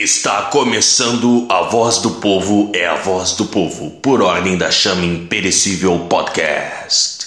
Está 0.00 0.42
começando 0.42 1.44
a 1.48 1.62
Voz 1.62 1.98
do 1.98 2.12
Povo 2.12 2.70
é 2.72 2.86
a 2.86 2.94
Voz 2.94 3.32
do 3.32 3.46
Povo, 3.46 3.90
por 4.00 4.22
ordem 4.22 4.56
da 4.56 4.70
Chama 4.70 5.04
Imperecível 5.04 6.06
Podcast. 6.08 7.17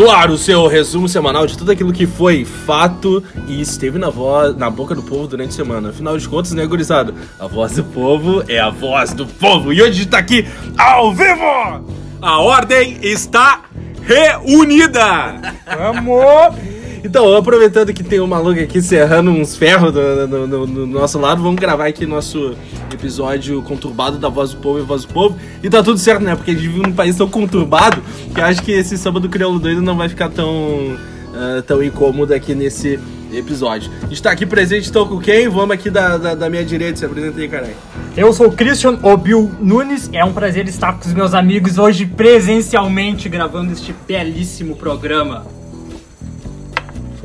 No 0.00 0.10
ar, 0.10 0.30
o 0.30 0.38
seu 0.38 0.66
resumo 0.66 1.06
semanal 1.06 1.46
de 1.46 1.58
tudo 1.58 1.72
aquilo 1.72 1.92
que 1.92 2.06
foi 2.06 2.42
fato 2.42 3.22
e 3.46 3.60
esteve 3.60 3.98
na, 3.98 4.08
voz, 4.08 4.56
na 4.56 4.70
boca 4.70 4.94
do 4.94 5.02
povo 5.02 5.26
durante 5.26 5.50
a 5.50 5.52
semana. 5.52 5.90
Afinal 5.90 6.16
de 6.16 6.26
contas, 6.26 6.52
né, 6.52 6.64
gurizada? 6.64 7.12
A 7.38 7.46
voz 7.46 7.72
do 7.72 7.84
povo 7.84 8.42
é 8.48 8.58
a 8.58 8.70
voz 8.70 9.12
do 9.12 9.26
povo. 9.26 9.74
E 9.74 9.82
hoje 9.82 9.90
a 9.90 9.92
gente 9.92 10.08
tá 10.08 10.16
aqui 10.16 10.48
ao 10.78 11.12
vivo! 11.12 11.84
A 12.22 12.40
ordem 12.40 12.96
está 13.02 13.64
reunida! 14.02 15.38
Vamos! 15.66 16.79
Então, 17.02 17.34
aproveitando 17.34 17.92
que 17.92 18.02
tem 18.02 18.20
um 18.20 18.26
maluco 18.26 18.60
aqui 18.60 18.82
serrando 18.82 19.30
uns 19.30 19.56
ferros 19.56 19.92
do 19.92 20.86
nosso 20.86 21.18
lado, 21.18 21.42
vamos 21.42 21.58
gravar 21.58 21.86
aqui 21.86 22.04
nosso 22.04 22.54
episódio 22.92 23.62
conturbado 23.62 24.18
da 24.18 24.28
Voz 24.28 24.50
do 24.50 24.58
Povo 24.58 24.78
e 24.78 24.82
Voz 24.82 25.04
do 25.04 25.12
Povo. 25.12 25.38
E 25.62 25.70
tá 25.70 25.82
tudo 25.82 25.98
certo, 25.98 26.22
né? 26.22 26.36
Porque 26.36 26.50
a 26.50 26.54
gente 26.54 26.68
vive 26.68 26.80
num 26.80 26.92
país 26.92 27.16
tão 27.16 27.28
conturbado 27.28 28.02
que 28.34 28.40
acho 28.40 28.62
que 28.62 28.72
esse 28.72 28.98
samba 28.98 29.18
do 29.18 29.28
crioulo 29.28 29.58
doido 29.58 29.80
não 29.80 29.96
vai 29.96 30.08
ficar 30.08 30.28
tão, 30.28 30.96
ah, 31.34 31.62
tão 31.66 31.82
incômodo 31.82 32.34
aqui 32.34 32.54
nesse 32.54 32.98
episódio. 33.32 33.90
A 34.02 34.06
gente 34.06 34.22
tá 34.22 34.30
aqui 34.30 34.44
presente, 34.44 34.90
então 34.90 35.06
com 35.06 35.18
quem? 35.18 35.48
Vamos 35.48 35.70
aqui 35.70 35.88
da, 35.88 36.16
da, 36.16 36.34
da 36.34 36.50
minha 36.50 36.64
direita, 36.64 36.98
se 36.98 37.04
apresenta 37.04 37.40
aí, 37.40 37.48
caralho. 37.48 37.74
Eu 38.16 38.32
sou 38.32 38.48
o 38.48 38.52
Christian 38.52 38.98
Obil 39.02 39.50
Nunes. 39.60 40.10
É 40.12 40.24
um 40.24 40.32
prazer 40.32 40.68
estar 40.68 40.92
com 40.94 41.06
os 41.06 41.14
meus 41.14 41.32
amigos 41.32 41.78
hoje 41.78 42.04
presencialmente 42.04 43.28
gravando 43.28 43.72
este 43.72 43.94
belíssimo 44.06 44.76
programa. 44.76 45.59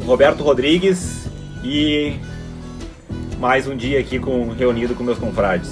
Roberto 0.05 0.43
Rodrigues 0.43 1.27
e 1.63 2.13
mais 3.39 3.67
um 3.67 3.75
dia 3.75 3.99
aqui 3.99 4.19
com, 4.19 4.51
reunido 4.51 4.93
com 4.93 5.03
meus 5.03 5.17
confrades. 5.17 5.71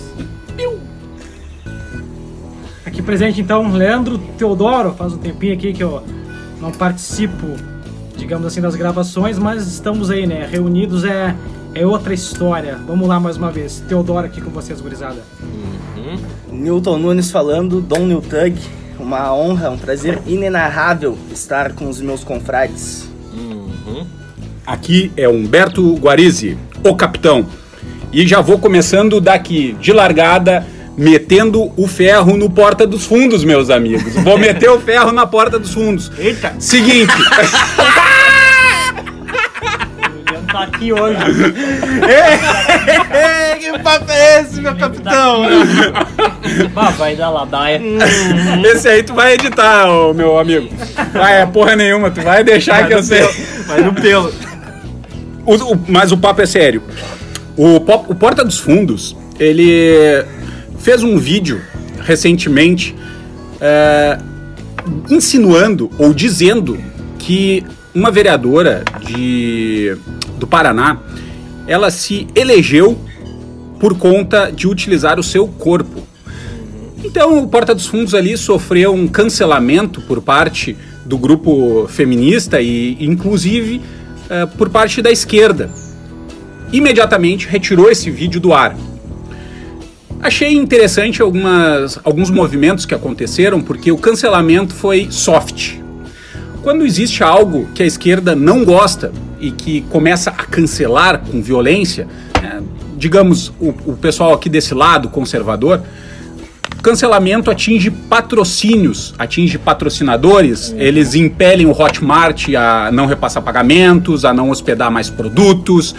Aqui 2.84 3.02
presente 3.02 3.42
então 3.42 3.72
Leandro 3.72 4.18
Teodoro. 4.38 4.94
Faz 4.94 5.14
um 5.14 5.18
tempinho 5.18 5.54
aqui 5.54 5.72
que 5.72 5.84
eu 5.84 6.04
não 6.60 6.72
participo, 6.72 7.48
digamos 8.18 8.46
assim, 8.48 8.60
das 8.60 8.76
gravações, 8.76 9.38
mas 9.38 9.68
estamos 9.68 10.10
aí, 10.10 10.26
né? 10.26 10.48
Reunidos 10.52 11.06
é, 11.06 11.36
é 11.76 11.86
outra 11.86 12.14
história. 12.14 12.76
Vamos 12.88 13.08
lá 13.08 13.20
mais 13.20 13.38
uma 13.38 13.52
vez. 13.52 13.84
Teodoro 13.88 14.26
aqui 14.26 14.42
com 14.42 14.50
vocês, 14.50 14.82
gurizada. 14.82 15.22
Newton 16.52 16.98
Nunes 16.98 17.30
falando, 17.30 17.82
Dom 17.82 18.08
Newtug. 18.08 18.60
Uma 19.00 19.34
honra, 19.34 19.70
um 19.70 19.78
prazer 19.78 20.20
inenarrável 20.26 21.18
estar 21.32 21.74
com 21.74 21.88
os 21.88 22.02
meus 22.02 22.24
confrades. 22.24 23.14
Aqui 24.66 25.12
é 25.18 25.28
Humberto 25.28 25.94
Guarizi, 25.96 26.58
o 26.84 26.96
capitão. 26.96 27.46
E 28.14 28.26
já 28.26 28.40
vou 28.40 28.58
começando 28.58 29.20
daqui, 29.20 29.76
de 29.80 29.92
largada, 29.92 30.66
metendo 30.98 31.72
o 31.76 31.86
ferro 31.86 32.38
no 32.38 32.50
porta 32.50 32.88
dos 32.88 33.06
fundos, 33.06 33.44
meus 33.44 33.70
amigos. 33.70 34.14
Vou 34.24 34.38
meter 34.38 34.70
o 34.70 34.80
ferro 34.80 35.12
na 35.12 35.28
porta 35.28 35.60
dos 35.60 35.74
fundos. 35.74 36.10
Eita! 36.18 36.56
Seguinte, 36.60 37.14
tá 40.54 40.64
aqui 40.64 40.94
hoje. 40.94 41.18
que 43.60 43.80
papo 43.80 44.12
é 44.12 44.42
esse, 44.42 44.62
meu 44.62 44.76
capitão? 44.76 45.44
Ah, 46.76 46.90
vai 46.92 47.16
dar 47.16 47.32
ladaia. 47.32 47.82
esse 48.72 48.88
aí 48.88 49.02
tu 49.04 49.14
vai 49.14 49.34
editar, 49.34 49.90
ô, 49.90 50.14
meu 50.14 50.40
amigo. 50.40 50.70
Vai, 51.12 51.42
é 51.42 51.46
porra 51.46 51.76
nenhuma, 51.76 52.10
tu 52.12 52.22
vai 52.22 52.46
deixar 52.46 52.88
que 52.88 52.94
eu 52.94 53.04
sei. 53.04 53.28
Vai 53.66 53.82
no 53.82 53.94
pelo. 53.94 54.32
O- 55.46 55.74
o- 55.74 55.80
mas 55.88 56.12
o 56.12 56.18
papo 56.18 56.42
é 56.42 56.46
sério. 56.46 56.82
O, 57.58 57.76
o 57.76 58.16
Porta 58.16 58.44
dos 58.44 58.58
Fundos, 58.58 59.16
ele 59.40 60.24
fez 60.80 61.04
um 61.04 61.18
vídeo 61.18 61.62
recentemente 62.02 62.96
é, 63.62 64.18
insinuando 65.10 65.90
ou 65.98 66.14
dizendo 66.14 66.78
que 67.20 67.64
uma 67.96 68.12
vereadora 68.12 68.84
de, 69.06 69.96
do 70.40 70.48
Paraná, 70.48 70.98
ela 71.68 71.90
se 71.92 72.28
elegeu 72.36 72.98
por 73.80 73.98
conta 73.98 74.52
de 74.52 74.68
utilizar 74.68 75.20
o 75.20 75.24
seu 75.24 75.48
corpo. 75.48 76.02
Então 77.04 77.44
o 77.44 77.48
Porta 77.48 77.76
dos 77.76 77.86
Fundos 77.86 78.14
ali 78.16 78.36
sofreu 78.38 78.94
um 78.94 79.08
cancelamento 79.08 80.02
por 80.02 80.22
parte 80.22 80.76
do 81.06 81.18
grupo 81.18 81.86
feminista 81.90 82.62
e 82.62 82.98
inclusive 83.00 83.82
eh, 84.34 84.48
por 84.58 84.68
parte 84.68 85.00
da 85.00 85.12
esquerda. 85.12 85.70
Imediatamente 86.72 87.48
retirou 87.48 87.92
esse 87.92 88.10
vídeo 88.10 88.42
do 88.42 88.52
ar. 88.52 88.76
Achei 90.20 90.52
interessante 90.54 91.22
algumas, 91.22 92.00
alguns 92.04 92.32
movimentos 92.32 92.84
que 92.84 92.96
aconteceram 92.96 93.62
porque 93.62 93.92
o 93.92 93.98
cancelamento 93.98 94.74
foi 94.74 95.08
soft. 95.12 95.76
Quando 96.64 96.84
existe 96.84 97.24
algo 97.24 97.68
que 97.76 97.84
a 97.84 97.86
esquerda 97.86 98.36
não 98.36 98.66
gosta 98.66 99.12
e 99.40 99.52
que 99.52 99.82
começa 99.92 100.32
a 100.32 100.46
cancelar 100.46 101.20
com 101.20 101.40
violência, 101.40 102.08
eh, 102.42 102.62
digamos 102.98 103.50
o, 103.60 103.70
o 103.86 103.98
pessoal 104.02 104.34
aqui 104.34 104.50
desse 104.50 104.74
lado 104.74 105.10
conservador, 105.10 105.84
cancelamento 106.84 107.50
atinge 107.50 107.90
patrocínios, 107.90 109.16
atinge 109.18 109.58
patrocinadores, 109.58 110.76
eles 110.78 111.16
impelem 111.16 111.66
o 111.66 111.72
Hotmart 111.72 112.50
a 112.50 112.92
não 112.92 113.06
repassar 113.06 113.42
pagamentos, 113.42 114.26
a 114.26 114.34
não 114.34 114.50
hospedar 114.50 114.92
mais 114.92 115.10
produtos 115.10 115.96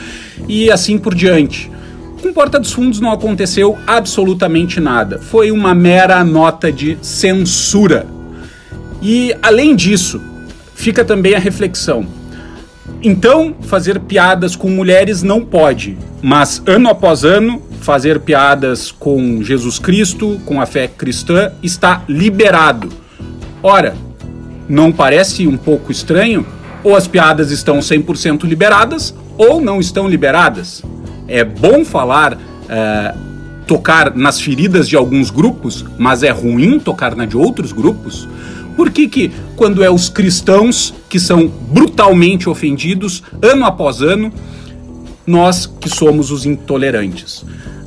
e 0.46 0.70
assim 0.70 0.98
por 0.98 1.14
diante. 1.14 1.70
Com 2.20 2.34
Porta 2.34 2.60
dos 2.60 2.72
Fundos 2.72 3.00
não 3.00 3.12
aconteceu 3.12 3.78
absolutamente 3.86 4.78
nada. 4.78 5.18
Foi 5.18 5.50
uma 5.50 5.74
mera 5.74 6.22
nota 6.22 6.70
de 6.70 6.98
censura. 7.00 8.06
E 9.00 9.34
além 9.42 9.74
disso, 9.74 10.20
fica 10.74 11.02
também 11.02 11.34
a 11.34 11.38
reflexão. 11.38 12.06
Então, 13.06 13.54
fazer 13.60 14.00
piadas 14.00 14.56
com 14.56 14.70
mulheres 14.70 15.22
não 15.22 15.44
pode, 15.44 15.94
mas 16.22 16.62
ano 16.64 16.88
após 16.88 17.22
ano, 17.22 17.60
fazer 17.82 18.18
piadas 18.20 18.90
com 18.90 19.42
Jesus 19.42 19.78
Cristo, 19.78 20.40
com 20.46 20.58
a 20.58 20.64
fé 20.64 20.88
cristã, 20.88 21.52
está 21.62 22.02
liberado. 22.08 22.88
Ora, 23.62 23.94
não 24.66 24.90
parece 24.90 25.46
um 25.46 25.58
pouco 25.58 25.92
estranho? 25.92 26.46
Ou 26.82 26.96
as 26.96 27.06
piadas 27.06 27.50
estão 27.50 27.78
100% 27.80 28.44
liberadas, 28.44 29.14
ou 29.36 29.60
não 29.60 29.80
estão 29.80 30.08
liberadas. 30.08 30.82
É 31.28 31.44
bom 31.44 31.84
falar, 31.84 32.38
é, 32.70 33.14
tocar 33.66 34.16
nas 34.16 34.40
feridas 34.40 34.88
de 34.88 34.96
alguns 34.96 35.30
grupos, 35.30 35.84
mas 35.98 36.22
é 36.22 36.30
ruim 36.30 36.78
tocar 36.78 37.14
na 37.14 37.26
de 37.26 37.36
outros 37.36 37.70
grupos? 37.70 38.26
Por 38.76 38.90
que, 38.90 39.08
que 39.08 39.32
quando 39.56 39.82
é 39.82 39.90
os 39.90 40.08
cristãos 40.08 40.94
que 41.08 41.20
são 41.20 41.46
brutalmente 41.46 42.48
ofendidos, 42.48 43.22
ano 43.40 43.64
após 43.64 44.02
ano, 44.02 44.32
nós 45.26 45.66
que 45.66 45.88
somos 45.88 46.30
os 46.30 46.44
intolerantes? 46.44 47.44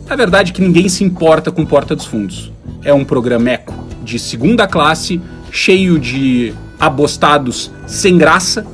A 0.10 0.16
verdade 0.16 0.54
que 0.54 0.62
ninguém 0.62 0.88
se 0.88 1.04
importa 1.04 1.52
com 1.52 1.66
Porta 1.66 1.96
dos 1.96 2.06
Fundos. 2.06 2.52
É 2.84 2.94
um 2.94 3.04
programa 3.04 3.50
eco 3.50 3.74
de 4.04 4.18
segunda 4.18 4.66
classe, 4.66 5.20
cheio 5.52 6.00
de 6.00 6.54
abostados 6.80 7.70
sem 7.86 8.18
graça, 8.18 8.66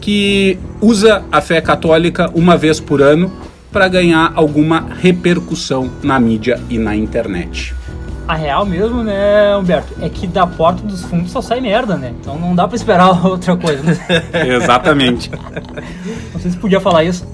que 0.00 0.56
usa 0.80 1.24
a 1.32 1.40
fé 1.40 1.60
católica 1.60 2.30
uma 2.34 2.56
vez 2.56 2.78
por 2.78 3.02
ano 3.02 3.32
para 3.72 3.88
ganhar 3.88 4.32
alguma 4.34 4.86
repercussão 5.00 5.90
na 6.02 6.18
mídia 6.20 6.60
e 6.70 6.78
na 6.78 6.94
internet. 6.94 7.74
A 8.28 8.34
real 8.34 8.66
mesmo, 8.66 9.02
né, 9.02 9.56
Humberto, 9.56 9.94
é 10.02 10.08
que 10.10 10.26
da 10.26 10.46
porta 10.46 10.82
dos 10.82 11.02
fundos 11.02 11.32
só 11.32 11.40
sai 11.40 11.62
merda, 11.62 11.96
né? 11.96 12.12
Então 12.20 12.38
não 12.38 12.54
dá 12.54 12.68
pra 12.68 12.76
esperar 12.76 13.08
outra 13.26 13.56
coisa. 13.56 13.82
Né? 13.82 13.96
Exatamente. 14.54 15.30
Não 16.34 16.38
sei 16.38 16.50
se 16.50 16.56
podia 16.58 16.78
falar 16.78 17.04
isso. 17.04 17.26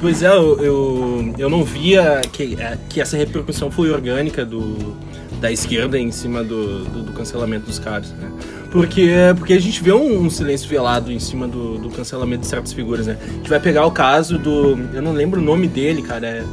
Pois 0.00 0.22
é, 0.24 0.28
eu, 0.28 0.58
eu, 0.60 1.34
eu 1.38 1.48
não 1.48 1.62
via 1.62 2.20
que, 2.32 2.56
é, 2.58 2.76
que 2.88 3.00
essa 3.00 3.16
repercussão 3.16 3.70
foi 3.70 3.90
orgânica 3.90 4.44
do, 4.44 4.96
da 5.40 5.52
esquerda 5.52 5.98
em 5.98 6.10
cima 6.10 6.42
do, 6.42 6.84
do, 6.84 7.02
do 7.04 7.12
cancelamento 7.12 7.66
dos 7.66 7.78
caras, 7.78 8.10
né? 8.12 8.28
Porque, 8.70 9.10
porque 9.36 9.52
a 9.52 9.60
gente 9.60 9.82
vê 9.82 9.92
um, 9.92 10.22
um 10.22 10.30
silêncio 10.30 10.68
velado 10.68 11.12
em 11.12 11.18
cima 11.18 11.46
do, 11.46 11.76
do 11.76 11.90
cancelamento 11.90 12.42
de 12.42 12.46
certas 12.46 12.72
figuras, 12.72 13.06
né? 13.06 13.16
A 13.20 13.32
gente 13.32 13.50
vai 13.50 13.58
pegar 13.58 13.84
o 13.84 13.90
caso 13.90 14.38
do. 14.38 14.78
Eu 14.94 15.02
não 15.02 15.12
lembro 15.12 15.40
o 15.40 15.44
nome 15.44 15.66
dele, 15.66 16.02
cara. 16.02 16.26
É, 16.26 16.44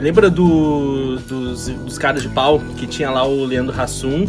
lembra 0.00 0.30
do, 0.30 1.16
dos, 1.20 1.68
dos 1.68 1.98
caras 1.98 2.22
de 2.22 2.28
pau 2.28 2.60
que 2.76 2.86
tinha 2.86 3.10
lá 3.10 3.26
o 3.26 3.44
Leandro 3.44 3.78
Hassum, 3.80 4.26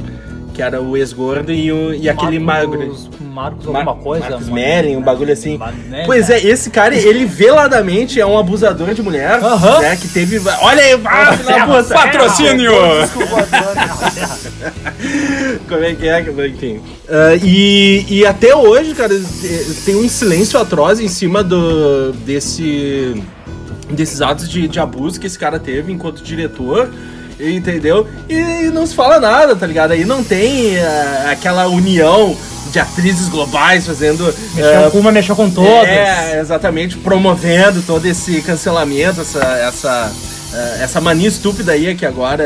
que 0.53 0.61
era 0.61 0.81
o 0.81 0.97
ex-gordo, 0.97 1.51
e, 1.51 1.71
o, 1.71 1.93
e 1.93 2.09
aquele 2.09 2.37
magro. 2.39 2.77
Marcos, 2.79 3.09
Marcos 3.33 3.65
Mar- 3.67 3.87
alguma 3.87 4.03
coisa. 4.03 4.25
Marcos 4.29 4.49
mano. 4.49 4.55
Meren, 4.55 4.97
um 4.97 5.01
bagulho 5.01 5.31
assim. 5.31 5.57
Mar- 5.57 5.73
Pois 6.05 6.29
é, 6.29 6.39
esse 6.45 6.69
cara, 6.69 6.93
ele 6.93 7.23
veladamente 7.25 8.19
é 8.19 8.25
um 8.25 8.37
abusador 8.37 8.93
de 8.93 9.01
mulher, 9.01 9.39
Aham. 9.41 9.79
né? 9.79 9.95
Que 9.95 10.07
teve. 10.09 10.41
Olha 10.61 10.83
aí, 10.83 10.99
ah, 11.05 11.65
puta. 11.65 11.93
Patrocínio! 11.93 12.73
Desculpa, 13.01 13.47
Como 15.67 15.83
é 15.83 15.95
que 15.95 16.07
é? 16.07 16.19
É 16.19 16.23
que 16.23 16.57
tem? 16.57 16.81
Ah, 17.09 17.35
e, 17.41 18.05
e 18.09 18.25
até 18.25 18.55
hoje, 18.55 18.93
cara, 18.93 19.13
eh, 19.13 19.65
tem 19.85 19.95
um 19.95 20.07
silêncio 20.09 20.59
atroz 20.59 20.99
em 20.99 21.07
cima 21.07 21.43
do, 21.43 22.11
desse, 22.25 23.21
desses 23.95 24.21
atos 24.21 24.49
de, 24.49 24.67
de 24.67 24.79
abuso 24.79 25.19
que 25.19 25.27
esse 25.27 25.37
cara 25.37 25.59
teve 25.59 25.91
enquanto 25.91 26.21
diretor. 26.23 26.89
Entendeu? 27.39 28.07
E 28.29 28.69
não 28.71 28.85
se 28.85 28.93
fala 28.93 29.19
nada, 29.19 29.55
tá 29.55 29.65
ligado? 29.65 29.91
Aí 29.91 30.05
não 30.05 30.23
tem 30.23 30.77
ah, 30.79 31.29
aquela 31.31 31.67
união 31.67 32.37
de 32.71 32.79
atrizes 32.79 33.29
globais 33.29 33.87
fazendo. 33.87 34.25
Mexeu 34.53 34.85
ah, 34.85 34.91
com 34.91 34.99
uma, 34.99 35.11
mexeu 35.11 35.35
com 35.35 35.49
todas. 35.49 35.87
é, 35.89 36.39
exatamente, 36.39 36.97
promovendo 36.97 37.81
todo 37.81 38.05
esse 38.05 38.41
cancelamento, 38.43 39.21
essa, 39.21 39.39
essa, 39.43 40.11
eh, 40.53 40.77
essa 40.83 41.01
mania 41.01 41.27
estúpida 41.27 41.71
aí 41.71 41.95
que 41.95 42.05
agora 42.05 42.43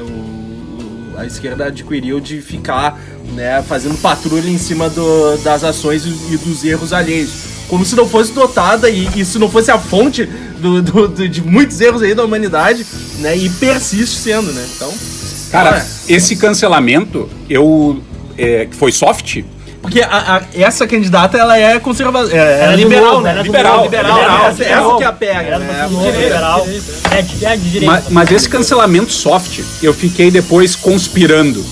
o- 0.00 1.14
a 1.18 1.24
esquerda 1.24 1.66
adquiriu 1.66 2.20
de 2.20 2.42
ficar 2.42 3.00
né, 3.34 3.64
fazendo 3.66 3.96
patrulha 4.02 4.48
em 4.50 4.58
cima 4.58 4.90
do- 4.90 5.38
das 5.38 5.64
ações 5.64 6.04
e, 6.04 6.10
e 6.34 6.36
dos 6.36 6.62
erros 6.62 6.92
alheios. 6.92 7.30
Como 7.68 7.84
se 7.84 7.96
não 7.96 8.06
fosse 8.06 8.32
dotada 8.32 8.88
e, 8.90 9.08
e 9.16 9.24
se 9.24 9.38
não 9.38 9.48
fosse 9.50 9.70
a 9.70 9.78
fonte 9.78 10.28
do- 10.56 10.82
do- 10.82 11.08
do- 11.08 11.28
de 11.28 11.40
muitos 11.42 11.80
erros 11.80 12.02
aí 12.02 12.14
da 12.14 12.24
humanidade, 12.24 12.86
né? 13.18 13.36
E 13.36 13.48
persiste 13.50 14.16
sendo, 14.16 14.52
né? 14.52 14.64
Então. 14.76 14.92
Cara, 15.50 15.84
esse 16.08 16.36
cancelamento, 16.36 17.28
eu. 17.48 18.00
é, 18.36 18.68
foi 18.72 18.92
soft, 18.92 19.42
Porque 19.80 20.00
a- 20.02 20.08
a- 20.36 20.42
essa 20.52 20.84
candidata, 20.86 21.38
ela 21.38 21.56
é 21.56 21.78
conservadora. 21.78 22.34
É, 22.36 22.38
é 22.38 22.64
Ela 22.64 22.72
é 22.72 22.76
liberal, 22.76 23.04
novo, 23.12 23.20
né? 23.22 23.30
ela 23.30 23.40
é 23.40 23.42
liberal, 23.44 23.72
novo, 23.76 23.84
liberal. 23.84 24.16
liberal, 24.18 24.48
Essa, 24.50 24.64
essa 24.64 24.96
que 24.96 25.02
é 25.04 25.06
a 25.06 25.12
pega, 25.12 25.58
né? 25.60 25.84
é 25.86 25.88
novo, 25.88 26.10
liberal. 26.20 26.66
É 27.12 27.22
de, 27.22 27.44
é 27.44 27.56
de 27.56 27.70
direita. 27.70 27.86
mas, 27.92 28.04
mas 28.10 28.30
esse 28.32 28.48
cancelamento 28.48 29.12
soft, 29.12 29.60
eu 29.82 29.94
fiquei 29.94 30.28
depois 30.30 30.74
conspirando. 30.74 31.64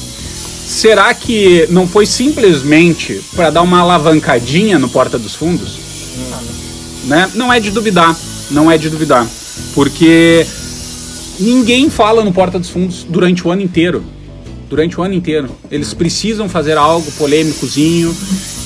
Será 0.66 1.12
que 1.12 1.66
não 1.70 1.86
foi 1.88 2.06
simplesmente 2.06 3.20
para 3.34 3.50
dar 3.50 3.62
uma 3.62 3.80
alavancadinha 3.80 4.78
no 4.78 4.88
Porta 4.88 5.18
dos 5.18 5.34
Fundos? 5.34 5.78
Né? 7.04 7.30
Não 7.34 7.52
é 7.52 7.60
de 7.60 7.70
duvidar, 7.70 8.16
não 8.50 8.70
é 8.70 8.78
de 8.78 8.88
duvidar. 8.88 9.26
Porque 9.74 10.46
ninguém 11.38 11.90
fala 11.90 12.24
no 12.24 12.32
Porta 12.32 12.58
dos 12.58 12.70
Fundos 12.70 13.04
durante 13.08 13.46
o 13.46 13.50
ano 13.50 13.62
inteiro. 13.62 14.04
Durante 14.74 15.00
o 15.00 15.04
ano 15.04 15.14
inteiro. 15.14 15.48
Eles 15.70 15.94
precisam 15.94 16.48
fazer 16.48 16.76
algo 16.76 17.08
polêmicozinho. 17.12 18.12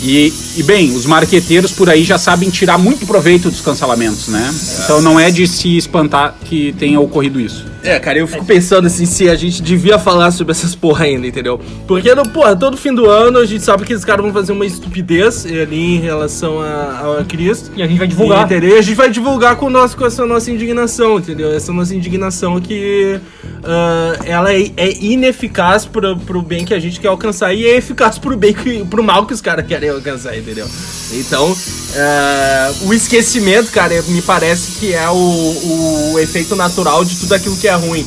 E, 0.02 0.32
e 0.56 0.62
bem, 0.62 0.96
os 0.96 1.04
marqueteiros 1.04 1.72
por 1.72 1.90
aí 1.90 2.02
já 2.02 2.16
sabem 2.16 2.48
tirar 2.48 2.78
muito 2.78 3.06
proveito 3.06 3.50
dos 3.50 3.60
cancelamentos, 3.60 4.28
né? 4.28 4.54
Então 4.84 5.02
não 5.02 5.20
é 5.20 5.30
de 5.30 5.46
se 5.46 5.76
espantar 5.76 6.34
que 6.46 6.72
tenha 6.78 6.98
ocorrido 6.98 7.38
isso. 7.38 7.66
É, 7.82 7.98
cara, 7.98 8.18
eu 8.18 8.26
fico 8.26 8.44
pensando 8.44 8.86
assim, 8.86 9.06
se 9.06 9.28
a 9.28 9.34
gente 9.34 9.62
devia 9.62 9.98
falar 9.98 10.30
sobre 10.30 10.52
essas 10.52 10.74
porra 10.74 11.04
ainda, 11.04 11.26
entendeu? 11.26 11.60
Porque, 11.86 12.14
no, 12.14 12.28
porra, 12.28 12.56
todo 12.56 12.76
fim 12.76 12.94
do 12.94 13.08
ano 13.08 13.38
a 13.38 13.44
gente 13.44 13.62
sabe 13.62 13.84
que 13.84 13.92
esses 13.92 14.04
caras 14.04 14.24
vão 14.24 14.32
fazer 14.32 14.52
uma 14.52 14.66
estupidez 14.66 15.46
ali 15.46 15.96
em 15.96 16.00
relação 16.00 16.60
a, 16.60 17.18
a 17.20 17.24
Cristo. 17.24 17.70
E 17.76 17.82
a 17.82 17.86
gente 17.86 17.98
vai 17.98 18.08
divulgar. 18.08 18.46
Entendeu? 18.46 18.76
E 18.76 18.78
a 18.78 18.82
gente 18.82 18.96
vai 18.96 19.10
divulgar 19.10 19.56
com, 19.56 19.66
o 19.66 19.70
nosso, 19.70 19.96
com 19.96 20.06
essa 20.06 20.24
nossa 20.26 20.50
indignação, 20.50 21.18
entendeu? 21.18 21.52
Essa 21.52 21.72
nossa 21.72 21.94
indignação 21.94 22.60
que 22.60 23.20
ah, 23.64 24.18
ela 24.24 24.52
é, 24.52 24.70
é 24.76 25.04
ineficaz 25.04 25.84
pro, 26.00 26.16
pro 26.16 26.42
bem 26.42 26.64
que 26.64 26.72
a 26.72 26.78
gente 26.78 27.00
quer 27.00 27.08
alcançar 27.08 27.52
e 27.52 27.66
é 27.66 27.76
eficaz 27.76 28.18
pro 28.18 28.36
bem 28.36 28.54
que, 28.54 28.84
pro 28.84 29.02
mal 29.02 29.26
que 29.26 29.34
os 29.34 29.40
caras 29.40 29.66
querem 29.66 29.90
alcançar, 29.90 30.36
entendeu? 30.36 30.68
Então, 31.12 31.56
ah, 31.96 32.72
o 32.82 32.94
esquecimento, 32.94 33.70
cara, 33.70 34.00
me 34.02 34.22
parece 34.22 34.78
que 34.78 34.94
é 34.94 35.08
o, 35.08 36.12
o 36.12 36.18
efeito 36.18 36.54
natural 36.54 37.04
de 37.04 37.16
tudo 37.16 37.34
aquilo 37.34 37.56
que 37.56 37.66
é 37.66 37.74
ruim, 37.74 38.06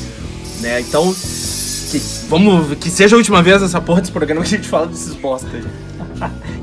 né? 0.61 0.79
Então, 0.81 1.13
que, 1.91 2.01
vamos, 2.29 2.77
que 2.77 2.89
seja 2.89 3.15
a 3.15 3.17
última 3.17 3.43
vez 3.43 3.61
nessa 3.61 3.81
porra 3.81 4.01
desse 4.01 4.11
programa 4.11 4.41
que 4.41 4.55
a 4.55 4.57
gente 4.57 4.69
fala 4.69 4.88
desses 4.88 5.13
bosta 5.15 5.49
aí. 5.53 5.63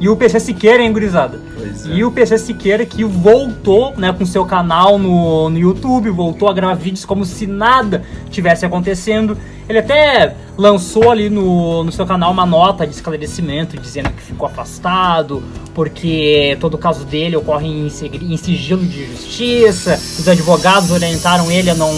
E 0.01 0.09
o 0.09 0.17
PC 0.17 0.39
Siqueira, 0.39 0.83
hein, 0.83 0.93
gurizada? 0.93 1.41
Pois 1.57 1.87
é. 1.87 1.91
E 1.91 2.05
o 2.05 2.13
PC 2.13 2.39
Siqueira 2.39 2.87
que 2.87 3.03
voltou, 3.03 3.95
né, 3.97 4.13
com 4.13 4.25
seu 4.25 4.45
canal 4.45 4.99
no, 4.99 5.51
no 5.51 5.59
YouTube, 5.59 6.11
voltou 6.11 6.49
a 6.49 6.53
gravar 6.53 6.75
vídeos 6.75 7.05
como 7.05 7.25
se 7.25 7.47
nada 7.47 8.03
tivesse 8.31 8.65
acontecendo. 8.65 9.37
Ele 9.69 9.79
até 9.79 10.37
lançou 10.57 11.11
ali 11.11 11.29
no, 11.29 11.85
no 11.85 11.93
seu 11.93 12.07
canal 12.07 12.31
uma 12.31 12.47
nota 12.47 12.87
de 12.87 12.95
esclarecimento 12.95 13.77
dizendo 13.77 14.11
que 14.11 14.23
ficou 14.23 14.47
afastado, 14.47 15.43
porque 15.75 16.57
todo 16.61 16.75
o 16.75 16.79
caso 16.79 17.05
dele 17.05 17.37
ocorre 17.37 17.67
em, 17.67 17.87
em 17.87 18.37
sigilo 18.37 18.85
de 18.85 19.07
justiça, 19.07 19.95
os 19.95 20.29
advogados 20.29 20.91
orientaram 20.91 21.51
ele 21.51 21.71
a 21.71 21.75
não 21.75 21.91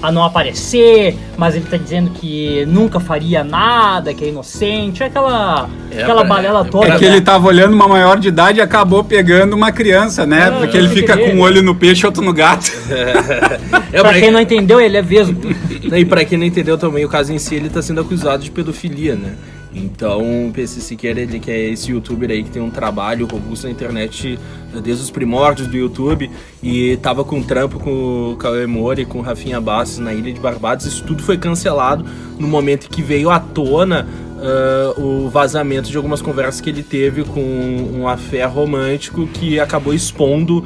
a 0.00 0.12
não 0.12 0.22
aparecer, 0.22 1.16
mas 1.36 1.54
ele 1.56 1.64
tá 1.64 1.76
dizendo 1.76 2.10
que 2.10 2.64
nunca 2.66 3.00
faria 3.00 3.42
nada, 3.42 4.14
que 4.14 4.24
é 4.24 4.28
inocente, 4.28 5.02
aquela, 5.02 5.68
É, 5.90 6.02
aquela 6.02 6.22
é, 6.22 6.26
balela 6.26 6.60
é, 6.66 6.70
toda. 6.70 6.88
É 6.88 6.98
que 6.98 7.04
né? 7.04 7.12
ele 7.12 7.20
tava 7.20 7.46
olhando 7.48 7.74
uma 7.74 7.88
maior 7.88 8.18
de 8.18 8.28
idade 8.28 8.58
e 8.58 8.60
acabou 8.60 9.02
pegando 9.02 9.54
uma 9.54 9.72
criança, 9.72 10.24
né? 10.26 10.48
É, 10.48 10.50
Porque 10.50 10.76
ele 10.76 10.88
fica 10.88 11.16
querer. 11.16 11.30
com 11.30 11.36
um 11.36 11.40
olho 11.40 11.62
no 11.62 11.74
peixe 11.74 12.02
e 12.02 12.06
outro 12.06 12.22
no 12.22 12.32
gato. 12.32 12.70
É, 13.90 14.00
Pra 14.00 14.12
quem 14.12 14.30
não 14.30 14.40
entendeu, 14.40 14.80
ele 14.80 14.96
é 14.96 15.02
vesgo. 15.02 15.40
E 15.88 16.04
pra 16.04 16.22
quem 16.24 16.36
não 16.36 16.44
entendeu 16.44 16.76
também, 16.76 17.04
o 17.04 17.08
caso 17.08 17.32
em 17.32 17.38
si, 17.38 17.54
ele 17.54 17.70
tá 17.70 17.80
sendo 17.80 18.02
acusado 18.02 18.42
de 18.42 18.50
pedofilia, 18.50 19.14
né? 19.16 19.32
Então, 19.78 20.48
o 20.48 20.52
PC 20.52 20.80
Siqueira, 20.80 21.20
ele 21.20 21.38
que 21.38 21.50
é 21.50 21.70
esse 21.70 21.90
youtuber 21.90 22.30
aí 22.30 22.42
que 22.42 22.50
tem 22.50 22.60
um 22.60 22.70
trabalho 22.70 23.26
robusto 23.26 23.66
na 23.66 23.72
internet 23.72 24.38
eh, 24.74 24.80
desde 24.80 25.04
os 25.04 25.10
primórdios 25.10 25.68
do 25.68 25.76
YouTube 25.76 26.30
e 26.62 26.96
tava 26.98 27.24
com 27.24 27.42
trampo 27.42 27.78
com 27.78 28.32
o 28.32 28.36
Cauê 28.36 28.66
Moura 28.66 29.00
e 29.00 29.06
com 29.06 29.18
o 29.18 29.22
Rafinha 29.22 29.60
Bastos 29.60 29.98
na 29.98 30.12
Ilha 30.12 30.32
de 30.32 30.40
Barbados. 30.40 30.86
Isso 30.86 31.04
tudo 31.04 31.22
foi 31.22 31.38
cancelado 31.38 32.04
no 32.38 32.48
momento 32.48 32.88
que 32.88 33.02
veio 33.02 33.30
à 33.30 33.38
tona 33.38 34.06
ah, 34.40 34.94
o 34.96 35.28
vazamento 35.28 35.90
de 35.90 35.96
algumas 35.96 36.22
conversas 36.22 36.60
que 36.60 36.70
ele 36.70 36.82
teve 36.82 37.24
com 37.24 37.40
um 37.40 38.06
afé 38.06 38.44
romântico 38.44 39.26
que 39.26 39.58
acabou 39.58 39.92
expondo 39.92 40.64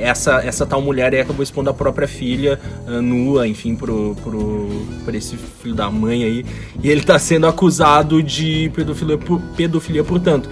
essa, 0.00 0.40
essa 0.44 0.66
tal 0.66 0.80
mulher 0.80 1.12
aí 1.12 1.20
acabou 1.20 1.42
expondo 1.42 1.70
a 1.70 1.74
própria 1.74 2.08
filha 2.08 2.58
ah, 2.86 3.00
nua, 3.00 3.46
enfim, 3.46 3.74
pro, 3.74 4.16
pro, 4.22 4.68
por 5.04 5.14
esse 5.14 5.36
filho 5.36 5.74
da 5.74 5.90
mãe 5.90 6.24
aí. 6.24 6.46
E 6.82 6.90
ele 6.90 7.02
tá 7.02 7.18
sendo 7.18 7.46
acusado 7.46 8.22
de 8.22 8.70
pedofilia, 8.74 9.18
pedofilia 9.56 10.04
portanto. 10.04 10.48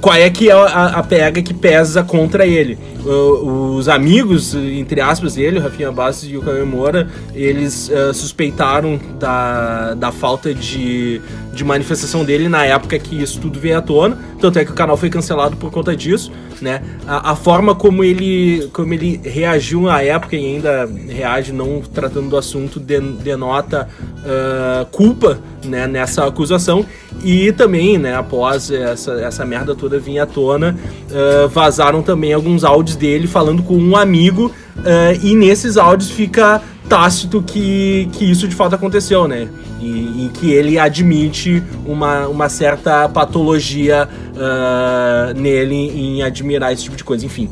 Qual 0.00 0.16
é 0.16 0.30
que 0.30 0.48
é 0.48 0.52
a, 0.52 0.86
a 0.86 1.02
pega 1.02 1.42
que 1.42 1.52
pesa 1.52 2.02
contra 2.02 2.46
ele? 2.46 2.78
Os 3.04 3.86
amigos, 3.86 4.54
entre 4.54 4.98
aspas, 4.98 5.34
dele, 5.34 5.58
o 5.58 5.62
Rafinha 5.62 5.92
Bastos 5.92 6.30
e 6.30 6.38
o 6.38 6.42
Cauê 6.42 6.64
Moura, 6.64 7.06
eles 7.34 7.90
ah, 7.90 8.14
suspeitaram 8.14 8.98
da, 9.18 9.92
da 9.92 10.10
falta 10.10 10.54
de, 10.54 11.20
de 11.52 11.64
manifestação 11.64 12.24
dele 12.24 12.48
na 12.48 12.64
época 12.64 12.98
que 12.98 13.20
isso 13.20 13.40
tudo 13.40 13.58
veio 13.58 13.78
à 13.78 13.82
tona. 13.82 14.16
Tanto 14.40 14.58
é 14.58 14.64
que 14.64 14.70
o 14.70 14.74
canal 14.74 14.96
foi 14.96 15.10
cancelado 15.10 15.56
por 15.56 15.70
conta 15.70 15.94
disso, 15.96 16.30
né? 16.60 16.80
A, 17.06 17.32
a 17.32 17.36
forma 17.36 17.74
como 17.74 18.04
ele, 18.04 18.68
como 18.72 18.94
ele 18.94 19.20
reagiu 19.24 19.82
na 19.82 20.00
época 20.00 20.36
e 20.36 20.44
ainda 20.54 20.88
reage 21.08 21.52
não 21.52 21.80
tratando 21.80 22.30
do 22.30 22.36
assunto 22.36 22.78
den- 22.78 23.16
denota 23.22 23.88
ah, 24.24 24.86
culpa 24.90 25.38
né, 25.64 25.86
nessa 25.86 26.24
acusação. 26.24 26.86
E 27.22 27.52
também, 27.52 27.98
né, 27.98 28.14
após 28.14 28.70
essa, 28.70 29.12
essa 29.20 29.44
merda 29.44 29.74
toda 29.74 29.98
vir 29.98 30.18
à 30.20 30.26
tona, 30.26 30.76
ah, 31.12 31.46
vazaram 31.48 32.02
também 32.02 32.32
alguns 32.32 32.64
áudios 32.64 32.96
dele 32.96 33.26
falando 33.26 33.62
com 33.62 33.76
um 33.76 33.96
amigo, 33.96 34.50
ah, 34.78 35.12
e 35.22 35.34
nesses 35.34 35.76
áudios 35.76 36.10
fica 36.10 36.62
tácito 36.90 37.40
que, 37.40 38.08
que 38.12 38.28
isso 38.28 38.46
de 38.48 38.54
fato 38.54 38.74
aconteceu, 38.74 39.26
né? 39.28 39.48
E, 39.80 40.26
e 40.26 40.30
que 40.34 40.50
ele 40.50 40.78
admite 40.78 41.62
uma, 41.86 42.26
uma 42.26 42.48
certa 42.48 43.08
patologia 43.08 44.08
ah, 44.36 45.32
nele 45.36 45.74
em 45.74 46.22
admirar 46.22 46.72
esse 46.72 46.82
tipo 46.82 46.96
de 46.96 47.04
coisa, 47.04 47.24
enfim 47.24 47.48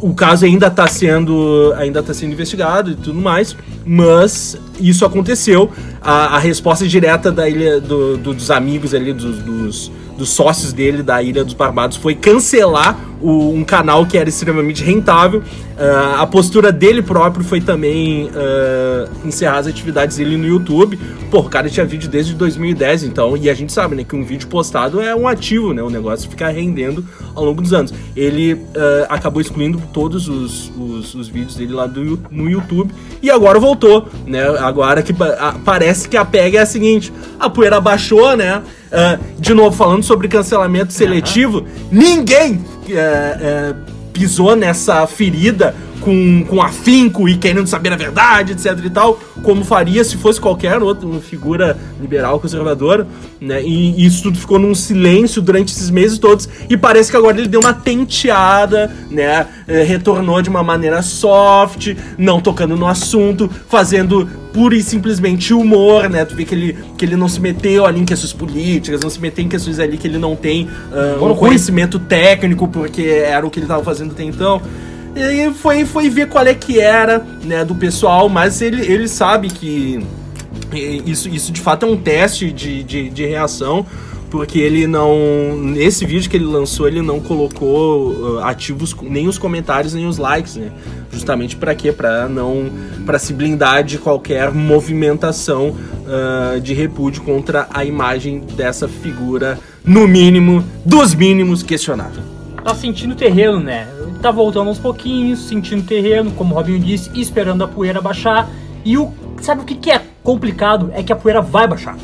o 0.00 0.12
caso 0.12 0.44
ainda 0.44 0.66
está 0.66 0.86
sendo 0.86 1.72
ainda 1.78 2.02
tá 2.02 2.12
sendo 2.12 2.32
investigado 2.32 2.90
e 2.90 2.94
tudo 2.94 3.18
mais, 3.18 3.56
mas 3.86 4.54
isso 4.78 5.02
aconteceu. 5.06 5.70
A, 6.02 6.36
a 6.36 6.38
resposta 6.38 6.86
direta 6.86 7.32
da 7.32 7.48
ilha 7.48 7.80
do- 7.80 8.18
do- 8.18 8.34
dos 8.34 8.50
amigos 8.50 8.92
ali, 8.92 9.14
dos, 9.14 9.38
dos, 9.38 9.90
dos 10.16 10.30
sócios 10.30 10.72
dele 10.72 11.02
da 11.02 11.22
Ilha 11.22 11.44
dos 11.44 11.54
Barbados 11.54 11.96
foi 11.96 12.14
cancelar 12.14 12.98
o- 13.20 13.50
um 13.52 13.64
canal 13.64 14.04
que 14.06 14.16
era 14.18 14.28
extremamente 14.28 14.82
rentável. 14.84 15.42
Ah, 15.76 16.18
a 16.22 16.26
postura 16.26 16.70
dele 16.70 17.02
próprio 17.02 17.44
foi 17.44 17.60
também 17.60 18.30
ah, 18.34 19.08
encerrar 19.24 19.58
as 19.58 19.66
atividades 19.66 20.16
dele 20.16 20.36
no 20.36 20.46
YouTube. 20.46 20.98
Pô, 21.30 21.40
o 21.40 21.48
cara 21.48 21.68
tinha 21.68 21.84
vídeo 21.84 22.08
desde 22.08 22.32
2010, 22.34 23.02
então, 23.02 23.36
e 23.36 23.50
a 23.50 23.54
gente 23.54 23.72
sabe, 23.72 23.96
né, 23.96 24.04
que 24.04 24.14
um 24.14 24.24
vídeo 24.24 24.46
postado 24.46 25.00
é 25.00 25.14
um 25.16 25.26
ativo, 25.26 25.72
né? 25.72 25.82
O 25.82 25.90
negócio 25.90 26.30
fica 26.30 26.48
rendendo 26.48 27.04
ao 27.34 27.44
longo 27.44 27.60
dos 27.60 27.72
anos. 27.72 27.92
Ele 28.14 28.60
ah, 28.76 29.06
acabou 29.08 29.40
excluindo 29.40 29.80
todos 29.92 30.28
os, 30.28 30.70
os, 30.78 31.14
os 31.14 31.28
vídeos 31.28 31.56
dele 31.56 31.72
lá 31.72 31.86
do, 31.86 32.20
no 32.30 32.48
YouTube 32.48 32.92
e 33.20 33.30
agora 33.30 33.58
voltou, 33.58 34.06
né? 34.26 34.44
Agora 34.60 35.02
que 35.02 35.12
a- 35.22 35.56
parece 35.64 36.08
que 36.08 36.16
a 36.16 36.24
pega 36.24 36.58
é 36.58 36.62
a 36.62 36.66
seguinte: 36.66 37.12
a 37.40 37.50
poeira 37.50 37.80
baixou, 37.80 38.36
né? 38.36 38.62
Ah, 38.92 39.18
de 39.38 39.54
novo, 39.54 39.76
falando 39.76 40.02
sobre 40.02 40.28
cancelamento 40.28 40.92
seletivo, 40.92 41.66
ninguém 41.90 42.64
é, 42.88 42.94
é, 42.94 43.74
pisou 44.12 44.54
nessa 44.54 45.06
ferida 45.06 45.74
com, 46.04 46.44
com 46.44 46.60
afinco 46.60 47.26
e 47.26 47.36
querendo 47.38 47.66
saber 47.66 47.92
a 47.92 47.96
verdade, 47.96 48.52
etc 48.52 48.78
e 48.84 48.90
tal, 48.90 49.18
como 49.42 49.64
faria 49.64 50.04
se 50.04 50.18
fosse 50.18 50.38
qualquer 50.38 50.82
outra 50.82 51.08
figura 51.20 51.78
liberal, 51.98 52.38
conservadora, 52.38 53.06
né? 53.40 53.62
E 53.62 54.04
isso 54.04 54.24
tudo 54.24 54.38
ficou 54.38 54.58
num 54.58 54.74
silêncio 54.74 55.40
durante 55.40 55.72
esses 55.72 55.88
meses 55.88 56.18
todos 56.18 56.48
e 56.68 56.76
parece 56.76 57.10
que 57.10 57.16
agora 57.16 57.38
ele 57.38 57.48
deu 57.48 57.60
uma 57.60 57.72
tenteada, 57.72 58.94
né? 59.10 59.46
Eh, 59.66 59.82
Retornou 59.82 60.42
de 60.42 60.50
uma 60.50 60.62
maneira 60.62 61.00
soft, 61.00 61.94
não 62.18 62.38
tocando 62.38 62.76
no 62.76 62.86
assunto, 62.86 63.50
fazendo 63.68 64.28
pura 64.52 64.76
e 64.76 64.82
simplesmente 64.82 65.52
humor, 65.52 66.08
né? 66.08 66.24
Tu 66.24 66.36
vê 66.36 66.44
que 66.44 66.54
ele, 66.54 66.78
que 66.96 67.04
ele 67.04 67.16
não 67.16 67.28
se 67.28 67.40
meteu 67.40 67.86
ali 67.86 68.00
em 68.00 68.04
questões 68.04 68.32
políticas, 68.32 69.00
não 69.00 69.10
se 69.10 69.20
meteu 69.20 69.44
em 69.44 69.48
questões 69.48 69.80
ali 69.80 69.96
que 69.96 70.06
ele 70.06 70.18
não 70.18 70.36
tem 70.36 70.68
ah, 70.92 71.22
um 71.22 71.34
conhecimento 71.34 71.98
técnico, 71.98 72.68
porque 72.68 73.02
era 73.02 73.44
o 73.44 73.50
que 73.50 73.58
ele 73.58 73.66
tava 73.66 73.82
fazendo 73.82 74.12
até 74.12 74.22
então. 74.22 74.62
E 75.16 75.52
foi, 75.54 75.84
foi 75.84 76.10
ver 76.10 76.28
qual 76.28 76.46
é 76.46 76.54
que 76.54 76.80
era, 76.80 77.18
né, 77.44 77.64
do 77.64 77.74
pessoal, 77.74 78.28
mas 78.28 78.60
ele, 78.60 78.80
ele 78.80 79.06
sabe 79.06 79.48
que 79.48 80.04
isso, 81.06 81.28
isso 81.28 81.52
de 81.52 81.60
fato 81.60 81.86
é 81.86 81.88
um 81.88 81.96
teste 81.96 82.50
de, 82.50 82.82
de, 82.82 83.08
de 83.08 83.24
reação, 83.24 83.86
porque 84.30 84.58
ele 84.58 84.86
não. 84.86 85.56
Nesse 85.56 86.04
vídeo 86.04 86.28
que 86.28 86.36
ele 86.36 86.44
lançou, 86.44 86.88
ele 86.88 87.00
não 87.00 87.20
colocou 87.20 88.40
ah, 88.40 88.50
ativos 88.50 88.94
nem 89.00 89.28
os 89.28 89.38
comentários 89.38 89.94
nem 89.94 90.06
os 90.06 90.18
likes, 90.18 90.56
né? 90.56 90.72
Justamente 91.12 91.54
para 91.54 91.72
quê? 91.74 91.92
Para 91.92 92.28
não. 92.28 92.68
para 93.06 93.16
se 93.16 93.32
blindar 93.32 93.84
de 93.84 93.98
qualquer 93.98 94.50
movimentação 94.50 95.76
ah, 96.08 96.58
de 96.58 96.74
repúdio 96.74 97.22
contra 97.22 97.68
a 97.72 97.84
imagem 97.84 98.40
dessa 98.56 98.88
figura, 98.88 99.56
no 99.84 100.08
mínimo, 100.08 100.64
dos 100.84 101.14
mínimos, 101.14 101.62
questionável. 101.62 102.22
tá 102.64 102.74
sentindo 102.74 103.14
terreno, 103.14 103.60
né? 103.60 103.86
Tá 104.24 104.30
voltando 104.30 104.68
aos 104.68 104.78
pouquinhos, 104.78 105.38
sentindo 105.40 105.82
o 105.82 105.84
terreno, 105.84 106.30
como 106.30 106.54
o 106.54 106.56
Robinho 106.56 106.80
disse, 106.80 107.10
esperando 107.14 107.62
a 107.62 107.68
poeira 107.68 108.00
baixar. 108.00 108.48
E 108.82 108.96
o 108.96 109.12
sabe 109.42 109.60
o 109.60 109.64
que, 109.66 109.74
que 109.74 109.90
é 109.90 110.00
complicado? 110.22 110.90
É 110.94 111.02
que 111.02 111.12
a 111.12 111.16
poeira 111.16 111.42
vai 111.42 111.68
baixar. 111.68 111.94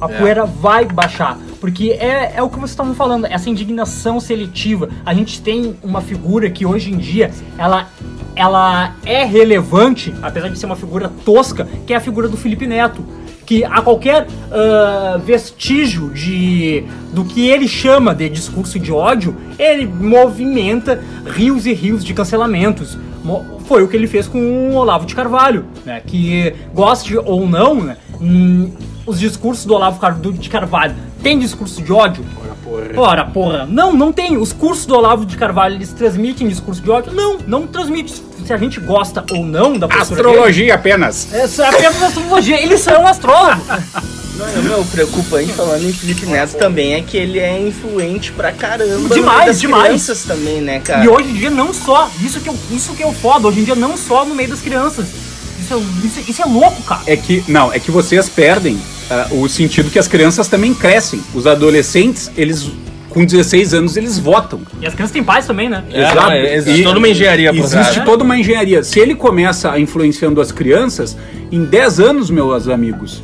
A 0.00 0.08
poeira 0.08 0.46
vai 0.46 0.86
baixar. 0.86 1.36
Porque 1.60 1.90
é, 1.90 2.36
é 2.36 2.42
o 2.42 2.48
que 2.48 2.56
vocês 2.56 2.70
estavam 2.70 2.94
falando, 2.94 3.26
essa 3.26 3.50
indignação 3.50 4.18
seletiva. 4.18 4.88
A 5.04 5.12
gente 5.12 5.42
tem 5.42 5.76
uma 5.82 6.00
figura 6.00 6.48
que 6.48 6.64
hoje 6.64 6.90
em 6.90 6.96
dia 6.96 7.30
ela, 7.58 7.86
ela 8.34 8.94
é 9.04 9.24
relevante, 9.24 10.14
apesar 10.22 10.48
de 10.48 10.58
ser 10.58 10.64
uma 10.64 10.74
figura 10.74 11.12
tosca, 11.22 11.68
que 11.86 11.92
é 11.92 11.96
a 11.96 12.00
figura 12.00 12.28
do 12.28 12.36
Felipe 12.38 12.66
Neto 12.66 13.04
que 13.48 13.64
a 13.64 13.80
qualquer 13.80 14.26
ah, 14.52 15.18
vestígio 15.24 16.10
de 16.10 16.84
do 17.14 17.24
que 17.24 17.48
ele 17.48 17.66
chama 17.66 18.14
de 18.14 18.28
discurso 18.28 18.78
de 18.78 18.92
ódio, 18.92 19.34
ele 19.58 19.86
movimenta 19.86 21.02
rios 21.24 21.64
e 21.64 21.72
rios 21.72 22.04
de 22.04 22.12
cancelamentos. 22.12 22.98
Foi 23.64 23.82
o 23.82 23.88
que 23.88 23.96
ele 23.96 24.06
fez 24.06 24.28
com 24.28 24.38
o 24.38 24.74
Olavo 24.74 25.06
de 25.06 25.14
Carvalho, 25.14 25.64
né? 25.84 26.02
Que 26.06 26.54
goste 26.74 27.16
ou 27.16 27.48
não, 27.48 27.76
né? 27.76 27.96
hum, 28.20 28.70
os 29.06 29.18
discursos 29.18 29.64
do 29.64 29.74
Olavo 29.74 29.98
de 30.32 30.50
Carvalho 30.50 30.94
tem 31.22 31.38
discurso 31.38 31.82
de 31.82 31.92
ódio? 31.92 32.24
Ora, 32.96 33.24
porra. 33.24 33.66
Não, 33.66 33.92
não 33.94 34.12
tem. 34.12 34.36
Os 34.36 34.52
cursos 34.52 34.84
do 34.84 34.94
Olavo 34.94 35.24
de 35.24 35.36
Carvalho, 35.36 35.74
eles 35.76 35.92
transmitem 35.92 36.46
discurso 36.48 36.82
de 36.82 36.90
ódio? 36.90 37.12
Não, 37.12 37.38
não 37.46 37.66
transmite. 37.66 38.22
Se 38.44 38.52
a 38.52 38.56
gente 38.56 38.78
gosta 38.80 39.24
ou 39.32 39.44
não 39.44 39.78
da 39.78 39.88
postura 39.88 40.16
dele, 40.22 40.28
Astrologia 40.28 40.74
apenas. 40.74 41.32
essa 41.32 41.64
é 41.64 41.68
apenas 41.68 42.02
astrologia. 42.02 42.60
Eles 42.62 42.80
são 42.80 43.06
astrólogos. 43.06 43.64
Não, 44.36 44.46
o 44.46 44.62
meu 44.62 44.84
preocupante 44.84 45.52
falando 45.52 45.84
em 45.84 45.92
Felipe 45.92 46.24
Neto 46.26 46.56
também 46.56 46.94
é 46.94 47.02
que 47.02 47.16
ele 47.16 47.38
é 47.40 47.60
influente 47.60 48.30
pra 48.32 48.52
caramba 48.52 49.12
Demais, 49.12 49.46
das 49.46 49.60
demais. 49.60 49.84
crianças 49.86 50.22
também, 50.24 50.60
né, 50.60 50.78
cara? 50.80 51.04
E 51.04 51.08
hoje 51.08 51.30
em 51.30 51.34
dia 51.34 51.50
não 51.50 51.74
só, 51.74 52.08
isso 52.22 52.38
que, 52.40 52.48
eu, 52.48 52.56
isso 52.70 52.92
que 52.94 53.02
é 53.02 53.06
o 53.06 53.12
foda, 53.12 53.48
hoje 53.48 53.60
em 53.60 53.64
dia 53.64 53.74
não 53.74 53.96
só 53.96 54.24
no 54.24 54.34
meio 54.36 54.48
das 54.50 54.60
crianças. 54.60 55.06
Isso 55.68 55.74
é, 55.74 56.06
isso, 56.06 56.30
isso 56.30 56.42
é 56.42 56.44
louco, 56.46 56.82
cara. 56.82 57.02
É 57.06 57.16
que, 57.16 57.44
não, 57.46 57.72
é 57.72 57.78
que 57.78 57.90
vocês 57.90 58.28
perdem 58.28 58.78
ah, 59.10 59.28
o 59.32 59.48
sentido 59.48 59.90
que 59.90 59.98
as 59.98 60.08
crianças 60.08 60.48
também 60.48 60.72
crescem. 60.74 61.22
Os 61.34 61.46
adolescentes, 61.46 62.30
eles, 62.36 62.70
com 63.10 63.24
16 63.24 63.74
anos, 63.74 63.96
eles 63.96 64.18
votam. 64.18 64.60
E 64.80 64.86
as 64.86 64.94
crianças 64.94 65.12
têm 65.12 65.22
pais 65.22 65.46
também, 65.46 65.68
né? 65.68 65.84
É, 65.90 66.14
não, 66.14 66.32
existe 66.32 66.82
toda 66.82 66.98
uma 66.98 67.08
engenharia 67.08 67.50
Existe 67.50 68.04
toda 68.04 68.24
uma 68.24 68.38
engenharia. 68.38 68.82
Se 68.82 68.98
ele 68.98 69.14
começa 69.14 69.78
influenciando 69.78 70.40
as 70.40 70.50
crianças, 70.50 71.16
em 71.52 71.64
10 71.64 72.00
anos, 72.00 72.30
meus 72.30 72.66
amigos, 72.68 73.22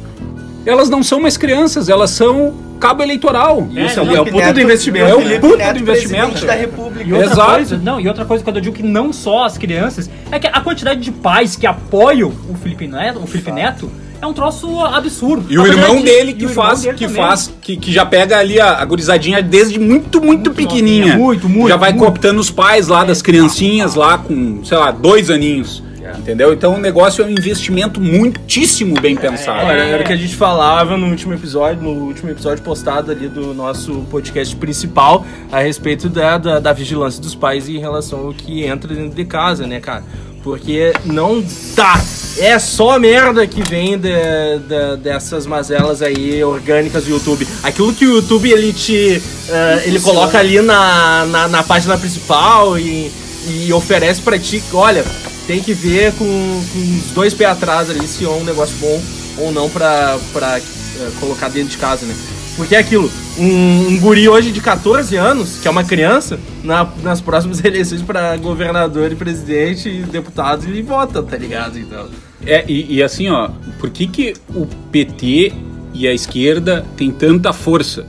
elas 0.66 0.90
não 0.90 1.02
são 1.02 1.20
mais 1.20 1.36
crianças, 1.36 1.88
elas 1.88 2.10
são 2.10 2.54
cabo 2.74 3.02
eleitoral. 3.02 3.66
Isso, 3.70 4.00
é, 4.00 4.02
é 4.14 4.20
o 4.20 4.24
puta 4.24 4.36
Neto- 4.38 4.54
do 4.54 4.60
investimento. 4.60 5.06
É 5.10 5.14
o 5.14 5.20
Felipe 5.20 5.40
puta 5.40 5.56
Neto, 5.56 5.72
do 5.74 5.80
investimento. 5.80 6.46
da 6.46 6.54
República. 6.54 7.08
E 7.08 7.12
outra 7.12 7.30
Exato. 7.32 7.50
coisa, 7.52 7.76
não, 7.82 8.00
e 8.00 8.08
outra 8.08 8.24
coisa 8.24 8.42
quando 8.44 8.56
eu 8.56 8.62
digo 8.62 8.74
que 8.76 8.82
não 8.82 9.12
só 9.12 9.44
as 9.44 9.56
crianças, 9.58 10.10
é 10.30 10.38
que 10.38 10.46
a 10.46 10.60
quantidade 10.60 11.00
de 11.00 11.10
pais 11.12 11.56
que 11.56 11.66
apoiam 11.66 12.32
o 12.48 12.54
Felipe 12.54 12.86
Neto, 12.86 13.20
o 13.22 13.26
Felipe 13.26 13.50
Neto 13.52 13.90
é 14.20 14.26
um 14.26 14.32
troço 14.32 14.80
absurdo. 14.80 15.46
E 15.52 15.58
o 15.58 15.66
irmão 15.66 15.96
de- 15.96 16.04
dele 16.04 16.32
que 16.32 16.48
faz, 16.48 16.80
dele 16.82 16.96
que 16.96 17.06
também. 17.06 17.22
faz, 17.22 17.54
que, 17.60 17.76
que 17.76 17.92
já 17.92 18.06
pega 18.06 18.38
ali 18.38 18.58
a, 18.58 18.78
a 18.78 18.84
gurizadinha 18.86 19.42
desde 19.42 19.78
muito, 19.78 20.20
muito, 20.22 20.50
pequenininha. 20.50 21.06
novinha, 21.08 21.18
muito, 21.24 21.48
muito, 21.48 21.68
Já 21.68 21.76
vai 21.76 21.90
muito. 21.92 22.04
cooptando 22.04 22.40
os 22.40 22.50
pais 22.50 22.88
lá 22.88 23.04
das 23.04 23.20
criancinhas 23.20 23.94
lá 23.94 24.16
com, 24.16 24.64
sei 24.64 24.78
lá, 24.78 24.90
dois 24.90 25.28
aninhos. 25.30 25.83
Entendeu? 26.18 26.52
Então 26.52 26.74
o 26.74 26.78
negócio 26.78 27.22
é 27.22 27.26
um 27.26 27.30
investimento 27.30 28.00
muitíssimo 28.00 28.98
bem 29.00 29.16
pensado. 29.16 29.66
Olha, 29.66 29.82
era 29.82 30.02
o 30.02 30.06
que 30.06 30.12
a 30.12 30.16
gente 30.16 30.34
falava 30.34 30.96
no 30.96 31.06
último 31.08 31.34
episódio, 31.34 31.82
no 31.82 31.90
último 31.90 32.30
episódio 32.30 32.62
postado 32.64 33.10
ali 33.10 33.28
do 33.28 33.52
nosso 33.54 34.04
podcast 34.10 34.54
principal, 34.56 35.24
a 35.52 35.60
respeito 35.60 36.08
da, 36.08 36.38
da, 36.38 36.58
da 36.60 36.72
vigilância 36.72 37.20
dos 37.20 37.34
pais 37.34 37.68
em 37.68 37.78
relação 37.78 38.20
ao 38.26 38.32
que 38.34 38.64
entra 38.64 38.94
dentro 38.94 39.14
de 39.14 39.24
casa, 39.24 39.66
né, 39.66 39.80
cara? 39.80 40.02
Porque 40.42 40.92
não 41.06 41.42
dá. 41.74 41.98
É 42.38 42.58
só 42.58 42.98
merda 42.98 43.46
que 43.46 43.62
vem 43.62 43.96
de, 43.98 44.10
de- 44.10 44.96
dessas 45.02 45.46
mazelas 45.46 46.02
aí 46.02 46.44
orgânicas 46.44 47.04
do 47.04 47.10
YouTube. 47.10 47.46
Aquilo 47.62 47.94
que 47.94 48.06
o 48.06 48.16
YouTube 48.16 48.50
ele 48.50 48.72
te. 48.74 49.22
eh, 49.48 49.82
ele 49.86 49.98
coloca 50.00 50.38
ali 50.38 50.60
na, 50.60 51.24
na, 51.26 51.48
na 51.48 51.62
página 51.62 51.96
principal 51.96 52.78
e, 52.78 53.10
e 53.48 53.72
oferece 53.72 54.20
pra 54.20 54.38
ti. 54.38 54.62
Olha, 54.74 55.02
tem 55.46 55.60
que 55.62 55.72
ver 55.74 56.12
com, 56.14 56.24
com 56.24 56.78
os 56.78 57.12
dois 57.14 57.34
pés 57.34 57.50
atrás 57.50 57.90
ali 57.90 58.06
se 58.06 58.24
é 58.24 58.28
um 58.28 58.44
negócio 58.44 58.74
bom 58.80 59.00
ou 59.38 59.52
não 59.52 59.68
pra, 59.68 60.18
pra 60.32 60.58
eh, 60.58 61.10
colocar 61.20 61.48
dentro 61.48 61.70
de 61.70 61.76
casa, 61.78 62.06
né? 62.06 62.14
Porque 62.56 62.74
é 62.76 62.78
aquilo, 62.78 63.10
um, 63.36 63.88
um 63.88 63.98
guri 64.00 64.28
hoje 64.28 64.52
de 64.52 64.60
14 64.60 65.16
anos, 65.16 65.58
que 65.60 65.66
é 65.66 65.70
uma 65.70 65.82
criança, 65.82 66.38
na- 66.62 66.88
nas 67.02 67.20
próximas 67.20 67.62
eleições 67.64 68.00
pra 68.00 68.36
governador 68.36 69.10
e 69.10 69.16
presidente 69.16 69.88
e 69.88 70.02
deputado, 70.02 70.64
ele 70.68 70.80
vota, 70.82 71.20
tá 71.22 71.36
ligado? 71.36 71.76
Então. 71.78 72.06
É, 72.46 72.64
e, 72.68 72.94
e 72.96 73.02
assim, 73.02 73.28
ó, 73.28 73.50
por 73.80 73.90
que, 73.90 74.06
que 74.06 74.34
o 74.54 74.66
PT 74.92 75.52
e 75.92 76.06
a 76.06 76.14
esquerda 76.14 76.86
tem 76.96 77.10
tanta 77.10 77.52
força? 77.52 78.06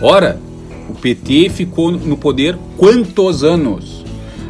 Ora, 0.00 0.38
o 0.88 0.94
PT 0.94 1.50
ficou 1.50 1.90
no 1.90 2.16
poder 2.16 2.56
quantos 2.76 3.42
anos? 3.42 4.03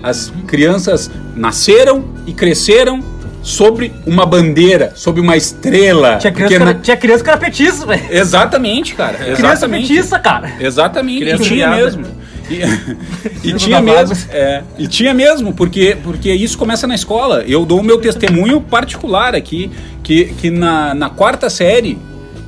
As 0.05 0.31
crianças 0.47 1.11
nasceram 1.35 2.05
e 2.27 2.33
cresceram 2.35 3.03
sobre 3.43 3.93
uma 4.07 4.25
bandeira, 4.27 4.93
sobre 4.95 5.21
uma 5.21 5.37
estrela. 5.37 6.17
Tinha 6.19 6.33
criança, 6.33 6.55
era, 6.55 6.65
na- 6.67 6.75
tinha 6.75 6.97
criança 6.97 7.25
que 7.25 7.31
era 7.31 7.39
petista, 7.39 7.87
velho. 7.87 8.05
Exatamente, 8.11 8.95
cara. 8.95 9.15
Criança 9.19 9.41
Exatamente. 9.47 9.89
petista, 9.89 10.19
cara. 10.19 10.53
Exatamente, 10.61 11.21
Criança 11.21 11.43
e 11.43 11.47
tinha 11.47 11.69
viada. 11.69 11.77
mesmo. 11.83 12.07
E, 12.51 12.55
e 12.63 13.41
Criança 13.41 13.59
tinha 13.65 13.81
mesmo, 13.81 14.17
é, 14.31 14.63
e 14.79 14.87
tinha 14.87 15.15
mesmo, 15.15 15.55
porque, 15.55 15.97
porque 16.05 16.31
isso 16.33 16.59
começa 16.59 16.87
na 16.87 16.95
escola. 16.95 17.43
Eu 17.47 17.65
dou 17.65 17.81
o 17.81 17.83
meu 17.83 17.99
testemunho 17.99 18.61
particular 18.61 19.35
aqui, 19.35 19.71
que, 20.03 20.27
que 20.27 20.51
na, 20.51 20.95
na 20.95 21.09
quarta 21.09 21.49
série 21.49 21.99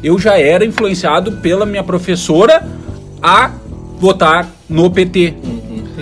eu 0.05 0.19
já 0.19 0.39
era 0.39 0.65
influenciado 0.65 1.33
pela 1.33 1.65
minha 1.65 1.83
professora 1.83 2.67
a 3.23 3.51
votar 3.99 4.47
no 4.69 4.91
PT. 4.91 5.35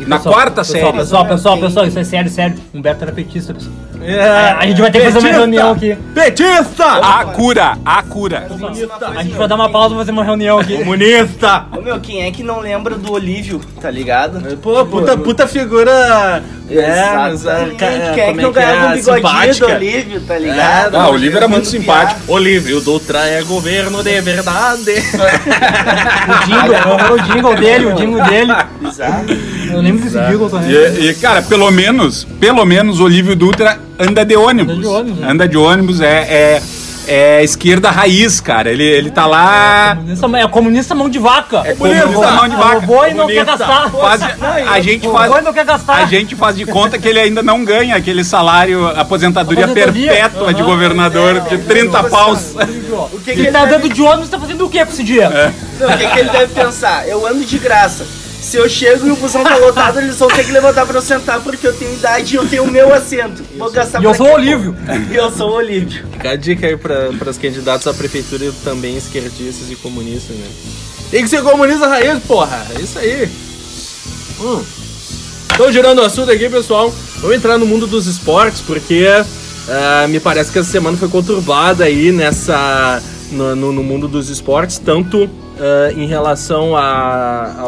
Na 0.06 0.18
quarta 0.18 0.62
pessoal, 0.62 0.80
série. 0.82 0.98
Pessoal, 0.98 1.26
pessoal, 1.26 1.58
pessoal, 1.58 1.86
isso 1.86 1.98
é 1.98 2.04
sério, 2.04 2.30
sério. 2.30 2.56
Humberto 2.74 3.04
era 3.04 3.12
petista, 3.12 3.54
pessoal. 3.54 3.72
É, 4.02 4.20
A 4.58 4.66
gente 4.66 4.80
vai 4.82 4.90
ter 4.90 4.98
que 5.00 5.04
fazer 5.12 5.18
uma 5.28 5.28
reunião 5.38 5.70
aqui. 5.72 5.96
Petista! 6.14 6.84
A 6.84 7.24
cura, 7.24 7.78
a 7.84 8.02
cura. 8.02 8.46
A 9.16 9.22
gente 9.22 9.34
vai 9.34 9.48
dar 9.48 9.54
uma 9.54 9.70
pausa 9.70 9.94
e 9.94 9.98
fazer 9.98 10.10
uma 10.10 10.24
reunião 10.24 10.58
aqui. 10.58 10.76
Comunista! 10.76 11.64
Ô, 11.72 11.80
meu, 11.80 11.98
quem 12.00 12.22
é 12.22 12.30
que 12.30 12.42
não 12.42 12.60
lembra 12.60 12.96
do 12.96 13.12
Olívio, 13.12 13.60
tá 13.80 13.90
ligado? 13.90 14.58
Pô, 14.58 14.84
puta, 14.84 15.16
puta 15.16 15.46
figura. 15.46 16.42
Exatamente. 16.68 17.76
ca- 17.76 17.86
Quem 18.14 18.22
é 18.24 18.32
que 18.32 18.40
não 18.42 18.52
ganhava 18.52 18.86
um 18.86 18.90
é? 18.90 18.94
bigodinho 18.96 19.54
do. 19.58 19.66
Olívio, 19.66 20.20
tá 20.22 20.38
ligado? 20.38 20.96
Ah, 20.96 21.08
o 21.08 21.12
Olívio 21.12 21.36
era 21.38 21.48
muito 21.48 21.66
simpático. 21.66 22.20
Olívio 22.28 22.80
Dutra 22.80 23.20
é 23.26 23.42
governo 23.42 24.02
de 24.02 24.20
verdade. 24.20 24.92
O 26.26 26.46
jingle, 26.46 27.14
o 27.14 27.18
jingle 27.32 27.54
dele, 27.56 27.86
o 27.86 27.94
jingle 27.94 28.22
dele. 28.24 28.52
piada. 28.54 29.24
Eu 29.74 29.82
lembro 29.82 30.02
desse 30.04 30.18
jingle 30.18 30.48
também. 30.50 30.70
E, 30.70 31.10
e, 31.10 31.14
cara, 31.14 31.42
pelo 31.42 31.70
menos, 31.70 32.24
pelo 32.40 32.64
menos, 32.64 33.00
Olívio 33.00 33.34
Dutra 33.36 33.78
anda 33.98 34.24
de 34.24 34.36
ônibus. 34.36 34.74
Anda 34.74 34.80
de 34.82 34.86
ônibus, 34.88 35.18
né? 35.20 35.30
Anda 35.30 35.48
de 35.48 35.56
ônibus, 35.56 36.00
é, 36.00 36.06
é, 36.06 36.62
é 37.06 37.44
esquerda 37.44 37.90
raiz, 37.90 38.40
cara. 38.40 38.70
Ele, 38.70 38.82
ele 38.84 39.10
tá 39.10 39.26
lá. 39.26 39.96
Comunista, 39.96 40.26
é 40.38 40.48
comunista 40.48 40.94
mão 40.94 41.08
de 41.08 41.18
vaca. 41.18 41.62
É 41.64 41.74
comunista 41.74 42.30
mão 42.32 42.48
de 42.48 42.56
vaca. 42.56 42.80
Vou 42.80 43.06
e 43.06 43.14
não 43.14 43.26
quer 43.26 43.44
gastar. 43.44 43.90
Faz- 43.90 44.22
a 44.68 44.80
gente 44.80 45.08
faz. 45.08 45.32
E 45.32 45.40
não 45.42 45.52
quer 45.52 45.64
gastar. 45.64 45.94
A 45.96 46.06
gente 46.06 46.34
faz 46.34 46.56
de 46.56 46.64
conta 46.66 46.98
que 46.98 47.06
ele 47.08 47.18
ainda 47.20 47.42
não 47.42 47.64
ganha 47.64 47.96
aquele 47.96 48.24
salário, 48.24 48.86
aposentadoria 48.86 49.64
Aposentadoria. 49.64 50.12
perpétua 50.12 50.54
de 50.54 50.60
Aham. 50.62 50.70
governador 50.70 51.40
de 51.42 51.58
30 51.58 52.02
paus. 52.04 52.54
O 53.12 53.18
que, 53.18 53.24
que 53.24 53.30
Ele 53.32 53.40
ele 53.42 53.52
tá 53.52 53.64
deve, 53.64 53.70
dando 53.82 53.94
de 53.94 54.02
ônibus, 54.02 54.28
tá 54.28 54.38
fazendo 54.38 54.64
o 54.64 54.68
que 54.70 54.84
com 54.84 54.92
esse 54.92 55.02
dinheiro? 55.04 55.30
não, 55.80 55.88
o 55.88 55.98
que, 55.98 56.06
que 56.08 56.18
ele 56.18 56.30
deve 56.30 56.54
pensar? 56.54 57.06
Eu 57.08 57.26
ando 57.26 57.44
de 57.44 57.58
graça. 57.58 58.06
Se 58.44 58.58
eu 58.58 58.68
chego 58.68 59.06
e 59.06 59.10
o 59.10 59.16
busão 59.16 59.42
tá 59.42 59.56
lotado, 59.56 59.98
eles 60.00 60.16
vão 60.18 60.28
ter 60.28 60.44
que 60.44 60.52
levantar 60.52 60.84
pra 60.86 60.98
eu 60.98 61.02
sentar 61.02 61.40
porque 61.40 61.66
eu 61.66 61.72
tenho 61.72 61.94
idade 61.94 62.34
e 62.34 62.36
eu 62.36 62.46
tenho 62.46 62.64
o 62.64 62.70
meu 62.70 62.92
assento. 62.92 63.42
Vou 63.56 63.70
gastar 63.70 64.02
E 64.02 64.04
eu 64.04 64.14
sou 64.14 64.26
o 64.28 64.32
Olívio. 64.34 64.76
E 65.10 65.14
eu 65.16 65.30
sou 65.32 65.50
o 65.50 65.54
Olívio. 65.54 66.04
Fica 66.12 66.30
a 66.30 66.36
dica 66.36 66.66
aí 66.66 66.76
para 66.76 67.08
os 67.30 67.38
candidatos 67.38 67.86
à 67.86 67.94
prefeitura 67.94 68.52
também 68.62 68.96
esquerdistas 68.96 69.70
e 69.70 69.76
comunistas, 69.76 70.36
né? 70.36 70.46
Tem 71.10 71.22
que 71.22 71.28
ser 71.30 71.42
comunista 71.42 71.86
raiz, 71.86 72.22
porra! 72.24 72.66
É 72.76 72.80
isso 72.82 72.98
aí! 72.98 73.28
Hum. 74.40 74.62
Então, 75.54 75.72
girando 75.72 76.00
o 76.00 76.04
assunto 76.04 76.30
aqui, 76.30 76.48
pessoal, 76.48 76.92
vamos 77.20 77.36
entrar 77.36 77.56
no 77.56 77.64
mundo 77.66 77.86
dos 77.86 78.06
esportes, 78.06 78.60
porque 78.60 79.06
ah, 79.68 80.06
me 80.08 80.20
parece 80.20 80.50
que 80.52 80.58
essa 80.58 80.70
semana 80.70 80.96
foi 80.96 81.08
conturbada 81.08 81.84
aí 81.84 82.12
nessa. 82.12 83.00
no, 83.32 83.54
no- 83.56 83.72
no 83.72 83.82
mundo 83.82 84.06
dos 84.08 84.28
esportes, 84.28 84.78
tanto 84.78 85.30
ah, 85.60 85.92
em 85.92 86.06
relação 86.06 86.76
à 86.76 87.64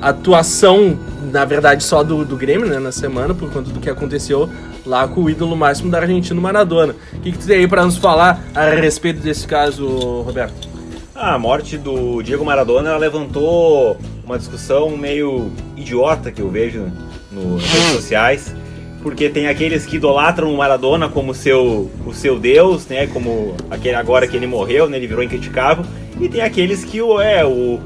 atuação, 0.00 0.98
na 1.30 1.44
verdade, 1.44 1.84
só 1.84 2.02
do, 2.02 2.24
do 2.24 2.36
Grêmio, 2.36 2.66
né, 2.66 2.78
na 2.78 2.92
semana, 2.92 3.34
por 3.34 3.50
conta 3.50 3.70
do 3.70 3.80
que 3.80 3.90
aconteceu 3.90 4.48
lá 4.86 5.06
com 5.06 5.22
o 5.24 5.30
ídolo 5.30 5.54
máximo 5.56 5.90
da 5.90 5.98
Argentina, 5.98 6.40
Maradona. 6.40 6.94
O 7.12 7.20
que, 7.20 7.32
que 7.32 7.38
tu 7.38 7.46
tem 7.46 7.58
aí 7.58 7.68
pra 7.68 7.84
nos 7.84 7.96
falar 7.96 8.42
a 8.54 8.70
respeito 8.70 9.20
desse 9.20 9.46
caso, 9.46 9.86
Roberto? 10.22 10.68
A 11.14 11.38
morte 11.38 11.76
do 11.76 12.22
Diego 12.22 12.44
Maradona 12.44 12.96
levantou 12.96 13.98
uma 14.24 14.38
discussão 14.38 14.96
meio 14.96 15.52
idiota 15.76 16.32
que 16.32 16.40
eu 16.40 16.48
vejo 16.48 16.90
nas 17.30 17.62
redes 17.62 17.92
sociais, 17.92 18.54
porque 19.02 19.28
tem 19.28 19.48
aqueles 19.48 19.86
que 19.86 19.96
idolatram 19.96 20.52
o 20.52 20.56
Maradona 20.56 21.08
como 21.08 21.34
seu, 21.34 21.90
o 22.06 22.12
seu 22.12 22.38
deus, 22.38 22.86
né? 22.86 23.06
Como 23.06 23.54
aquele 23.70 23.94
agora 23.94 24.26
que 24.26 24.36
ele 24.36 24.46
morreu, 24.46 24.88
né? 24.88 24.96
Ele 24.96 25.06
virou 25.06 25.22
incriticável, 25.22 25.84
e 26.20 26.28
tem 26.28 26.42
aqueles 26.42 26.84
que 26.84 27.00
o 27.00 27.20
é 27.20 27.44
o 27.44 27.80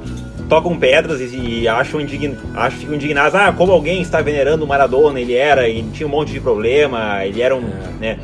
tocam 0.49 0.77
pedras 0.77 1.21
e, 1.21 1.61
e 1.61 1.69
acham, 1.69 2.01
indign, 2.01 2.37
acham 2.55 2.79
ficam 2.79 2.95
indignados, 2.95 3.35
ah, 3.35 3.53
como 3.53 3.73
alguém 3.73 4.03
está 4.03 4.21
venerando 4.21 4.65
o 4.65 4.69
Maradona, 4.69 5.19
ele 5.21 5.35
era, 5.35 5.69
ele 5.69 5.91
tinha 5.93 6.07
um 6.07 6.11
monte 6.11 6.33
de 6.33 6.41
problema, 6.41 7.25
ele 7.25 7.41
era 7.41 7.57
um, 7.57 7.63
né? 7.99 8.19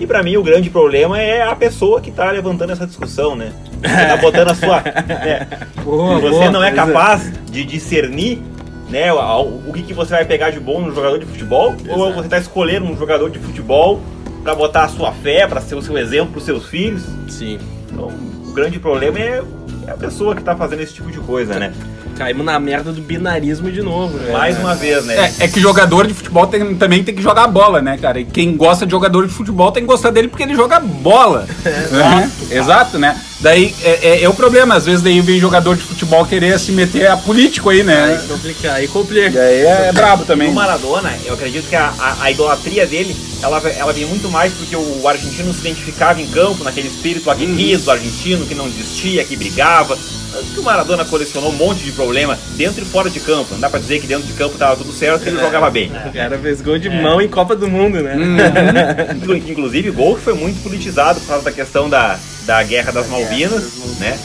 E 0.00 0.06
pra 0.06 0.22
mim 0.22 0.36
o 0.36 0.42
grande 0.42 0.70
problema 0.70 1.20
é 1.20 1.42
a 1.42 1.54
pessoa 1.54 2.00
que 2.00 2.10
tá 2.10 2.30
levantando 2.30 2.72
essa 2.72 2.86
discussão, 2.86 3.36
né? 3.36 3.52
Você 3.82 4.06
tá 4.06 4.16
botando 4.16 4.48
a 4.48 4.54
sua. 4.54 4.80
né? 5.06 5.46
você 5.84 6.48
não 6.48 6.64
é 6.64 6.72
capaz 6.72 7.30
de 7.50 7.64
discernir 7.64 8.42
né, 8.90 9.12
o, 9.12 9.62
o 9.66 9.72
que, 9.72 9.82
que 9.82 9.94
você 9.94 10.10
vai 10.10 10.24
pegar 10.24 10.50
de 10.50 10.60
bom 10.60 10.80
no 10.80 10.94
jogador 10.94 11.18
de 11.18 11.26
futebol, 11.26 11.74
ou 11.88 12.12
você 12.12 12.28
tá 12.28 12.38
escolhendo 12.38 12.86
um 12.86 12.96
jogador 12.96 13.30
de 13.30 13.38
futebol 13.38 14.00
pra 14.42 14.54
botar 14.54 14.84
a 14.84 14.88
sua 14.88 15.12
fé, 15.12 15.46
pra 15.46 15.60
ser 15.60 15.74
o 15.76 15.82
seu 15.82 15.96
exemplo 15.96 16.32
pros 16.32 16.44
seus 16.44 16.66
filhos. 16.66 17.02
Sim. 17.28 17.58
Então, 17.90 18.08
o 18.46 18.52
grande 18.52 18.78
problema 18.78 19.18
é, 19.18 19.42
é 19.86 19.90
a 19.90 19.96
pessoa 19.96 20.34
que 20.34 20.42
tá 20.42 20.56
fazendo 20.56 20.80
esse 20.82 20.94
tipo 20.94 21.10
de 21.10 21.18
coisa, 21.18 21.58
né? 21.58 21.72
Caímos 22.16 22.44
na 22.44 22.58
merda 22.60 22.92
do 22.92 23.00
binarismo 23.00 23.70
de 23.70 23.80
novo, 23.80 24.18
né? 24.18 24.32
Mais 24.32 24.58
uma 24.58 24.74
vez, 24.74 25.04
né? 25.06 25.32
É, 25.38 25.44
é 25.44 25.48
que 25.48 25.58
jogador 25.60 26.06
de 26.06 26.12
futebol 26.12 26.46
tem- 26.46 26.74
também 26.74 27.02
tem 27.02 27.14
que 27.14 27.22
jogar 27.22 27.46
bola, 27.46 27.80
né, 27.80 27.96
cara? 27.96 28.20
E 28.20 28.24
quem 28.24 28.56
gosta 28.56 28.84
de 28.84 28.90
jogador 28.90 29.26
de 29.26 29.32
futebol 29.32 29.72
tem 29.72 29.82
que 29.82 29.86
gostar 29.86 30.10
dele 30.10 30.28
porque 30.28 30.42
ele 30.42 30.54
joga 30.54 30.80
bola. 30.80 31.46
né? 31.64 32.30
Exato, 32.50 32.98
né? 32.98 33.18
Daí 33.40 33.74
é, 33.82 33.90
é- 34.02 34.22
é 34.24 34.28
o 34.28 34.34
problema, 34.34 34.74
às 34.74 34.84
vezes 34.84 35.00
daí 35.00 35.20
vem 35.22 35.40
jogador 35.40 35.74
de 35.74 35.82
futebol 35.82 36.26
querer 36.26 36.58
se 36.58 36.72
meter 36.72 37.06
a 37.06 37.16
político 37.16 37.70
aí, 37.70 37.78
Aí 37.80 37.84
né? 37.86 38.22
complica, 38.28 38.72
aí 38.74 38.86
complica. 38.88 39.30
Daí 39.30 39.62
é 39.66 39.92
brabo 39.92 40.24
O 40.24 40.26
também. 40.26 40.52
Maradona, 40.52 41.10
eu 41.24 41.32
acredito 41.34 41.66
que 41.68 41.74
a, 41.76 41.92
a- 41.98 42.16
a 42.20 42.30
idolatria 42.30 42.86
dele, 42.86 43.16
ela, 43.42 43.58
ela 43.70 43.92
vem 43.94 44.04
muito 44.04 44.28
mais 44.28 44.52
porque 44.52 44.76
o 44.76 45.08
argentino 45.08 45.54
se 45.54 45.60
identificava 45.60 46.20
em 46.20 46.26
campo, 46.26 46.62
naquele 46.62 46.88
espírito 46.88 47.30
aguerrido 47.30 47.82
do 47.82 47.90
argentino, 47.90 48.44
que 48.46 48.54
não 48.54 48.68
desistia, 48.68 49.24
que 49.24 49.36
brigava. 49.36 49.96
Tanto 50.32 50.44
que 50.54 50.60
o 50.60 50.62
Maradona 50.62 51.04
colecionou 51.04 51.50
um 51.50 51.56
monte 51.56 51.82
de 51.82 51.90
problema 51.92 52.38
dentro 52.56 52.82
e 52.82 52.86
fora 52.86 53.10
de 53.10 53.18
campo. 53.18 53.48
Não 53.52 53.58
dá 53.60 53.68
pra 53.70 53.80
dizer 53.80 54.00
que 54.00 54.06
dentro 54.06 54.26
de 54.28 54.32
campo 54.34 54.56
tava 54.58 54.76
tudo 54.76 54.92
certo, 54.92 55.22
que 55.22 55.28
ele 55.30 55.40
jogava 55.40 55.68
bem. 55.70 55.90
O 56.06 56.12
cara 56.12 56.38
fez 56.38 56.60
gol 56.60 56.78
de 56.78 56.88
mão 56.90 57.20
em 57.20 57.26
Copa 57.28 57.56
do 57.56 57.68
Mundo, 57.68 58.00
né? 58.00 58.14
Inclu- 59.16 59.36
Inclusive, 59.36 59.90
o 59.90 59.92
gol 59.94 60.14
que 60.16 60.22
foi 60.22 60.34
muito 60.34 60.62
politizado 60.62 61.18
por 61.20 61.26
causa 61.28 61.44
da 61.44 61.50
questão 61.50 61.88
da, 61.88 62.16
da 62.50 62.60
Guerra 62.64 62.90
das 62.90 63.06
Malvinas, 63.06 63.62
né? 64.00 64.18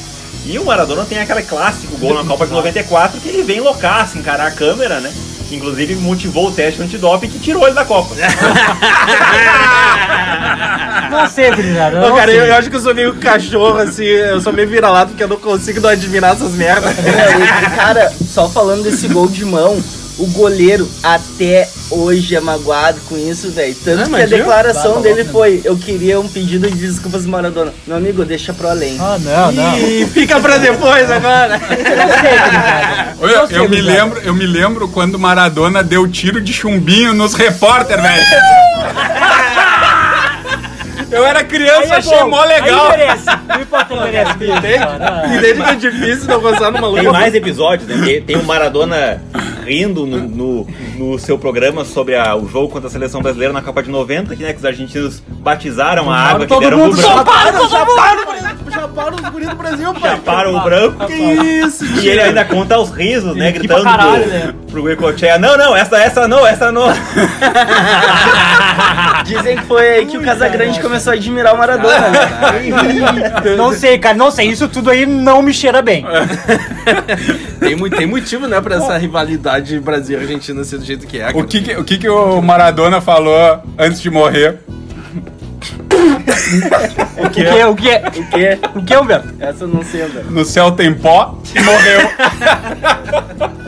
E 0.47 0.57
o 0.57 0.65
Maradona 0.65 1.05
tem 1.05 1.19
aquele 1.19 1.43
clássico 1.43 1.95
gol 1.97 2.15
na 2.15 2.23
Copa 2.23 2.47
de 2.47 2.53
94 2.53 3.21
que 3.21 3.29
ele 3.29 3.43
vem 3.43 3.59
loucaço 3.59 4.17
encarar 4.17 4.47
a 4.47 4.51
câmera, 4.51 4.99
né? 4.99 5.13
Que 5.47 5.55
inclusive 5.55 5.93
motivou 5.93 6.47
o 6.47 6.51
teste 6.51 6.81
antidoping 6.81 7.29
que 7.29 7.37
tirou 7.37 7.67
ele 7.67 7.75
da 7.75 7.85
Copa. 7.85 8.15
Não 11.11 11.29
sei. 11.29 11.51
Ô, 11.51 11.53
não 12.09 12.15
cara, 12.15 12.31
sei. 12.31 12.41
eu, 12.41 12.45
eu 12.45 12.55
acho 12.55 12.69
que 12.69 12.75
eu 12.75 12.79
sou 12.79 12.95
meio 12.95 13.13
cachorro, 13.15 13.77
assim, 13.77 14.03
eu 14.03 14.41
sou 14.41 14.51
meio 14.51 14.67
vira-lata 14.67 15.07
porque 15.07 15.23
eu 15.23 15.27
não 15.27 15.37
consigo 15.37 15.79
não 15.79 15.89
adivinhar 15.89 16.31
essas 16.33 16.53
merdas. 16.53 16.91
É, 16.97 17.69
cara, 17.75 18.11
só 18.27 18.49
falando 18.49 18.83
desse 18.83 19.07
gol 19.07 19.27
de 19.27 19.45
mão, 19.45 19.81
o 20.17 20.27
goleiro 20.27 20.89
até 21.03 21.67
hoje 21.91 22.35
é 22.35 22.39
magoado 22.39 22.99
com 23.09 23.17
isso, 23.17 23.51
velho. 23.51 23.75
Tanto 23.83 24.13
Ah, 24.15 24.17
que 24.17 24.23
a 24.23 24.37
declaração 24.37 25.01
dele 25.01 25.25
foi: 25.25 25.61
Eu 25.63 25.77
queria 25.77 26.19
um 26.19 26.27
pedido 26.27 26.69
de 26.69 26.77
desculpas 26.77 27.23
do 27.23 27.29
Maradona. 27.29 27.73
Meu 27.85 27.97
amigo, 27.97 28.23
deixa 28.23 28.53
pro 28.53 28.69
além. 28.69 28.97
Ah, 28.99 29.17
não, 29.19 29.51
não. 29.51 29.77
E 29.77 30.05
fica 30.07 30.39
pra 30.39 30.57
depois 30.57 31.09
agora. 31.11 31.59
Eu, 33.21 33.41
Não 33.41 33.47
sei, 33.47 33.57
eu 33.57 33.69
me 33.69 33.81
lembro, 33.81 34.19
eu 34.21 34.33
me 34.33 34.45
lembro 34.45 34.87
quando 34.89 35.15
o 35.15 35.19
Maradona 35.19 35.81
deu 35.81 36.07
tiro 36.07 36.39
de 36.41 36.51
chumbinho 36.53 37.13
nos 37.13 37.33
repórter, 37.33 37.99
velho. 38.01 38.23
Eu 41.11 41.25
era 41.25 41.43
criança, 41.43 41.93
é 41.93 41.97
achei 41.97 42.19
bom, 42.19 42.29
mó 42.29 42.43
legal. 42.43 42.91
Aí 42.91 42.97
merece. 42.97 43.25
Não 43.47 43.61
importa, 43.61 43.95
merece. 43.95 44.31
Entende 44.33 45.63
que 45.63 45.69
é 45.69 45.75
difícil 45.75 46.27
não 46.27 46.41
gostar 46.41 46.71
no 46.71 46.81
maluco. 46.81 47.01
Tem 47.01 47.11
mais 47.11 47.33
episódios, 47.33 47.87
né? 47.87 48.05
Tem, 48.05 48.21
tem 48.21 48.35
o 48.35 48.43
Maradona 48.43 49.21
rindo 49.65 50.05
no, 50.05 50.17
no, 50.27 50.67
no 50.97 51.19
seu 51.19 51.37
programa 51.37 51.83
sobre 51.83 52.15
a- 52.15 52.35
o 52.35 52.47
jogo 52.47 52.69
contra 52.69 52.87
a 52.87 52.91
seleção 52.91 53.21
brasileira 53.21 53.53
na 53.53 53.61
Copa 53.61 53.81
de 53.83 53.89
90, 53.89 54.35
que, 54.35 54.43
né, 54.43 54.53
que 54.53 54.59
os 54.59 54.65
argentinos 54.65 55.21
batizaram 55.39 56.09
a 56.11 56.17
água 56.17 56.41
que 56.41 56.47
todo 56.47 56.59
deram 56.61 56.77
mundo 56.77 56.91
pro 56.95 57.01
branco. 57.01 57.17
Chaparam, 57.17 57.69
chaparam, 57.69 58.23
chaparam 58.75 59.15
os 59.15 59.29
guris 59.29 59.49
do 59.49 59.55
Brasil, 59.55 59.93
pai. 59.93 60.11
Chaparam 60.11 60.55
o 60.55 60.61
branco. 60.61 61.05
Que 61.07 61.13
isso, 61.13 61.85
E 62.01 62.07
ele 62.07 62.21
ainda 62.21 62.45
conta 62.45 62.77
os 62.79 62.91
risos, 62.91 63.35
né? 63.35 63.51
Gritando 63.51 63.83
caralho, 63.83 64.23
pro, 64.23 64.31
né? 64.31 64.53
pro 64.71 64.85
não, 65.39 65.57
não, 65.57 65.75
essa, 65.75 65.97
essa 65.97 66.27
não, 66.27 66.45
essa 66.45 66.71
não. 66.71 66.85
Dizem 69.25 69.57
que 69.57 69.63
foi 69.65 69.87
aí 69.89 70.05
que 70.05 70.17
o 70.17 70.21
Casagrande 70.21 70.79
começou 70.79 71.11
a 71.11 71.15
admirar 71.15 71.55
o 71.55 71.57
Maradona, 71.57 72.09
né? 72.09 72.19
Não 73.57 73.73
sei, 73.73 73.97
cara, 73.97 74.15
não 74.15 74.29
sei. 74.29 74.47
Isso 74.49 74.67
tudo 74.67 74.89
aí 74.89 75.05
não 75.05 75.41
me 75.41 75.53
cheira 75.53 75.81
bem. 75.81 76.05
Tem, 77.59 77.75
mu- 77.75 77.89
tem 77.89 78.05
motivo, 78.05 78.47
né, 78.47 78.61
pra 78.61 78.75
essa 78.75 78.95
rivalidade 78.97 79.79
Brasil 79.79 80.19
e 80.19 80.21
Argentina 80.21 80.63
ser 80.63 80.77
do 80.77 80.85
jeito 80.85 81.07
que 81.07 81.19
é. 81.19 81.29
O 81.33 81.43
que 81.43 81.61
que, 81.61 81.75
o 81.75 81.83
que 81.83 81.97
que 81.97 82.07
o 82.07 82.39
Maradona 82.41 83.01
falou 83.01 83.59
antes 83.79 83.99
de 84.01 84.09
morrer? 84.11 84.59
O 87.17 87.29
que 87.29 87.43
é? 87.43 87.65
O 87.67 87.75
que 87.75 87.89
é? 87.89 87.97
O 88.07 88.11
quê? 88.11 88.59
O 88.75 88.83
que 88.83 88.93
é, 88.93 88.99
Humberto? 88.99 89.33
Essa 89.39 89.63
eu 89.63 89.67
não 89.67 89.83
sei, 89.83 90.01
velho. 90.05 90.31
No 90.31 90.45
céu 90.45 90.71
tem 90.71 90.93
pó 90.93 91.37
e 91.53 91.59
morreu. 91.61 91.99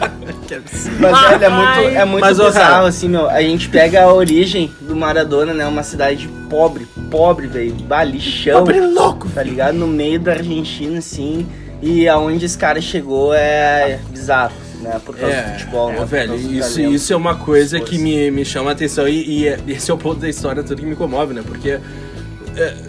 Mas, 0.99 1.21
velho, 1.29 1.43
é 1.45 1.49
muito, 1.49 1.97
é 1.97 2.05
muito 2.05 2.21
Mas, 2.21 2.37
bizarro, 2.37 2.53
cara- 2.53 2.87
assim, 2.87 3.09
meu. 3.09 3.29
A 3.29 3.41
gente 3.41 3.69
pega 3.69 4.03
a 4.03 4.13
origem 4.13 4.71
do 4.81 4.95
Maradona, 4.95 5.53
né? 5.53 5.65
Uma 5.65 5.83
cidade 5.83 6.27
pobre, 6.49 6.87
pobre, 7.11 7.47
velho. 7.47 7.73
Balichão. 7.73 8.59
Pobre 8.59 8.79
louco, 8.81 9.27
Tá 9.29 9.43
ligado? 9.43 9.75
No 9.75 9.87
meio 9.87 10.19
da 10.19 10.33
Argentina, 10.33 10.97
assim. 10.99 11.45
E 11.81 12.07
aonde 12.07 12.45
esse 12.45 12.57
cara 12.57 12.81
chegou 12.81 13.33
é 13.33 13.99
bizarro, 14.09 14.53
né? 14.81 14.99
Por 15.05 15.15
causa 15.15 15.35
do 15.35 15.51
futebol, 15.59 15.89
né? 15.89 15.95
é, 15.95 15.97
Por 15.99 16.07
velho, 16.07 16.35
isso, 16.35 16.75
talento. 16.75 16.93
isso 16.95 17.13
é 17.13 17.15
uma 17.15 17.35
coisa 17.35 17.79
que 17.79 17.99
me, 17.99 18.31
me 18.31 18.43
chama 18.43 18.71
a 18.71 18.73
atenção 18.73 19.07
e, 19.07 19.41
e 19.41 19.47
é- 19.47 19.59
esse 19.67 19.91
é 19.91 19.93
o 19.93 19.97
ponto 19.97 20.19
da 20.19 20.27
história 20.29 20.63
tudo 20.63 20.81
que 20.81 20.87
me 20.87 20.95
comove, 20.95 21.35
né? 21.35 21.43
Porque, 21.45 21.71
é, 21.71 21.79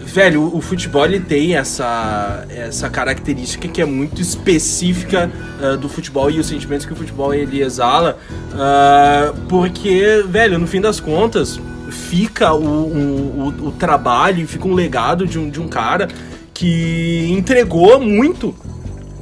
velho, 0.03 0.55
o, 0.55 0.61
futebol 0.61 1.05
ele 1.05 1.19
tem 1.19 1.55
essa, 1.55 2.45
essa 2.49 2.89
característica 2.89 3.67
que 3.67 3.81
é 3.81 3.85
muito 3.85 4.21
específica 4.21 5.31
ah, 5.61 5.75
do 5.75 5.87
futebol 5.87 6.29
e 6.31 6.39
os 6.39 6.47
sentimentos 6.47 6.85
que 6.85 6.93
o 6.93 6.95
futebol 6.95 7.33
ele 7.33 7.61
exala, 7.61 8.17
ah, 8.53 9.33
porque, 9.47 10.23
velho, 10.27 10.57
no 10.57 10.65
fim 10.65 10.81
das 10.81 10.99
contas, 10.99 11.59
fica 11.91 12.53
o, 12.53 12.63
o, 12.63 13.53
o, 13.63 13.67
o 13.67 13.71
trabalho, 13.71 14.47
fica 14.47 14.67
um 14.67 14.73
legado 14.73 15.27
de 15.27 15.37
um, 15.37 15.49
de 15.49 15.61
um 15.61 15.67
cara 15.67 16.07
que 16.53 17.27
entregou 17.29 17.99
muito 17.99 18.55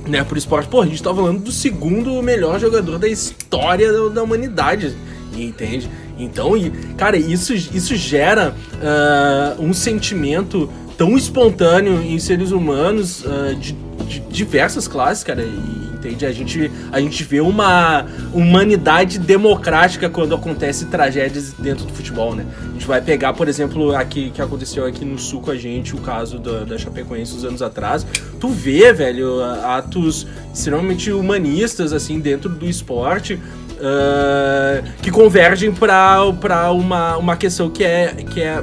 né, 0.07 0.23
pro 0.23 0.37
esporte. 0.37 0.69
Pô, 0.69 0.81
a 0.81 0.85
gente 0.85 1.03
tá 1.03 1.13
falando 1.13 1.43
do 1.43 1.51
segundo 1.51 2.21
melhor 2.23 2.59
jogador 2.59 2.97
da 2.97 3.07
história 3.07 3.91
da, 3.91 4.09
da 4.09 4.23
humanidade, 4.23 4.95
entende? 5.35 5.89
Então, 6.17 6.57
e, 6.57 6.71
cara, 6.97 7.17
isso, 7.17 7.53
isso 7.53 7.95
gera 7.95 8.55
ah, 8.81 9.55
um 9.59 9.73
sentimento 9.73 10.69
tão 10.97 11.17
espontâneo 11.17 12.01
em 12.01 12.17
seres 12.19 12.51
humanos 12.51 13.23
ah, 13.25 13.53
de, 13.53 13.75
de 14.07 14.19
diversas 14.21 14.87
classes, 14.87 15.23
cara. 15.23 15.43
E, 15.43 15.87
entende? 15.97 16.25
A 16.25 16.31
gente, 16.31 16.71
a 16.91 16.99
gente 16.99 17.23
vê 17.23 17.41
uma 17.41 18.05
humanidade 18.33 19.19
democrática 19.19 20.09
quando 20.09 20.33
acontece 20.33 20.85
tragédias 20.85 21.53
dentro 21.53 21.85
do 21.85 21.93
futebol, 21.93 22.35
né? 22.35 22.45
A 22.69 22.73
gente 22.73 22.87
vai 22.87 23.01
pegar, 23.01 23.33
por 23.33 23.47
exemplo, 23.47 23.95
aqui 23.95 24.31
que 24.31 24.41
aconteceu 24.41 24.85
aqui 24.85 25.03
no 25.03 25.17
sul 25.17 25.41
com 25.41 25.51
a 25.51 25.55
gente, 25.55 25.95
o 25.95 25.99
caso 25.99 26.39
da, 26.39 26.63
da 26.63 26.77
Chapecoense 26.77 27.35
uns 27.35 27.43
anos 27.43 27.61
atrás. 27.61 28.05
Tu 28.39 28.47
vê, 28.49 28.93
velho, 28.93 29.43
atos 29.43 30.27
extremamente 30.53 31.11
humanistas, 31.11 31.91
assim, 31.93 32.19
dentro 32.19 32.49
do 32.49 32.67
esporte. 32.67 33.39
Ah, 33.81 34.81
que 35.01 35.11
convergem 35.11 35.71
para 35.71 36.71
uma, 36.71 37.17
uma 37.17 37.35
questão 37.35 37.69
que 37.69 37.83
é, 37.83 38.07
que 38.29 38.41
é 38.41 38.61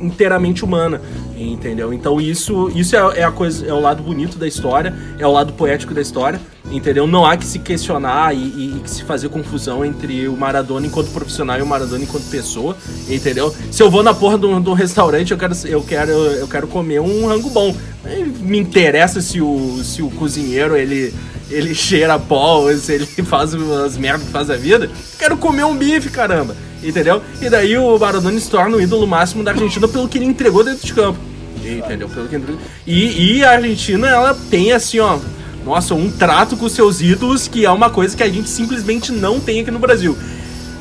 inteiramente 0.00 0.64
humana, 0.64 1.00
entendeu? 1.36 1.92
Então 1.92 2.20
isso, 2.20 2.70
isso 2.74 2.96
é, 2.96 3.20
é 3.20 3.24
a 3.24 3.30
coisa, 3.30 3.64
é 3.66 3.72
o 3.72 3.80
lado 3.80 4.02
bonito 4.02 4.36
da 4.36 4.46
história, 4.48 4.92
é 5.18 5.26
o 5.26 5.30
lado 5.30 5.52
poético 5.52 5.94
da 5.94 6.00
história, 6.00 6.40
entendeu? 6.72 7.06
Não 7.06 7.24
há 7.24 7.36
que 7.36 7.44
se 7.44 7.60
questionar 7.60 8.34
e, 8.34 8.38
e- 8.38 8.74
e 8.76 8.80
que 8.80 8.90
se 8.90 9.04
fazer 9.04 9.28
confusão 9.28 9.84
entre 9.84 10.26
o 10.26 10.36
Maradona 10.36 10.86
enquanto 10.86 11.10
profissional 11.12 11.56
e 11.58 11.62
o 11.62 11.66
Maradona 11.66 12.02
enquanto 12.02 12.24
pessoa, 12.30 12.76
entendeu? 13.08 13.54
Se 13.70 13.80
eu 13.80 13.90
vou 13.90 14.02
na 14.02 14.12
porra 14.12 14.36
de 14.38 14.46
um, 14.46 14.72
restaurante, 14.72 15.30
eu 15.30 15.38
quero, 15.38 15.54
eu 15.66 15.82
quero, 15.82 16.10
eu 16.10 16.48
quero 16.48 16.66
comer 16.66 17.00
um 17.00 17.26
rango 17.26 17.50
bom. 17.50 17.74
Me 18.40 18.58
interessa 18.58 19.20
se 19.20 19.40
o, 19.40 19.80
se 19.84 20.02
o 20.02 20.10
cozinheiro 20.10 20.76
ele 20.76 21.14
ele 21.52 21.74
cheira 21.74 22.18
pó, 22.18 22.60
ou 22.60 22.76
se 22.76 22.92
ele 22.92 23.06
faz 23.24 23.54
as 23.54 23.96
merdas 23.96 24.26
que 24.26 24.32
faz 24.32 24.50
a 24.50 24.56
vida. 24.56 24.90
Quero 25.18 25.36
comer 25.36 25.64
um 25.64 25.76
bife, 25.76 26.08
caramba. 26.10 26.56
Entendeu? 26.82 27.22
E 27.40 27.48
daí 27.48 27.76
o 27.78 27.96
Maradona 27.98 28.38
se 28.40 28.50
torna 28.50 28.76
o 28.76 28.80
ídolo 28.80 29.06
máximo 29.06 29.44
da 29.44 29.52
Argentina 29.52 29.86
pelo 29.86 30.08
que 30.08 30.18
ele 30.18 30.24
entregou 30.24 30.64
dentro 30.64 30.84
de 30.84 30.92
campo. 30.92 31.18
Entendeu? 31.64 32.08
Pelo 32.08 32.28
que 32.28 32.36
entregou. 32.36 32.60
E, 32.86 33.36
e 33.36 33.44
a 33.44 33.52
Argentina, 33.52 34.08
ela 34.08 34.36
tem 34.50 34.72
assim, 34.72 34.98
ó. 34.98 35.18
Nossa, 35.64 35.94
um 35.94 36.10
trato 36.10 36.56
com 36.56 36.68
seus 36.68 37.00
ídolos 37.00 37.46
que 37.46 37.64
é 37.64 37.70
uma 37.70 37.88
coisa 37.88 38.16
que 38.16 38.22
a 38.22 38.28
gente 38.28 38.48
simplesmente 38.48 39.12
não 39.12 39.38
tem 39.38 39.60
aqui 39.60 39.70
no 39.70 39.78
Brasil. 39.78 40.16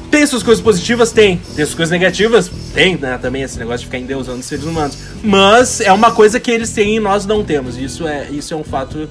Tem 0.09 0.25
suas 0.25 0.43
coisas 0.43 0.61
positivas? 0.61 1.11
Tem. 1.11 1.37
Tem 1.55 1.63
suas 1.63 1.75
coisas 1.75 1.91
negativas? 1.91 2.51
Tem, 2.73 2.97
né? 2.97 3.17
Também 3.17 3.43
esse 3.43 3.57
negócio 3.59 3.79
de 3.79 3.85
ficar 3.85 3.99
endeusando 3.99 4.39
os 4.39 4.45
seres 4.45 4.65
humanos. 4.65 4.97
Mas 5.23 5.79
é 5.79 5.91
uma 5.93 6.11
coisa 6.11 6.39
que 6.39 6.51
eles 6.51 6.71
têm 6.71 6.97
e 6.97 6.99
nós 6.99 7.25
não 7.25 7.45
temos. 7.45 7.77
Isso 7.77 8.07
é, 8.07 8.27
isso 8.29 8.53
é 8.53 8.57
um 8.57 8.63
fato 8.63 8.97
uh, 8.97 9.09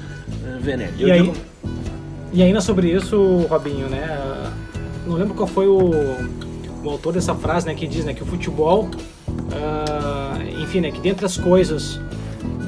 venério. 0.60 0.94
E 0.98 1.10
aí, 1.10 1.32
e 2.32 2.42
ainda 2.42 2.60
sobre 2.60 2.90
isso, 2.90 3.46
Robinho, 3.48 3.88
né? 3.88 4.52
Não 5.06 5.16
lembro 5.16 5.34
qual 5.34 5.48
foi 5.48 5.66
o, 5.66 5.90
o 6.84 6.90
autor 6.90 7.12
dessa 7.12 7.34
frase, 7.34 7.66
né? 7.66 7.74
Que 7.74 7.86
diz, 7.86 8.04
né? 8.04 8.14
Que 8.14 8.22
o 8.22 8.26
futebol, 8.26 8.88
ah, 9.52 10.38
enfim, 10.60 10.80
né? 10.80 10.90
Que 10.90 11.00
dentre 11.00 11.26
as 11.26 11.36
coisas 11.36 12.00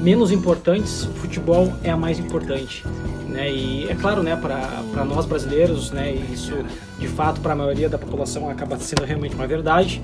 menos 0.03 0.31
importantes, 0.31 1.03
o 1.03 1.13
futebol 1.13 1.71
é 1.81 1.89
a 1.89 1.97
mais 1.97 2.19
importante. 2.19 2.83
Né? 3.29 3.51
E 3.51 3.87
é 3.89 3.95
claro, 3.95 4.21
né, 4.21 4.35
para 4.35 5.05
nós 5.05 5.25
brasileiros, 5.25 5.91
né, 5.91 6.11
isso 6.11 6.53
de 6.99 7.07
fato 7.07 7.39
para 7.39 7.53
a 7.53 7.55
maioria 7.55 7.89
da 7.89 7.97
população 7.97 8.49
acaba 8.49 8.77
sendo 8.77 9.05
realmente 9.05 9.33
uma 9.33 9.47
verdade. 9.47 10.01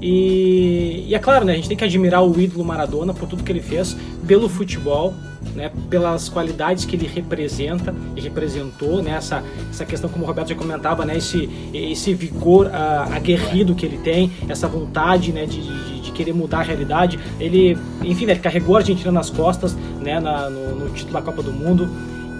E, 0.00 1.04
e 1.08 1.14
é 1.14 1.18
claro, 1.18 1.44
né, 1.44 1.52
a 1.52 1.56
gente 1.56 1.68
tem 1.68 1.76
que 1.76 1.84
admirar 1.84 2.24
o 2.24 2.40
ídolo 2.40 2.64
Maradona 2.64 3.12
por 3.12 3.28
tudo 3.28 3.42
que 3.42 3.50
ele 3.50 3.60
fez 3.60 3.96
pelo 4.26 4.48
futebol, 4.48 5.12
né, 5.56 5.72
pelas 5.90 6.28
qualidades 6.28 6.84
que 6.84 6.94
ele 6.94 7.06
representa 7.12 7.92
e 8.14 8.20
representou, 8.20 9.02
né, 9.02 9.12
essa, 9.12 9.42
essa 9.70 9.84
questão 9.84 10.08
como 10.08 10.24
o 10.24 10.26
Roberto 10.26 10.48
já 10.50 10.54
comentava, 10.54 11.04
né, 11.04 11.16
esse, 11.16 11.48
esse 11.74 12.14
vigor 12.14 12.70
ah, 12.72 13.08
aguerrido 13.12 13.74
que 13.74 13.84
ele 13.84 13.98
tem, 13.98 14.30
essa 14.48 14.68
vontade 14.68 15.32
né, 15.32 15.46
de, 15.46 15.60
de, 15.60 16.00
de 16.00 16.12
querer 16.12 16.32
mudar 16.32 16.58
a 16.60 16.62
realidade. 16.62 17.18
Ele, 17.40 17.76
enfim, 18.02 18.26
né, 18.26 18.32
ele 18.34 18.40
carregou 18.40 18.76
a 18.76 18.78
Argentina 18.80 19.10
nas 19.10 19.30
costas 19.30 19.76
né, 20.00 20.20
na- 20.20 20.48
no, 20.48 20.76
no 20.76 20.90
título 20.90 21.14
da 21.14 21.22
Copa 21.22 21.42
do 21.42 21.52
Mundo. 21.52 21.88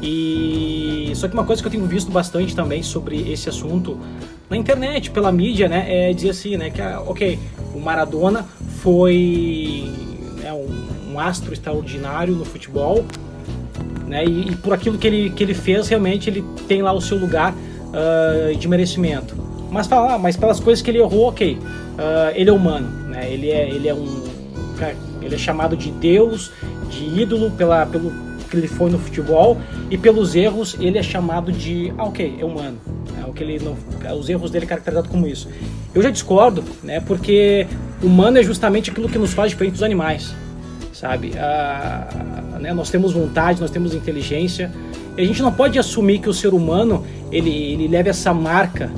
E 0.00 1.10
só 1.16 1.26
que 1.26 1.34
uma 1.34 1.44
coisa 1.44 1.60
que 1.60 1.66
eu 1.66 1.72
tenho 1.72 1.84
visto 1.86 2.10
bastante 2.10 2.54
também 2.54 2.84
sobre 2.84 3.32
esse 3.32 3.48
assunto 3.48 3.98
na 4.50 4.56
internet, 4.56 5.10
pela 5.10 5.30
mídia, 5.30 5.68
né, 5.68 5.84
é 5.88 6.12
dizer 6.12 6.30
assim, 6.30 6.56
né, 6.56 6.70
que 6.70 6.80
ah, 6.80 7.02
ok, 7.06 7.38
o 7.74 7.80
Maradona 7.80 8.46
foi 8.80 9.92
né, 10.42 10.52
um, 10.52 11.12
um 11.12 11.20
astro 11.20 11.52
extraordinário 11.52 12.34
no 12.34 12.44
futebol, 12.44 13.04
né, 14.06 14.24
e, 14.24 14.50
e 14.50 14.56
por 14.56 14.72
aquilo 14.72 14.96
que 14.96 15.06
ele, 15.06 15.30
que 15.30 15.42
ele 15.42 15.54
fez, 15.54 15.88
realmente 15.88 16.30
ele 16.30 16.42
tem 16.66 16.80
lá 16.80 16.92
o 16.92 17.00
seu 17.00 17.18
lugar 17.18 17.54
ah, 17.92 18.52
de 18.54 18.66
merecimento. 18.66 19.36
Mas 19.70 19.86
falar, 19.86 20.18
mas 20.18 20.34
pelas 20.36 20.58
coisas 20.58 20.80
que 20.80 20.90
ele 20.90 20.98
errou, 20.98 21.28
ok, 21.28 21.58
ah, 21.98 22.32
ele 22.34 22.48
é 22.48 22.52
humano, 22.52 22.88
né, 23.08 23.30
ele 23.30 23.50
é, 23.50 23.68
ele 23.68 23.88
é 23.88 23.94
um, 23.94 24.24
cara, 24.78 24.96
ele 25.20 25.34
é 25.34 25.38
chamado 25.38 25.76
de 25.76 25.90
Deus, 25.90 26.50
de 26.88 27.20
ídolo 27.20 27.50
pela, 27.50 27.84
pelo 27.84 28.27
que 28.48 28.56
ele 28.56 28.68
foi 28.68 28.90
no 28.90 28.98
futebol 28.98 29.58
e 29.90 29.98
pelos 29.98 30.34
erros 30.34 30.76
ele 30.80 30.98
é 30.98 31.02
chamado 31.02 31.52
de, 31.52 31.92
ah, 31.98 32.04
ok, 32.04 32.36
é 32.38 32.44
humano. 32.44 32.78
É 33.20 33.28
o 33.28 33.32
que 33.32 33.42
ele 33.42 33.58
não, 33.58 33.76
os 34.16 34.28
erros 34.28 34.50
dele 34.50 34.64
é 34.64 34.68
caracterizado 34.68 35.08
como 35.08 35.26
isso. 35.26 35.48
Eu 35.94 36.02
já 36.02 36.10
discordo, 36.10 36.64
né? 36.82 37.00
Porque 37.00 37.66
humano 38.02 38.38
é 38.38 38.42
justamente 38.42 38.90
aquilo 38.90 39.08
que 39.08 39.18
nos 39.18 39.32
faz 39.32 39.50
diferente 39.50 39.72
dos 39.72 39.82
animais, 39.82 40.34
sabe? 40.92 41.32
Ah, 41.36 42.58
né, 42.60 42.72
nós 42.72 42.90
temos 42.90 43.12
vontade, 43.12 43.60
nós 43.60 43.70
temos 43.70 43.94
inteligência. 43.94 44.70
E 45.16 45.22
a 45.22 45.24
gente 45.24 45.42
não 45.42 45.52
pode 45.52 45.78
assumir 45.78 46.20
que 46.20 46.28
o 46.28 46.34
ser 46.34 46.54
humano 46.54 47.04
ele, 47.32 47.50
ele 47.50 47.88
leve 47.88 48.08
essa 48.08 48.32
marca, 48.32 48.90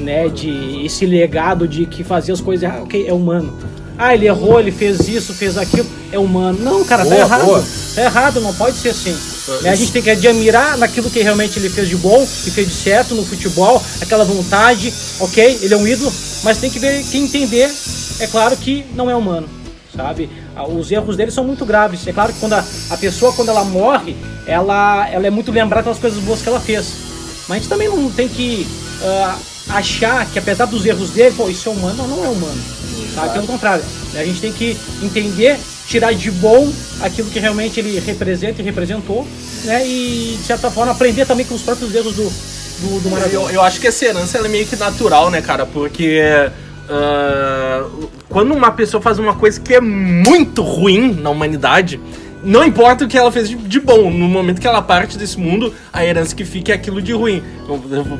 né? 0.00 0.28
De 0.28 0.84
esse 0.84 1.04
legado 1.06 1.66
de 1.66 1.86
que 1.86 2.04
fazia 2.04 2.32
as 2.34 2.40
coisas, 2.40 2.70
ah, 2.70 2.82
ok, 2.82 3.06
é 3.06 3.12
humano. 3.12 3.56
Ah, 3.98 4.14
ele 4.14 4.26
errou, 4.26 4.60
ele 4.60 4.70
fez 4.70 5.08
isso, 5.08 5.32
fez 5.32 5.56
aquilo, 5.56 5.86
é 6.12 6.18
humano. 6.18 6.58
Não, 6.60 6.84
cara, 6.84 7.02
tá 7.04 7.10
Boa, 7.10 7.20
errado. 7.22 7.44
boa. 7.44 7.64
Tá 7.94 8.02
errado, 8.02 8.40
não 8.40 8.52
pode 8.54 8.76
ser 8.76 8.90
assim. 8.90 9.16
Né, 9.62 9.70
A 9.70 9.74
gente 9.74 9.92
tem 9.92 10.02
que 10.02 10.10
admirar 10.10 10.76
naquilo 10.76 11.08
que 11.08 11.22
realmente 11.22 11.58
ele 11.58 11.70
fez 11.70 11.88
de 11.88 11.96
bom, 11.96 12.26
que 12.44 12.50
fez 12.50 12.68
de 12.68 12.74
certo 12.74 13.14
no 13.14 13.24
futebol, 13.24 13.82
aquela 14.02 14.24
vontade, 14.24 14.92
ok, 15.20 15.60
ele 15.62 15.72
é 15.72 15.76
um 15.76 15.86
ídolo, 15.86 16.12
mas 16.42 16.58
tem 16.58 16.68
que 16.70 16.78
ver, 16.78 17.02
que 17.04 17.16
entender, 17.16 17.72
é 18.18 18.26
claro 18.26 18.56
que 18.56 18.84
não 18.94 19.08
é 19.10 19.14
humano, 19.16 19.48
sabe? 19.94 20.28
Ah, 20.54 20.66
Os 20.66 20.90
erros 20.90 21.16
dele 21.16 21.30
são 21.30 21.44
muito 21.44 21.64
graves. 21.64 22.06
É 22.06 22.12
claro 22.12 22.32
que 22.32 22.40
quando 22.40 22.52
a, 22.54 22.64
a 22.90 22.96
pessoa, 22.98 23.32
quando 23.32 23.48
ela 23.48 23.64
morre, 23.64 24.14
ela, 24.46 25.08
ela 25.08 25.26
é 25.26 25.30
muito 25.30 25.50
lembrada 25.50 25.84
pelas 25.84 25.98
coisas 25.98 26.18
boas 26.22 26.42
que 26.42 26.48
ela 26.48 26.60
fez. 26.60 26.86
Mas 27.48 27.58
a 27.58 27.60
gente 27.60 27.68
também 27.68 27.88
não 27.88 28.10
tem 28.10 28.28
que 28.28 28.66
ah, 29.02 29.38
achar 29.70 30.26
que 30.26 30.38
apesar 30.38 30.66
dos 30.66 30.84
erros 30.84 31.10
dele, 31.10 31.34
pô, 31.36 31.48
isso 31.48 31.68
é 31.68 31.72
humano, 31.72 32.06
não, 32.06 32.16
não 32.16 32.24
é 32.24 32.28
humano. 32.28 32.60
Sabe? 33.16 33.32
Pelo 33.32 33.46
contrário, 33.46 33.82
a 34.14 34.24
gente 34.24 34.42
tem 34.42 34.52
que 34.52 34.76
entender, 35.02 35.58
tirar 35.88 36.12
de 36.12 36.30
bom 36.30 36.70
aquilo 37.00 37.30
que 37.30 37.38
realmente 37.38 37.80
ele 37.80 37.98
representa 37.98 38.60
e 38.60 38.64
representou, 38.64 39.26
né? 39.64 39.88
E 39.88 40.36
de 40.38 40.46
certa 40.46 40.70
forma 40.70 40.92
aprender 40.92 41.24
também 41.24 41.46
com 41.46 41.54
os 41.54 41.62
próprios 41.62 41.94
erros 41.94 42.14
do, 42.14 42.24
do, 42.24 43.00
do 43.00 43.10
Maradona. 43.10 43.48
Eu, 43.48 43.50
eu 43.50 43.62
acho 43.62 43.80
que 43.80 43.86
essa 43.86 44.04
herança 44.04 44.36
é 44.36 44.48
meio 44.48 44.66
que 44.66 44.76
natural, 44.76 45.30
né, 45.30 45.40
cara? 45.40 45.64
Porque 45.64 46.20
ah, 46.90 47.86
quando 48.28 48.52
uma 48.52 48.70
pessoa 48.70 49.02
faz 49.02 49.18
uma 49.18 49.34
coisa 49.34 49.58
que 49.58 49.74
é 49.74 49.80
muito 49.80 50.62
ruim 50.62 51.14
na 51.14 51.30
humanidade, 51.30 51.98
não 52.46 52.64
importa 52.64 53.04
o 53.04 53.08
que 53.08 53.18
ela 53.18 53.30
fez 53.32 53.48
de, 53.48 53.56
de 53.56 53.80
bom, 53.80 54.10
no 54.10 54.28
momento 54.28 54.60
que 54.60 54.66
ela 54.66 54.80
parte 54.80 55.18
desse 55.18 55.38
mundo, 55.38 55.74
a 55.92 56.04
herança 56.04 56.34
que 56.34 56.44
fica 56.44 56.70
é 56.72 56.76
aquilo 56.76 57.02
de 57.02 57.12
ruim. 57.12 57.42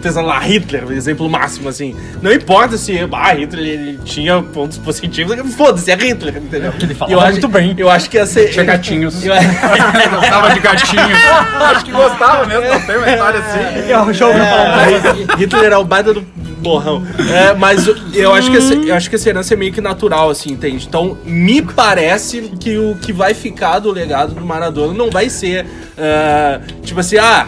Pensar 0.03 0.23
lá, 0.23 0.39
Hitler, 0.41 0.85
o 0.85 0.93
exemplo 0.93 1.31
máximo, 1.31 1.69
assim. 1.69 1.95
Não 2.21 2.33
importa 2.33 2.77
se 2.77 2.99
ah, 3.12 3.33
Hitler 3.33 3.65
ele 3.65 3.99
tinha 4.05 4.43
pontos 4.43 4.79
positivos, 4.79 5.37
foda-se, 5.55 5.91
é 5.93 5.95
Hitler, 5.95 6.37
entendeu? 6.39 6.73
Ele 6.83 6.95
falava 6.95 7.12
Eu 7.15 7.21
acho- 7.21 7.33
muito 7.33 7.49
bem. 7.49 7.75
Eu 7.79 7.89
acho 7.89 8.11
que 8.11 8.19
essa. 8.19 8.45
Tinha 8.47 8.65
gatinhos. 8.65 9.25
Eu- 9.25 9.33
Gostava 10.11 10.51
de 10.53 10.61
gatinhos. 10.61 11.19
Acho 11.61 11.85
que 11.85 11.93
gostava 11.93 12.47
mesmo, 12.47 12.69
não 12.69 12.81
tem 12.81 12.97
uma 12.97 13.09
história 13.09 13.39
assim. 13.41 13.59
É 13.59 13.97
do 14.33 14.47
Palmeiras. 14.51 15.05
É, 15.05 15.37
Hitler 15.37 15.73
é 15.73 15.77
o 15.77 15.85
baita 15.85 16.12
do 16.12 16.27
borrão. 16.67 17.03
É, 17.33 17.55
mas 17.55 17.87
eu- 17.87 18.33
acho, 18.35 18.51
que 18.51 18.57
essa, 18.57 18.75
eu 18.75 18.95
acho 18.95 19.09
que 19.09 19.17
essa 19.17 19.29
herança 19.29 19.55
é 19.55 19.57
meio 19.57 19.73
que 19.73 19.81
natural, 19.81 20.31
assim, 20.31 20.53
entende? 20.53 20.87
Então, 20.87 21.17
me 21.25 21.63
parece 21.63 22.43
que 22.61 22.77
o 22.77 22.97
que 22.97 23.13
vai 23.13 23.35
ficar 23.35 23.79
do 23.79 23.91
legado 23.91 24.35
do 24.35 24.45
Maradona 24.45 24.93
não 24.93 25.11
vai 25.11 25.29
ser, 25.31 25.67
ah, 25.99 26.61
tipo 26.83 27.01
assim, 27.01 27.17
ah... 27.19 27.47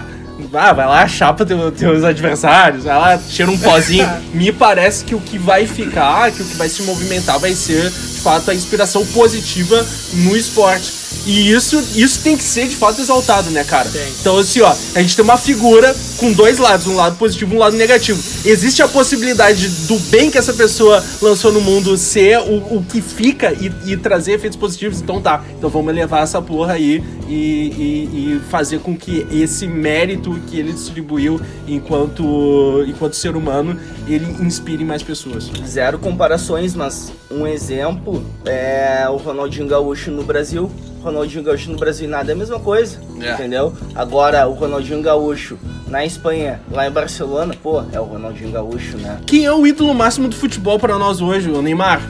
Ah, 0.54 0.72
vai 0.72 0.86
lá, 0.86 1.06
chapa 1.08 1.44
teu, 1.44 1.72
teus 1.72 2.04
adversários, 2.04 2.84
vai 2.84 2.96
lá, 2.96 3.18
cheira 3.18 3.50
um 3.50 3.58
pozinho. 3.58 4.08
Me 4.32 4.52
parece 4.52 5.04
que 5.04 5.12
o 5.12 5.18
que 5.20 5.36
vai 5.36 5.66
ficar, 5.66 6.30
que 6.30 6.40
o 6.40 6.44
que 6.44 6.56
vai 6.56 6.68
se 6.68 6.84
movimentar 6.84 7.40
vai 7.40 7.54
ser, 7.54 7.92
de 8.18 8.24
fato, 8.24 8.50
a 8.50 8.54
inspiração 8.54 9.06
positiva 9.06 9.86
no 10.12 10.36
esporte. 10.36 10.92
E 11.24 11.50
isso, 11.50 11.78
isso 11.94 12.20
tem 12.20 12.36
que 12.36 12.42
ser, 12.42 12.66
de 12.68 12.76
fato, 12.76 13.00
exaltado, 13.00 13.50
né, 13.50 13.62
cara? 13.64 13.88
Então, 14.20 14.36
assim, 14.38 14.60
ó, 14.60 14.74
a 14.94 15.00
gente 15.00 15.14
tem 15.14 15.24
uma 15.24 15.36
figura 15.36 15.94
com 16.16 16.32
dois 16.32 16.58
lados, 16.58 16.86
um 16.86 16.96
lado 16.96 17.16
positivo 17.16 17.54
e 17.54 17.56
um 17.56 17.60
lado 17.60 17.76
negativo. 17.76 18.20
Existe 18.44 18.82
a 18.82 18.88
possibilidade 18.88 19.68
do 19.86 19.98
bem 20.10 20.30
que 20.30 20.38
essa 20.38 20.52
pessoa 20.52 21.02
lançou 21.22 21.52
no 21.52 21.60
mundo 21.60 21.96
ser 21.96 22.38
o, 22.40 22.76
o 22.78 22.84
que 22.88 23.00
fica 23.00 23.52
e, 23.52 23.70
e 23.92 23.96
trazer 23.96 24.32
efeitos 24.32 24.58
positivos. 24.58 25.00
Então 25.00 25.20
tá, 25.20 25.42
então 25.56 25.70
vamos 25.70 25.90
elevar 25.90 26.22
essa 26.22 26.40
porra 26.42 26.74
aí 26.74 27.02
e, 27.28 27.32
e- 27.34 28.34
e 28.36 28.40
fazer 28.50 28.80
com 28.80 28.96
que 28.96 29.26
esse 29.30 29.66
mérito 29.66 30.38
que 30.48 30.58
ele 30.58 30.72
distribuiu 30.72 31.40
enquanto, 31.66 32.84
enquanto 32.86 33.14
ser 33.16 33.36
humano, 33.36 33.78
ele 34.06 34.26
inspire 34.42 34.84
mais 34.84 35.02
pessoas. 35.02 35.50
Zero 35.66 35.98
comparações, 35.98 36.74
mas 36.74 37.12
um 37.30 37.46
exemplo 37.46 38.07
é 38.44 39.08
o 39.08 39.16
Ronaldinho 39.16 39.68
Gaúcho 39.68 40.10
no 40.10 40.22
Brasil. 40.22 40.70
Ronaldinho 41.02 41.42
Gaúcho 41.42 41.70
no 41.70 41.78
Brasil 41.78 42.06
e 42.06 42.10
nada 42.10 42.30
é 42.30 42.34
a 42.34 42.36
mesma 42.36 42.58
coisa, 42.60 42.98
É. 43.20 43.32
entendeu? 43.34 43.72
Agora, 43.94 44.46
o 44.48 44.52
Ronaldinho 44.54 45.00
Gaúcho 45.02 45.58
na 45.88 46.04
Espanha, 46.04 46.60
lá 46.70 46.86
em 46.86 46.90
Barcelona, 46.90 47.54
pô, 47.62 47.82
é 47.92 47.98
o 47.98 48.04
Ronaldinho 48.04 48.50
Gaúcho, 48.50 48.98
né? 48.98 49.18
Quem 49.26 49.44
é 49.46 49.52
o 49.52 49.66
ídolo 49.66 49.94
máximo 49.94 50.28
do 50.28 50.36
futebol 50.36 50.78
pra 50.78 50.98
nós 50.98 51.20
hoje? 51.20 51.50
O 51.50 51.62
Neymar, 51.62 52.02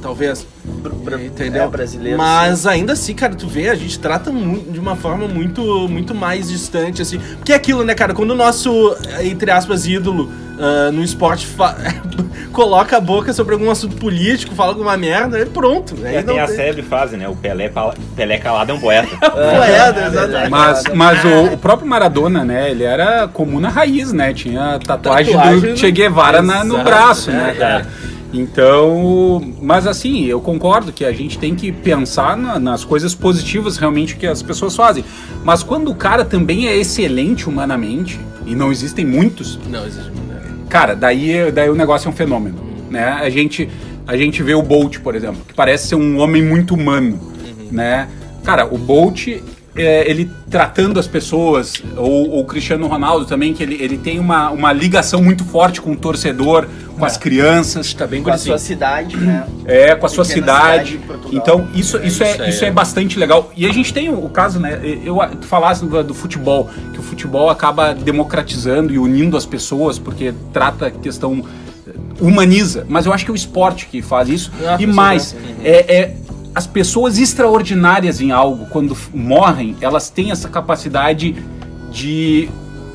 talvez. 0.00 0.46
Bra- 1.02 1.20
Entendeu? 1.22 1.64
É, 1.64 1.66
brasileiro. 1.68 2.18
Mas 2.18 2.66
ainda 2.66 2.92
assim, 2.94 3.14
cara, 3.14 3.34
tu 3.34 3.46
vê, 3.46 3.68
a 3.68 3.74
gente 3.74 3.98
trata 3.98 4.30
de 4.30 4.78
uma 4.78 4.94
forma 4.96 5.26
muito, 5.26 5.62
muito 5.88 6.14
mais 6.14 6.48
distante, 6.48 7.02
assim. 7.02 7.18
Porque 7.36 7.52
é 7.52 7.56
aquilo, 7.56 7.84
né, 7.84 7.94
cara? 7.94 8.14
Quando 8.14 8.30
o 8.30 8.34
nosso, 8.34 8.96
entre 9.22 9.50
aspas, 9.50 9.86
ídolo 9.86 10.30
ah, 10.58 10.90
no 10.92 11.02
esporte 11.02 11.46
coloca 12.52 12.96
a 12.96 13.00
boca 13.00 13.32
sobre 13.32 13.54
algum 13.54 13.70
assunto 13.70 13.96
político, 13.96 14.54
fala 14.54 14.72
alguma 14.72 14.96
merda, 14.96 15.38
é 15.38 15.44
pronto. 15.44 15.94
Aí 16.04 16.16
É, 16.16 16.22
tem 16.22 16.38
a 16.40 16.46
tem- 16.46 16.82
frase, 16.82 17.16
né? 17.16 17.28
O 17.28 17.36
Pelé, 17.36 17.68
pala- 17.68 17.94
Pelé 18.28 18.38
calado 18.38 18.72
é 18.72 18.74
um 18.74 18.78
poeta. 18.80 19.16
Poeta, 19.18 20.00
É, 20.00 20.06
exatamente. 20.06 20.50
Mas, 20.50 20.82
mas 20.94 21.24
o, 21.24 21.54
o 21.54 21.58
próprio 21.58 21.88
Maradona, 21.88 22.44
né? 22.44 22.70
Ele 22.70 22.84
era 22.84 23.26
comuna 23.26 23.70
raiz, 23.70 24.12
né? 24.12 24.34
Tinha 24.34 24.78
tatuagem, 24.78 25.32
Tatuagem 25.34 25.72
do 25.72 25.76
Che 25.78 25.90
Guevara 25.90 26.42
na- 26.42 26.62
no 26.62 26.74
Exato, 26.74 26.84
braço, 26.90 27.30
é, 27.30 27.32
né, 27.32 27.50
é. 27.50 27.54
cara? 27.54 27.86
Então, 28.30 29.42
mas 29.62 29.86
assim, 29.86 30.26
eu 30.26 30.38
concordo 30.42 30.92
que 30.92 31.02
a 31.06 31.12
gente 31.12 31.38
tem 31.38 31.54
que 31.54 31.72
pensar 31.72 32.36
na- 32.36 32.58
nas 32.58 32.84
coisas 32.84 33.14
positivas 33.14 33.78
realmente 33.78 34.16
que 34.16 34.26
as 34.26 34.42
pessoas 34.42 34.76
fazem. 34.76 35.02
Mas 35.42 35.62
quando 35.62 35.90
o 35.90 35.94
cara 35.94 36.22
também 36.24 36.68
é 36.68 36.76
excelente 36.76 37.48
humanamente, 37.48 38.20
e 38.44 38.54
não 38.54 38.70
existem 38.70 39.06
muitos, 39.06 39.58
Não, 39.68 39.86
existe 39.86 40.10
cara, 40.68 40.94
daí, 40.94 41.50
daí 41.50 41.70
o 41.70 41.74
negócio 41.74 42.08
é 42.08 42.10
um 42.10 42.14
fenômeno, 42.14 42.58
né? 42.90 43.04
A 43.22 43.30
gente, 43.30 43.70
a 44.06 44.14
gente 44.18 44.42
vê 44.42 44.54
o 44.54 44.60
Bolt, 44.60 44.98
por 44.98 45.14
exemplo, 45.14 45.40
que 45.48 45.54
parece 45.54 45.88
ser 45.88 45.94
um 45.94 46.18
homem 46.18 46.42
muito 46.42 46.74
humano, 46.74 47.18
né? 47.72 48.08
Cara, 48.48 48.64
o 48.64 48.78
Bolt, 48.78 49.26
é, 49.76 50.10
ele 50.10 50.30
tratando 50.48 50.98
as 50.98 51.06
pessoas, 51.06 51.74
ou 51.98 52.40
o 52.40 52.44
Cristiano 52.46 52.86
Ronaldo 52.86 53.26
também, 53.26 53.52
que 53.52 53.62
ele, 53.62 53.74
ele 53.78 53.98
tem 53.98 54.18
uma, 54.18 54.48
uma 54.50 54.72
ligação 54.72 55.22
muito 55.22 55.44
forte 55.44 55.82
com 55.82 55.92
o 55.92 55.96
torcedor, 55.96 56.66
com 56.98 57.04
as 57.04 57.18
crianças, 57.18 57.92
Tá 57.92 58.06
bem 58.06 58.22
Com 58.22 58.30
a 58.30 58.32
gurizinho. 58.32 58.58
sua 58.58 58.66
cidade, 58.66 59.18
né? 59.18 59.46
é, 59.66 59.94
com 59.94 60.06
a 60.06 60.08
sua 60.08 60.24
cidade. 60.24 60.92
cidade 60.92 61.06
Portugal. 61.06 61.30
Então, 61.34 61.68
isso, 61.74 61.98
É, 61.98 62.06
isso, 62.06 62.24
é, 62.24 62.48
isso 62.48 62.64
é 62.64 62.68
é. 62.68 62.70
bastante 62.70 63.18
legal. 63.18 63.52
E 63.54 63.66
a 63.66 63.72
gente 63.72 63.92
tem 63.92 64.08
o, 64.08 64.28
caso, 64.30 64.58
né? 64.58 64.80
Eu, 65.04 65.18
tu 65.38 65.46
falasse 65.46 65.84
do, 65.84 66.02
do 66.02 66.14
futebol, 66.14 66.70
que 66.94 66.98
o 66.98 67.02
futebol 67.02 67.50
acaba 67.50 67.92
democratizando 67.94 68.94
e 68.94 68.98
unindo 68.98 69.36
as 69.36 69.44
pessoas, 69.44 69.98
porque 69.98 70.32
trata 70.54 70.86
a 70.86 70.90
questão. 70.90 71.44
eh, 71.86 71.90
humaniza. 72.18 72.86
Mas 72.88 73.04
eu 73.04 73.12
acho 73.12 73.26
que 73.26 73.30
é 73.30 73.34
o 73.34 73.36
esporte 73.36 73.86
que 73.90 74.00
faz 74.00 74.30
isso. 74.30 74.50
Ah, 74.66 74.78
e 74.80 74.86
mais, 74.86 75.36
é, 75.62 75.94
é 75.98 76.14
as 76.58 76.66
pessoas 76.66 77.18
extraordinárias 77.18 78.20
em 78.20 78.32
algo, 78.32 78.66
quando 78.66 78.96
morrem, 79.14 79.76
elas 79.80 80.10
têm 80.10 80.32
essa 80.32 80.48
capacidade 80.48 81.36
de 81.88 82.48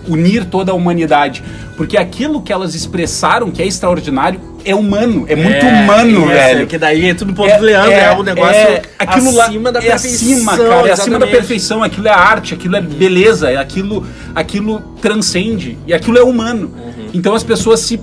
unir 0.05 0.43
toda 0.43 0.73
a 0.73 0.75
humanidade. 0.75 1.41
Porque 1.77 1.95
aquilo 1.95 2.41
que 2.41 2.51
elas 2.51 2.75
expressaram, 2.75 3.49
que 3.51 3.61
é 3.61 3.65
extraordinário, 3.65 4.41
é 4.65 4.75
humano. 4.75 5.25
É 5.29 5.35
muito 5.37 5.65
humano, 5.65 6.29
é, 6.29 6.33
velho. 6.33 6.67
Que 6.67 6.77
daí 6.77 7.09
é 7.09 7.13
tudo 7.13 7.33
ponto 7.33 7.55
do 7.57 7.63
Leandro, 7.63 7.93
é, 7.93 8.13
um 8.13 8.21
negócio 8.21 8.53
é, 8.53 8.81
aquilo 8.99 9.33
lá 9.33 9.45
acima 9.45 9.71
da 9.71 9.79
é 9.79 9.83
perfeição. 9.83 10.27
acima, 10.27 10.57
cara, 10.57 10.69
é 10.69 10.69
acima 10.73 10.89
da 10.89 10.95
exatamente. 10.97 11.31
perfeição, 11.31 11.83
aquilo 11.83 12.07
é 12.09 12.11
arte, 12.11 12.53
aquilo 12.53 12.75
é 12.75 12.81
beleza, 12.81 13.49
é 13.49 13.55
aquilo, 13.55 14.05
aquilo 14.35 14.81
transcende 15.01 15.77
e 15.87 15.93
aquilo 15.93 16.17
é 16.17 16.23
humano. 16.23 16.69
Uhum. 16.75 17.09
Então 17.13 17.33
as 17.33 17.43
pessoas 17.43 17.79
se, 17.79 17.97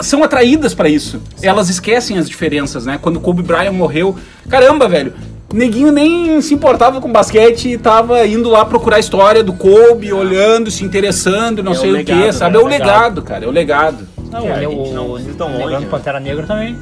são 0.00 0.22
atraídas 0.24 0.74
pra 0.74 0.88
isso. 0.88 1.20
Elas 1.42 1.68
esquecem 1.68 2.18
as 2.18 2.28
diferenças, 2.28 2.86
né? 2.86 2.98
Quando 3.00 3.20
Kobe 3.20 3.42
Bryant 3.42 3.72
morreu, 3.72 4.16
caramba, 4.48 4.88
velho. 4.88 5.12
Neguinho 5.52 5.92
nem 5.92 6.40
se 6.40 6.52
importava 6.54 7.00
com 7.00 7.10
basquete 7.10 7.68
e 7.70 7.78
tava 7.78 8.26
indo 8.26 8.48
lá 8.50 8.64
procurar 8.64 8.96
a 8.96 9.00
história 9.00 9.44
do 9.44 9.52
Kobe, 9.52 10.12
olhando, 10.12 10.70
se 10.72 10.84
interessando, 10.84 11.62
não 11.62 11.72
É 11.72 11.74
sei 11.76 11.90
o 11.92 12.00
o 12.00 12.04
que, 12.04 12.12
legado, 12.12 12.32
sabe? 12.32 12.52
né? 12.56 12.60
É 12.60 12.64
o 12.64 12.66
legado, 12.66 13.22
cara, 13.22 13.44
é 13.44 13.48
o 13.48 13.52
legado. 13.52 14.08
Não, 14.30 14.48
É, 14.48 14.60
gente 14.60 14.66
o, 14.74 14.92
não 14.92 15.34
tão 15.34 15.56
longe, 15.56 15.78
né? 15.78 15.86
Pantera 15.88 16.18
Negra 16.18 16.44
também. 16.46 16.76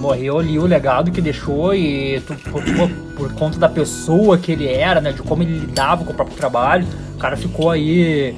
Morreu 0.00 0.38
ali 0.38 0.58
o 0.58 0.64
legado 0.64 1.10
que 1.10 1.20
deixou 1.20 1.74
e 1.74 2.22
tu- 2.26 2.34
por, 2.50 2.62
por- 2.62 2.90
por 3.16 3.32
conta 3.34 3.58
da 3.58 3.68
pessoa 3.68 4.38
que 4.38 4.52
ele 4.52 4.66
era, 4.66 5.00
né? 5.00 5.12
De 5.12 5.20
como 5.20 5.42
ele 5.42 5.58
lidava 5.58 6.04
com 6.04 6.12
o 6.12 6.14
próprio 6.14 6.36
trabalho. 6.36 6.86
O 7.16 7.18
cara 7.18 7.36
ficou 7.36 7.68
aí 7.70 8.34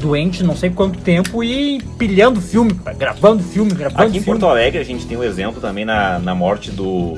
doente 0.00 0.42
não 0.42 0.56
sei 0.56 0.70
quanto 0.70 0.98
tempo 1.00 1.42
e 1.42 1.82
pilhando 1.98 2.40
filme, 2.40 2.72
gravando 2.96 3.42
filme, 3.42 3.72
gravando 3.72 4.02
Aqui 4.02 4.18
em 4.18 4.22
filme. 4.22 4.38
Porto 4.38 4.50
Alegre 4.50 4.78
a 4.80 4.84
gente 4.84 5.06
tem 5.06 5.16
um 5.16 5.22
exemplo 5.24 5.60
também 5.60 5.84
na, 5.84 6.18
na 6.18 6.34
morte 6.34 6.70
do, 6.70 7.16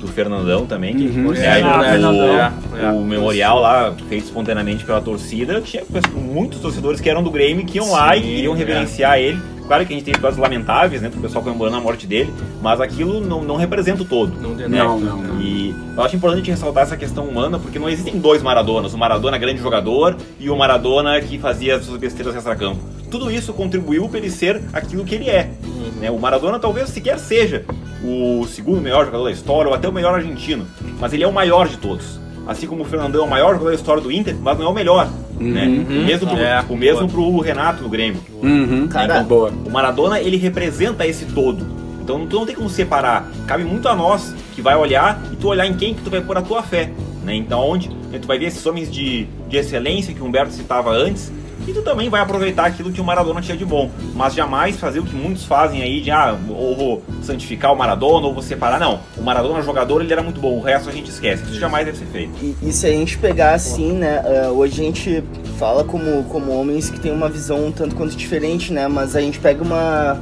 do 0.00 0.08
Fernandão 0.08 0.66
também, 0.66 0.94
que 0.96 1.06
Uhum. 1.06 1.34
é, 1.34 1.60
É, 1.60 1.64
o, 1.64 1.78
né? 1.78 1.90
Fernandão. 1.92 2.36
É, 2.36 2.52
é. 2.84 2.88
o 2.90 3.00
memorial 3.04 3.60
lá 3.60 3.94
feito 4.08 4.24
espontaneamente 4.24 4.84
pela 4.84 5.00
torcida, 5.00 5.60
tinha 5.60 5.82
muitos 6.14 6.60
torcedores 6.60 7.00
que 7.00 7.08
eram 7.08 7.22
do 7.22 7.30
Grêmio 7.30 7.64
que 7.66 7.76
iam 7.78 7.90
lá 7.90 8.16
e 8.16 8.20
Sim, 8.20 8.26
queriam 8.26 8.54
é. 8.54 8.58
reverenciar 8.58 9.18
ele. 9.18 9.40
Claro 9.72 9.86
que 9.86 9.94
a 9.94 9.96
gente 9.96 10.04
tem 10.04 10.20
casos 10.20 10.38
lamentáveis, 10.38 11.00
né, 11.00 11.08
do 11.08 11.16
pessoal 11.16 11.42
comemorando 11.42 11.78
a 11.78 11.80
morte 11.80 12.06
dele, 12.06 12.30
mas 12.60 12.78
aquilo 12.78 13.22
não, 13.22 13.42
não 13.42 13.56
representa 13.56 14.02
o 14.02 14.04
todo. 14.04 14.38
Não 14.38 14.54
tem 14.54 14.68
né? 14.68 14.84
Não, 14.84 15.00
não, 15.00 15.16
não. 15.16 15.40
E 15.40 15.74
eu 15.96 16.02
acho 16.02 16.14
importante 16.14 16.50
ressaltar 16.50 16.82
essa 16.82 16.94
questão 16.94 17.24
humana, 17.24 17.58
porque 17.58 17.78
não 17.78 17.88
existem 17.88 18.18
dois 18.18 18.42
Maradonas. 18.42 18.92
O 18.92 18.98
Maradona 18.98 19.38
grande 19.38 19.62
jogador 19.62 20.14
e 20.38 20.50
o 20.50 20.56
Maradona 20.58 21.18
que 21.22 21.38
fazia 21.38 21.76
as 21.76 21.86
suas 21.86 21.98
besteiras 21.98 22.36
extra-campo. 22.36 22.80
Tudo 23.10 23.30
isso 23.30 23.54
contribuiu 23.54 24.06
para 24.10 24.18
ele 24.18 24.28
ser 24.28 24.60
aquilo 24.74 25.06
que 25.06 25.14
ele 25.14 25.30
é. 25.30 25.50
né? 25.98 26.10
O 26.10 26.18
Maradona 26.18 26.58
talvez 26.58 26.90
sequer 26.90 27.18
seja 27.18 27.64
o 28.04 28.44
segundo 28.48 28.78
melhor 28.78 29.06
jogador 29.06 29.24
da 29.24 29.32
história 29.32 29.70
ou 29.70 29.74
até 29.74 29.88
o 29.88 29.92
melhor 29.92 30.12
argentino, 30.14 30.66
mas 31.00 31.14
ele 31.14 31.24
é 31.24 31.26
o 31.26 31.32
maior 31.32 31.66
de 31.66 31.78
todos. 31.78 32.20
Assim 32.46 32.66
como 32.66 32.82
o 32.82 32.84
Fernandão 32.84 33.22
é 33.22 33.26
o 33.26 33.30
maior 33.30 33.52
jogador 33.52 33.68
da 33.70 33.74
história 33.76 34.02
do 34.02 34.10
Inter, 34.10 34.36
mas 34.40 34.58
não 34.58 34.66
é 34.66 34.68
o 34.68 34.72
melhor. 34.74 35.08
Né? 35.38 35.66
O 35.66 36.04
mesmo, 36.04 36.28
pro, 36.28 36.38
É, 36.38 36.64
o 36.68 36.76
mesmo 36.76 37.08
pro 37.08 37.38
Renato 37.40 37.82
no 37.82 37.88
Grêmio. 37.88 38.20
Uhum. 38.42 38.88
Cara, 38.88 39.14
Então, 39.16 39.24
boa. 39.24 39.52
O 39.66 39.70
Maradona, 39.70 40.20
ele 40.20 40.36
representa 40.36 41.06
esse 41.06 41.24
todo. 41.26 41.66
Então 42.02 42.18
não- 42.18 42.26
tu 42.26 42.36
não 42.36 42.46
tem 42.46 42.54
como 42.54 42.68
separar. 42.68 43.28
Cabe 43.46 43.64
muito 43.64 43.88
a 43.88 43.94
nós 43.94 44.34
que 44.54 44.60
vai 44.62 44.76
olhar 44.76 45.20
e 45.32 45.36
tu 45.36 45.48
olhar 45.48 45.66
em 45.66 45.74
quem 45.74 45.94
que 45.94 46.02
tu 46.02 46.10
vai 46.10 46.20
pôr 46.20 46.36
a 46.36 46.42
tua 46.42 46.62
fé. 46.62 46.90
Né? 47.24 47.36
Então 47.36 47.60
onde 47.60 47.88
né, 47.88 48.18
tu 48.20 48.26
vai 48.26 48.38
ver 48.38 48.46
esses 48.46 48.64
homens 48.66 48.90
de, 48.90 49.26
de 49.48 49.56
excelência 49.56 50.12
que 50.12 50.20
o 50.20 50.24
Humberto 50.26 50.52
citava 50.52 50.90
antes. 50.90 51.32
E 51.66 51.72
tu 51.72 51.82
também 51.82 52.08
vai 52.08 52.20
aproveitar 52.20 52.66
aquilo 52.66 52.90
que 52.90 53.00
o 53.00 53.04
Maradona 53.04 53.40
tinha 53.40 53.56
de 53.56 53.64
bom. 53.64 53.90
Mas 54.14 54.34
jamais 54.34 54.76
fazer 54.76 55.00
o 55.00 55.04
que 55.04 55.14
muitos 55.14 55.44
fazem 55.44 55.82
aí 55.82 56.00
de 56.00 56.10
ah, 56.10 56.36
ou 56.48 56.76
vou 56.76 57.02
santificar 57.22 57.72
o 57.72 57.76
Maradona, 57.76 58.26
ou 58.26 58.34
vou 58.34 58.42
separar. 58.42 58.80
Não. 58.80 59.00
O 59.16 59.22
Maradona 59.22 59.62
jogador 59.62 60.00
ele 60.00 60.12
era 60.12 60.22
muito 60.22 60.40
bom, 60.40 60.58
o 60.58 60.60
resto 60.60 60.88
a 60.88 60.92
gente 60.92 61.10
esquece. 61.10 61.44
Isso 61.44 61.60
jamais 61.60 61.86
deve 61.86 61.98
ser 61.98 62.06
feito. 62.06 62.32
E, 62.42 62.56
e 62.62 62.72
se 62.72 62.86
a 62.86 62.90
gente 62.90 63.16
pegar 63.18 63.54
assim, 63.54 63.92
né? 63.92 64.22
ah, 64.24 64.50
hoje 64.50 64.80
a 64.80 64.84
gente 64.84 65.24
fala 65.58 65.84
como, 65.84 66.24
como 66.24 66.52
homens 66.52 66.90
que 66.90 66.98
tem 66.98 67.12
uma 67.12 67.28
visão 67.28 67.66
um 67.66 67.72
tanto 67.72 67.94
quanto 67.94 68.16
diferente, 68.16 68.72
né? 68.72 68.88
Mas 68.88 69.14
a 69.14 69.20
gente 69.20 69.38
pega 69.38 69.62
uma, 69.62 70.20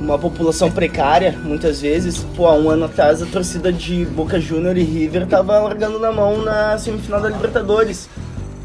uma 0.00 0.18
população 0.18 0.70
precária, 0.70 1.36
muitas 1.42 1.80
vezes. 1.80 2.24
Pô, 2.36 2.46
há 2.46 2.54
um 2.54 2.70
ano 2.70 2.84
atrás 2.84 3.22
a 3.22 3.26
torcida 3.26 3.72
de 3.72 4.04
Boca 4.04 4.38
Junior 4.40 4.76
e 4.76 4.82
River 4.82 5.26
tava 5.26 5.58
largando 5.58 5.98
na 5.98 6.12
mão 6.12 6.42
na 6.42 6.78
semifinal 6.78 7.20
da 7.20 7.28
Libertadores. 7.28 8.08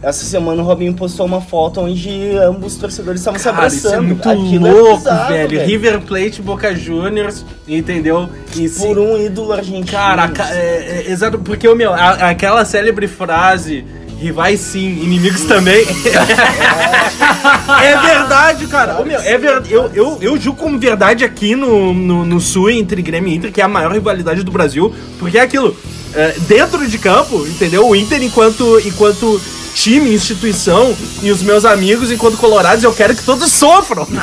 Essa 0.02 0.24
semana 0.26 0.62
o 0.62 0.66
Robinho 0.66 0.94
postou 0.94 1.26
uma 1.26 1.42
foto 1.42 1.82
onde 1.82 2.10
ambos 2.38 2.74
os 2.74 2.80
torcedores 2.80 3.20
estavam 3.20 3.38
se 3.38 3.44
Cara, 3.52 3.68
isso 3.68 3.88
é 3.88 3.96
abraçando. 3.96 4.08
muito 4.08 4.30
Aquilo 4.30 4.68
é 4.68 4.72
louco, 4.72 4.98
bizarro, 4.98 5.28
velho. 5.34 5.66
River 5.66 6.00
Plate, 6.02 6.42
Boca 6.42 6.74
Juniors, 6.74 7.46
entendeu? 7.68 8.30
E 8.56 8.70
Por 8.70 8.98
um 8.98 9.18
ídolo 9.18 9.52
argentino. 9.52 9.86
Cara, 9.88 10.30
ca- 10.30 10.50
é, 10.56 11.04
é, 11.08 11.12
exato, 11.12 11.38
porque, 11.40 11.68
o 11.68 11.76
meu, 11.76 11.94
a- 11.94 12.30
aquela 12.30 12.64
célebre 12.64 13.10
frase, 13.10 13.84
rivais 14.18 14.62
sim, 14.62 14.88
inimigos 15.04 15.42
também. 15.44 15.86
é 17.84 17.98
verdade, 18.02 18.68
cara. 18.68 19.02
Ô, 19.02 19.06
meu, 19.06 19.20
é 19.20 19.38
verdade. 19.38 19.74
Eu, 19.74 19.92
eu, 19.94 20.18
eu 20.22 20.38
julgo 20.40 20.60
como 20.60 20.80
verdade 20.80 21.24
aqui 21.26 21.56
no, 21.56 21.94
no, 21.94 22.26
no 22.26 22.40
Sul, 22.40 22.70
entre 22.70 23.02
Grêmio 23.02 23.32
e 23.32 23.36
Inter, 23.36 23.52
que 23.52 23.62
é 23.62 23.64
a 23.64 23.68
maior 23.68 23.92
rivalidade 23.92 24.44
do 24.44 24.52
Brasil, 24.52 24.94
porque 25.20 25.38
é 25.38 25.42
aquilo, 25.42 25.76
é, 26.14 26.36
dentro 26.48 26.88
de 26.88 26.98
campo, 26.98 27.46
entendeu? 27.46 27.88
O 27.88 27.96
Inter, 27.96 28.22
enquanto, 28.24 28.80
enquanto 28.86 29.42
time, 29.74 30.14
instituição, 30.14 30.96
e 31.22 31.32
os 31.32 31.42
meus 31.42 31.66
amigos, 31.66 32.12
enquanto 32.12 32.38
colorados, 32.38 32.84
eu 32.84 32.94
quero 32.94 33.16
que 33.16 33.24
todos 33.24 33.52
sofram. 33.52 34.08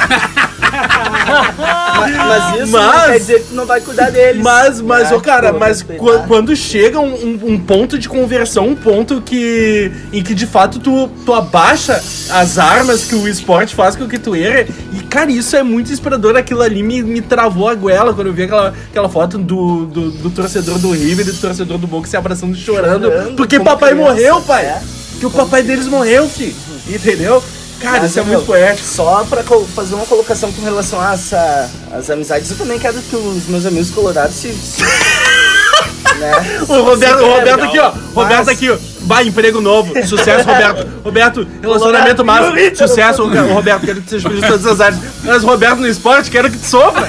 Mas, 1.27 2.17
mas 2.17 2.61
isso 2.63 2.73
Mas- 2.73 2.97
não 2.97 3.07
quer 3.07 3.19
dizer 3.19 3.41
que 3.41 3.49
tu 3.49 3.55
não 3.55 3.67
vai 3.67 3.81
cuidar 3.81 4.11
deles. 4.11 4.43
Mas, 4.43 4.81
mas, 4.81 5.11
né? 5.11 5.17
ô 5.17 5.21
cara, 5.21 5.53
mas 5.53 5.79
respeitar. 5.79 6.03
qu- 6.05 6.27
quando 6.29 6.55
chega 6.55 7.01
um, 7.01 7.39
um- 7.43 7.59
ponto 7.59 7.99
de 7.99 8.09
conversão, 8.09 8.69
um 8.69 8.77
ponto 8.77 9.21
que. 9.21 9.91
em 10.13 10.23
que 10.23 10.35
de 10.35 10.47
fato 10.47 10.79
tu, 10.79 11.09
tu 11.25 11.33
abaixa 11.35 12.01
as 12.31 12.59
armas 12.59 13.05
que 13.05 13.15
o 13.15 13.27
esporte 13.27 13.75
faz 13.75 13.97
com 13.97 14.07
que 14.09 14.19
tu 14.19 14.37
erre. 14.37 14.71
E, 14.93 15.01
cara, 15.05 15.31
isso 15.31 15.57
é 15.57 15.63
muito 15.63 15.93
inspirador. 15.93 16.37
Aquilo 16.37 16.63
ali 16.63 16.83
me, 16.83 17.03
me 17.03 17.21
travou 17.21 17.69
a 17.69 17.75
goela 17.75 18.13
quando 18.15 18.29
eu 18.29 18.33
vi 18.33 18.45
aquela, 18.45 18.73
aquela 18.91 19.09
foto 19.09 19.39
do, 19.39 19.87
do, 19.87 20.11
do 20.11 20.31
torcedor 20.31 20.79
do 20.79 20.93
River 20.93 21.27
e 21.27 21.33
do 21.33 21.39
torcedor 21.41 21.79
do 21.79 21.87
Boca 21.87 22.07
se 22.09 22.17
abraçando 22.17 22.55
chorando. 22.57 23.05
Chorando, 23.11 23.37
porque 23.37 23.59
papai 23.59 23.93
criança, 23.93 24.11
morreu, 24.13 24.41
pai. 24.43 24.65
é. 24.67 24.81
Que 25.21 25.27
o 25.27 25.31
papai 25.31 25.63
deles 25.63 25.87
morreu, 25.87 26.29
filho. 26.29 26.55
Entendeu? 26.89 27.43
Cara, 27.81 28.01
Mas, 28.01 28.11
isso 28.11 28.21
é 28.21 28.23
meu, 28.25 28.35
muito 28.35 28.47
poético. 28.47 28.87
Só 28.89 29.25
pra 29.29 29.43
fazer 29.75 29.95
uma 29.95 30.07
colocação 30.07 30.51
com 30.53 30.63
relação 30.63 30.99
às 31.01 31.33
a- 31.35 31.69
às 31.93 32.09
amizades, 32.09 32.51
eu 32.51 32.57
também 32.57 32.79
quero 32.79 33.01
que 33.03 33.15
os 33.17 33.47
meus 33.49 33.67
amigos 33.67 33.91
colorados 33.91 34.35
se. 34.37 34.53
se- 34.53 34.83
né? 36.19 36.33
O 36.69 36.83
Roberto, 36.83 37.23
o 37.23 37.33
Roberto 37.35 37.65
aqui, 37.65 37.79
ó. 37.79 37.93
Mas- 37.93 38.15
Roberto 38.15 38.49
aqui, 38.51 38.71
ó. 38.71 38.79
Vai, 39.07 39.29
emprego 39.29 39.61
novo. 39.61 39.93
Sucesso, 40.07 40.45
Roberto. 40.49 40.87
Roberto, 41.05 41.47
relacionamento 41.63 42.25
massa. 42.25 42.53
Sucesso, 42.75 43.23
o 43.23 43.53
Roberto. 43.55 43.87
Quero 43.87 44.03
que 44.03 44.11
seja 44.11 44.29
feliz 44.29 44.45
em 44.45 44.49
todas 44.49 44.67
as 44.67 44.81
áreas. 44.81 45.01
Mas, 45.23 45.43
Roberto, 45.45 45.77
no 45.79 45.87
esporte, 45.89 46.31
quero 46.31 46.51
que 46.51 46.59
tu 46.59 46.67
sofra. 46.67 47.07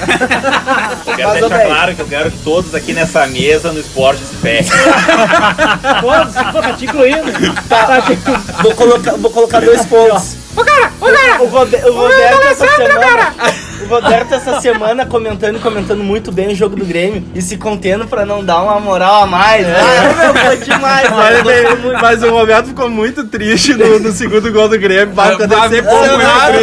Eu 1.06 1.14
quero 1.16 1.28
Mas, 1.28 1.42
ô, 1.42 1.48
deixar 1.48 1.66
claro 1.66 1.94
que 1.94 2.00
eu 2.02 2.06
quero 2.06 2.30
que 2.30 2.38
todos 2.38 2.74
aqui 2.74 2.92
nessa 2.92 3.26
mesa 3.26 3.72
no 3.72 3.80
esporte 3.80 4.20
se 4.22 4.34
ferrem. 4.36 4.70
Todos, 6.00 6.34
pô, 6.52 6.62
tá 6.62 6.72
te 6.74 6.84
incluindo. 6.84 7.32
Tá 7.68 8.00
te 8.02 8.12
incluindo. 8.12 8.42
Vou 8.62 8.74
colocar, 8.74 9.12
vou 9.16 9.30
colocar 9.30 9.60
dois 9.60 9.84
pontos. 9.86 10.36
O, 10.56 11.44
o, 11.44 11.46
Robe- 11.48 11.76
o 11.76 11.92
Roberto 11.92 12.42
essa 12.48 12.66
semana. 12.68 13.34
O 13.38 13.57
Roberto 13.88 14.32
essa 14.34 14.60
semana 14.60 15.04
comentando 15.06 15.56
e 15.56 15.58
comentando 15.60 16.02
muito 16.04 16.30
bem 16.30 16.48
o 16.52 16.54
jogo 16.54 16.76
do 16.76 16.84
Grêmio 16.84 17.24
e 17.34 17.42
se 17.42 17.56
contendo 17.56 18.06
pra 18.06 18.24
não 18.26 18.44
dar 18.44 18.62
uma 18.62 18.78
moral 18.78 19.22
a 19.22 19.26
mais. 19.26 19.66
Ah, 19.66 20.14
meu, 20.22 20.34
foi 20.34 20.56
demais, 20.58 21.10
Mas, 21.10 21.42
bem, 21.42 21.64
mas 22.00 22.22
o 22.22 22.30
Roberto 22.30 22.66
ficou 22.68 22.88
muito 22.88 23.24
triste 23.26 23.74
no, 23.74 23.98
no 23.98 24.12
segundo 24.12 24.52
gol 24.52 24.68
do 24.68 24.78
Grêmio. 24.78 25.14
Vai 25.14 25.32
ficar 25.32 25.46
Vai, 25.48 25.68
decepcionado. 25.68 26.58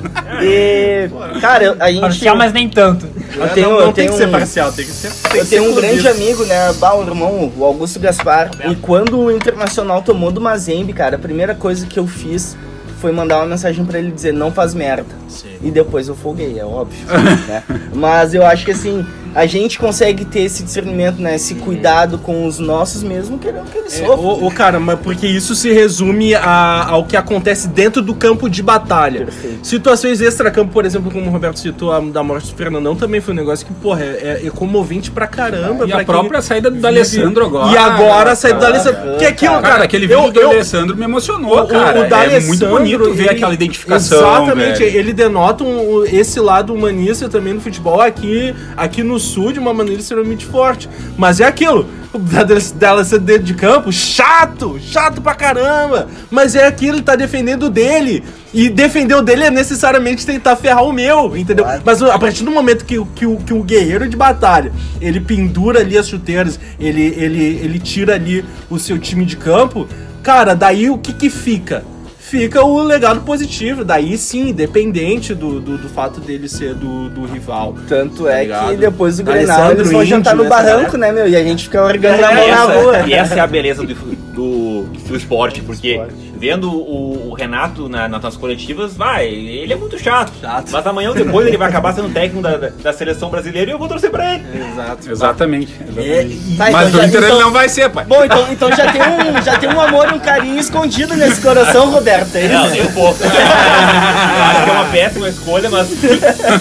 E, 0.42 1.10
cara, 1.40 1.64
eu- 1.64 1.76
a 1.78 1.90
gente. 1.90 2.00
Parcial, 2.00 2.34
mas 2.36 2.52
nem 2.52 2.66
tanto. 2.68 3.06
Eu 3.36 3.48
tenho, 3.50 3.68
não, 3.68 3.78
eu 3.80 3.86
não 3.86 3.92
tem 3.92 4.06
tenho 4.06 4.12
que 4.12 4.16
ser 4.16 4.28
um- 4.28 4.32
parcial, 4.32 4.72
tem 4.72 4.86
que 4.86 4.90
ser. 4.92 5.10
tem 5.10 5.38
Eu 5.40 5.44
que 5.44 5.50
tenho 5.50 5.64
ser 5.64 5.68
um 5.70 5.74
grande 5.74 6.08
amigo, 6.08 6.44
né? 6.46 6.72
Bah, 6.78 6.94
o 6.94 7.02
irmão, 7.02 7.52
o 7.54 7.64
Augusto 7.64 8.00
Gaspar. 8.00 8.50
E 8.70 8.74
quando 8.76 9.18
o 9.18 9.30
Internacional 9.30 10.00
tomou 10.00 10.30
do 10.30 10.40
Mazembe, 10.40 10.94
cara, 10.94 11.16
a 11.16 11.18
primeira 11.18 11.54
coisa 11.54 11.86
que 11.86 11.98
eu 11.98 12.06
fiz 12.06 12.56
foi 13.00 13.12
mandar 13.12 13.36
uma 13.38 13.46
mensagem 13.46 13.84
pra 13.84 13.98
ele 13.98 14.10
dizer 14.10 14.32
não 14.32 14.50
faz 14.50 14.72
merda. 14.72 15.14
E 15.62 15.70
depois 15.70 16.08
eu 16.08 16.14
folguei, 16.16 16.58
é 16.58 16.64
óbvio. 16.64 16.98
né? 17.46 17.62
Mas 17.94 18.32
eu 18.34 18.44
acho 18.46 18.64
que 18.64 18.70
assim, 18.70 19.04
a 19.34 19.44
gente 19.46 19.78
consegue 19.78 20.24
ter 20.24 20.40
esse 20.40 20.62
discernimento, 20.62 21.20
né? 21.20 21.34
Esse 21.36 21.54
cuidado 21.56 22.16
com 22.18 22.46
os 22.46 22.58
nossos 22.58 23.02
mesmo, 23.02 23.38
querendo 23.38 23.70
que 23.70 23.76
eles 23.78 24.00
É, 24.00 24.06
sofram. 24.06 24.24
ô, 24.24 24.46
ô, 24.46 24.50
cara, 24.50 24.80
mas 24.80 24.98
porque 25.00 25.26
isso 25.26 25.54
se 25.54 25.70
resume 25.70 26.34
a- 26.34 26.86
ao 26.88 27.04
que 27.04 27.14
acontece 27.16 27.68
dentro 27.68 28.00
do 28.00 28.14
campo 28.14 28.48
de 28.48 28.62
batalha. 28.62 29.26
Perfeito. 29.26 29.66
Situações 29.66 30.20
extra-campo, 30.22 30.72
por 30.72 30.84
exemplo, 30.86 31.10
como 31.10 31.26
o 31.26 31.30
Roberto 31.30 31.58
citou, 31.58 31.92
a 31.92 32.00
da 32.00 32.22
morte 32.22 32.50
do 32.50 32.56
Fernandão 32.56 32.96
também 32.96 33.20
foi 33.20 33.34
um 33.34 33.36
negócio 33.36 33.66
que, 33.66 33.72
porra, 33.74 34.02
é, 34.02 34.40
é 34.46 34.50
comovente 34.50 35.10
pra 35.10 35.26
caramba. 35.26 35.84
E 35.84 35.88
pra 35.90 36.00
a 36.00 36.04
própria 36.04 36.30
quem 36.40 36.42
saída 36.42 36.70
do 36.70 36.80
D'Alessandro 36.80 37.44
agora. 37.44 37.70
E 37.72 37.76
agora 37.76 38.32
a 38.32 38.34
saída 38.34 38.58
do. 38.60 38.64
Alessandro. 38.66 39.18
Que 39.18 39.24
é 39.26 39.28
aquilo, 39.28 39.52
cara. 39.56 39.68
Cara, 39.68 39.84
aquele 39.84 40.06
vídeo 40.06 40.24
eu, 40.24 40.32
do 40.32 40.40
eu, 40.40 40.50
Alessandro 40.52 40.96
me 40.96 41.04
emocionou, 41.04 41.60
o, 41.64 41.66
cara. 41.68 42.00
o, 42.00 42.02
o 42.02 42.14
é 42.14 42.40
muito 42.40 42.66
bonito 42.66 43.12
ver 43.12 43.24
ele- 43.24 43.30
aquela 43.30 43.52
identificação. 43.54 44.18
Exatamente, 44.44 44.78
velho. 44.78 44.98
ele 44.98 45.12
denota 45.12 45.49
um- 45.64 46.04
esse 46.04 46.38
lado 46.40 46.72
humanista 46.74 47.28
também 47.28 47.52
no 47.54 47.60
futebol 47.60 48.00
aqui, 48.00 48.54
aqui 48.76 49.02
no 49.02 49.18
sul 49.18 49.52
de 49.52 49.58
uma 49.58 49.72
maneira 49.74 50.00
extremamente 50.00 50.46
forte. 50.46 50.88
Mas 51.16 51.40
é 51.40 51.44
aquilo, 51.44 51.86
o 52.12 52.18
D'Alessandro 52.18 53.24
dentro 53.24 53.42
de 53.44 53.54
campo, 53.54 53.92
chato, 53.92 54.78
chato 54.80 55.20
pra 55.20 55.34
caramba. 55.34 56.08
Mas 56.30 56.54
é 56.54 56.66
aquilo, 56.66 56.96
ele 56.96 57.02
tá 57.02 57.16
defendendo 57.16 57.68
dele. 57.70 58.22
E 58.52 58.68
defender 58.68 59.14
o 59.14 59.22
dele 59.22 59.44
é 59.44 59.50
necessariamente 59.50 60.26
tentar 60.26 60.56
ferrar 60.56 60.84
o 60.84 60.92
meu, 60.92 61.36
entendeu? 61.36 61.64
Claro. 61.64 61.82
Mas 61.84 62.02
a 62.02 62.18
partir 62.18 62.42
do 62.42 62.50
momento 62.50 62.84
que, 62.84 62.98
o- 62.98 63.06
que, 63.06 63.24
o, 63.26 63.36
que 63.36 63.54
o 63.54 63.62
guerreiro 63.62 64.08
de 64.08 64.16
batalha, 64.16 64.72
ele 65.00 65.20
pendura 65.20 65.80
ali 65.80 65.96
as 65.96 66.08
chuteiras, 66.08 66.58
ele, 66.78 67.14
ele, 67.16 67.44
ele 67.62 67.78
tira 67.78 68.14
ali 68.14 68.44
o 68.68 68.78
seu 68.78 68.98
time 68.98 69.24
de 69.24 69.36
campo, 69.36 69.86
cara, 70.22 70.54
daí 70.54 70.90
o 70.90 70.98
que 70.98 71.12
que 71.12 71.30
fica? 71.30 71.84
Fica 72.30 72.62
o 72.64 72.80
legado 72.82 73.22
positivo, 73.22 73.84
daí 73.84 74.16
sim, 74.16 74.50
independente 74.50 75.34
do, 75.34 75.60
do, 75.60 75.76
do 75.78 75.88
fato 75.88 76.20
dele 76.20 76.48
ser 76.48 76.74
do, 76.74 77.08
do 77.08 77.24
rival. 77.26 77.74
Tanto 77.88 78.24
Tá 78.24 78.32
é 78.38 78.42
ligado? 78.42 78.70
que 78.70 78.76
depois 78.76 79.16
do 79.16 79.24
Grenal 79.24 79.72
eles 79.72 79.90
vão 79.90 80.04
jantar 80.04 80.36
no 80.36 80.44
barranco, 80.48 80.96
né, 80.96 81.10
meu? 81.10 81.26
E 81.28 81.34
a 81.34 81.42
gente 81.42 81.64
fica 81.64 81.82
orgando 81.84 82.24
a 82.24 82.32
E 82.32 82.34
mão 82.36 82.48
na 82.48 82.62
rua. 82.74 83.00
e 83.08 83.12
essa 83.12 83.34
é 83.34 83.40
a 83.40 83.46
beleza 83.48 83.82
do, 83.84 83.94
do, 83.94 84.82
do 85.08 85.16
esporte, 85.16 85.60
porque 85.62 85.92
esporte. 85.94 86.14
vendo 86.38 86.70
o, 86.72 87.30
o 87.30 87.34
Renato 87.34 87.88
na, 87.88 88.08
nas 88.08 88.36
coletivas, 88.36 88.96
vai, 88.96 89.26
ele 89.26 89.72
é 89.72 89.76
muito 89.76 89.98
chato. 89.98 90.32
Chato. 90.40 90.70
Mas 90.70 90.86
amanhã 90.86 91.08
ou 91.08 91.14
depois 91.16 91.46
ele 91.48 91.56
vai 91.56 91.68
acabar 91.68 91.92
sendo 91.94 92.10
técnico 92.10 92.40
da, 92.42 92.56
da, 92.56 92.92
seleção 92.92 93.28
brasileira 93.28 93.70
e 93.70 93.74
eu 93.74 93.78
vou 93.78 93.88
torcer 93.88 94.10
pra 94.10 94.34
ele. 94.34 94.44
Exato. 94.72 95.10
Exatamente. 95.10 95.74
É, 95.80 95.82
exatamente. 96.22 96.32
e- 96.52 96.56
Tá, 96.56 96.70
Mas 96.70 96.88
então 96.88 97.00
já- 97.00 97.06
Inter 97.08 97.16
ele 97.22 97.26
então- 97.26 97.40
não 97.40 97.50
vai 97.50 97.68
ser, 97.68 97.88
pai. 97.90 98.04
Bom, 98.04 98.24
então, 98.24 98.46
então 98.52 98.68
já, 98.70 98.92
tem 98.92 99.00
um, 99.02 99.42
já 99.42 99.58
tem 99.58 99.68
um 99.68 99.80
amor 99.80 100.08
e 100.10 100.14
um 100.14 100.18
carinho 100.20 100.58
escondido 100.58 101.16
nesse 101.16 101.40
coração, 101.40 101.90
Roberto. 101.90 102.19
É 102.20 102.48
Não, 102.48 102.70
nem 102.70 102.82
um 102.82 102.92
pouco. 102.92 103.18
Eu 103.24 103.28
acho 103.30 104.64
que 104.64 104.70
é 104.70 104.72
uma 104.72 104.84
péssima 104.86 105.28
escolha, 105.28 105.70
mas 105.70 105.88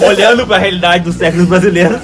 olhando 0.02 0.48
pra 0.48 0.58
realidade 0.58 1.04
dos 1.04 1.16
técnicos 1.16 1.50
brasileiros. 1.50 2.00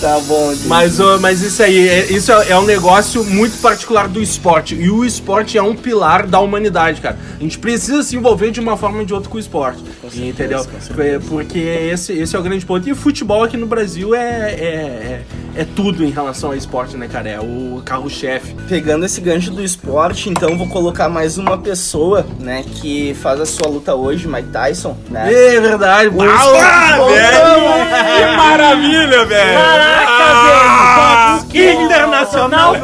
Tá 0.00 0.20
bom. 0.20 0.54
Mas, 0.66 0.98
mas 1.20 1.42
isso 1.42 1.60
aí, 1.60 1.88
é, 1.88 2.12
isso 2.12 2.30
é, 2.30 2.50
é 2.50 2.58
um 2.58 2.64
negócio 2.64 3.24
muito 3.24 3.60
particular 3.60 4.06
do 4.06 4.22
esporte. 4.22 4.76
E 4.76 4.88
o 4.88 5.04
esporte 5.04 5.58
é 5.58 5.62
um 5.62 5.74
pilar 5.74 6.24
da 6.24 6.38
humanidade, 6.38 7.00
cara. 7.00 7.18
A 7.38 7.42
gente 7.42 7.58
precisa 7.58 8.02
se 8.04 8.14
envolver 8.14 8.52
de 8.52 8.60
uma 8.60 8.76
forma 8.76 9.00
ou 9.00 9.04
de 9.04 9.12
outra 9.12 9.28
com 9.28 9.36
o 9.36 9.40
esporte. 9.40 9.82
Entendeu? 10.16 10.64
É, 10.98 11.18
Porque 11.18 11.58
esse, 11.58 12.12
esse 12.12 12.34
é 12.34 12.38
o 12.38 12.42
grande 12.42 12.64
ponto. 12.64 12.88
E 12.88 12.92
o 12.92 12.96
futebol 12.96 13.42
aqui 13.42 13.56
no 13.56 13.66
Brasil 13.66 14.14
é, 14.14 14.52
é, 14.52 15.22
é, 15.56 15.62
é 15.62 15.64
tudo 15.64 16.04
em 16.04 16.10
relação 16.10 16.50
ao 16.50 16.56
esporte, 16.56 16.96
né, 16.96 17.08
cara? 17.08 17.28
É 17.28 17.40
o 17.40 17.82
carro-chefe. 17.84 18.54
Pegando 18.68 19.04
esse 19.04 19.20
gancho 19.20 19.50
do 19.50 19.62
esporte, 19.62 20.28
então 20.28 20.56
vou 20.56 20.68
colocar 20.68 21.08
mais 21.08 21.38
uma 21.38 21.58
pessoa, 21.58 22.26
né, 22.40 22.64
que 22.80 23.14
faz 23.14 23.40
a 23.40 23.46
sua 23.46 23.68
luta 23.68 23.94
hoje, 23.94 24.28
Mike 24.28 24.48
Tyson, 24.48 24.96
né? 25.10 25.32
É 25.32 25.60
verdade. 25.60 26.10
Ah, 26.20 26.98
velho! 27.06 28.18
Que 28.18 28.36
maravilha, 28.36 29.24
velho! 29.24 29.58
Caraca, 29.58 31.42
velho! 31.42 31.48
Que 31.50 31.72
internacional! 31.72 32.74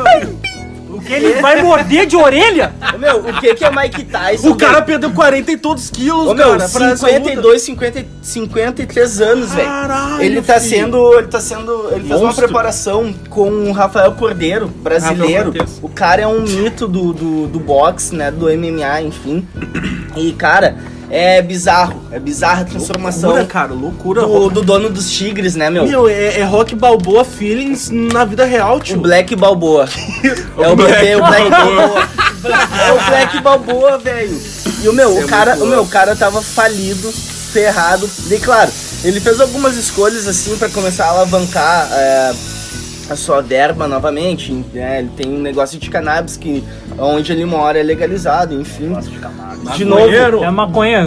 Que 1.06 1.12
ele 1.12 1.40
vai 1.40 1.62
morder 1.62 2.06
de 2.06 2.16
orelha? 2.16 2.72
Ô, 2.94 2.98
Meu, 2.98 3.18
o 3.20 3.40
que 3.40 3.54
que 3.54 3.64
é 3.64 3.70
Mike 3.70 4.04
Tyson? 4.04 4.48
O 4.50 4.56
cara 4.56 4.80
perdeu 4.82 5.10
40 5.10 5.52
e 5.52 5.56
todos 5.56 5.90
quilos, 5.90 6.28
Ô, 6.28 6.34
meu, 6.34 6.56
cara. 6.56 6.68
pra 6.68 6.90
essa 6.92 7.06
luta. 7.06 7.18
52, 7.18 7.62
50, 7.62 8.04
53 8.22 9.20
anos, 9.20 9.52
velho. 9.52 9.68
Caralho, 9.68 10.22
Ele 10.22 10.42
tá 10.42 10.60
filho. 10.60 10.76
sendo. 10.76 11.14
Ele 11.18 11.26
tá 11.28 11.40
sendo. 11.40 11.88
Ele 11.92 12.00
fez 12.08 12.20
uma 12.20 12.26
Monstro. 12.26 12.44
preparação 12.44 13.14
com 13.28 13.48
o 13.68 13.72
Rafael 13.72 14.12
Cordeiro, 14.12 14.66
brasileiro. 14.68 15.50
Rafael 15.52 15.66
o 15.82 15.88
cara 15.88 16.22
é 16.22 16.26
um 16.26 16.40
mito 16.40 16.86
do, 16.88 17.12
do, 17.12 17.46
do 17.48 17.60
boxe, 17.60 18.14
né? 18.14 18.30
Do 18.30 18.46
MMA, 18.46 19.02
enfim. 19.02 19.46
E, 20.16 20.32
cara, 20.32 20.76
é 21.10 21.42
bizarro. 21.42 22.02
É 22.10 22.18
bizarra 22.18 22.62
a 22.62 22.64
transformação 22.64 23.30
Loucura, 23.30 23.46
cara, 23.46 23.72
loucura. 23.72 24.22
do, 24.22 24.50
do 24.50 24.62
dono 24.62 24.90
dos 24.90 25.10
tigres, 25.10 25.54
né, 25.54 25.70
meu? 25.70 25.86
Meu, 25.86 26.08
é, 26.08 26.40
é 26.40 26.44
rock 26.44 26.74
balboa 26.74 27.24
feelings 27.24 27.90
na 27.90 28.24
vida 28.24 28.44
real, 28.44 28.76
O 28.76 28.80
tio. 28.80 28.98
Black 28.98 29.34
Balboa. 29.36 29.88
é 30.58 30.68
o 30.68 30.76
bebê, 30.76 31.16
o 31.16 31.26
Black 31.26 31.50
Balboa. 31.50 32.08
É 32.44 32.92
o 32.92 33.06
Black 33.06 33.40
Balboa, 33.40 33.98
velho. 33.98 34.40
E 34.82 34.88
o 34.88 34.92
meu, 34.92 35.18
o 35.18 35.26
cara, 35.26 35.56
o 35.56 35.66
meu 35.66 35.82
o 35.82 35.86
cara 35.86 36.14
tava 36.14 36.42
falido, 36.42 37.10
ferrado. 37.10 38.08
E 38.30 38.38
claro, 38.38 38.70
ele 39.02 39.20
fez 39.20 39.40
algumas 39.40 39.76
escolhas 39.76 40.26
assim 40.26 40.56
pra 40.56 40.68
começar 40.68 41.06
a 41.06 41.10
alavancar 41.10 41.88
é, 41.92 42.34
a 43.10 43.16
sua 43.16 43.40
verba 43.42 43.86
novamente. 43.86 44.52
né? 44.72 45.00
Ele 45.00 45.10
tem 45.16 45.26
um 45.32 45.40
negócio 45.40 45.78
de 45.78 45.90
cannabis 45.90 46.36
que 46.36 46.64
onde 46.98 47.32
ele 47.32 47.44
mora 47.44 47.78
é 47.78 47.82
legalizado, 47.82 48.54
enfim. 48.58 48.92
De 49.76 49.84
novo, 49.84 50.02
Maconheiro. 50.02 50.44
É 50.44 50.50
maconha, 50.50 50.98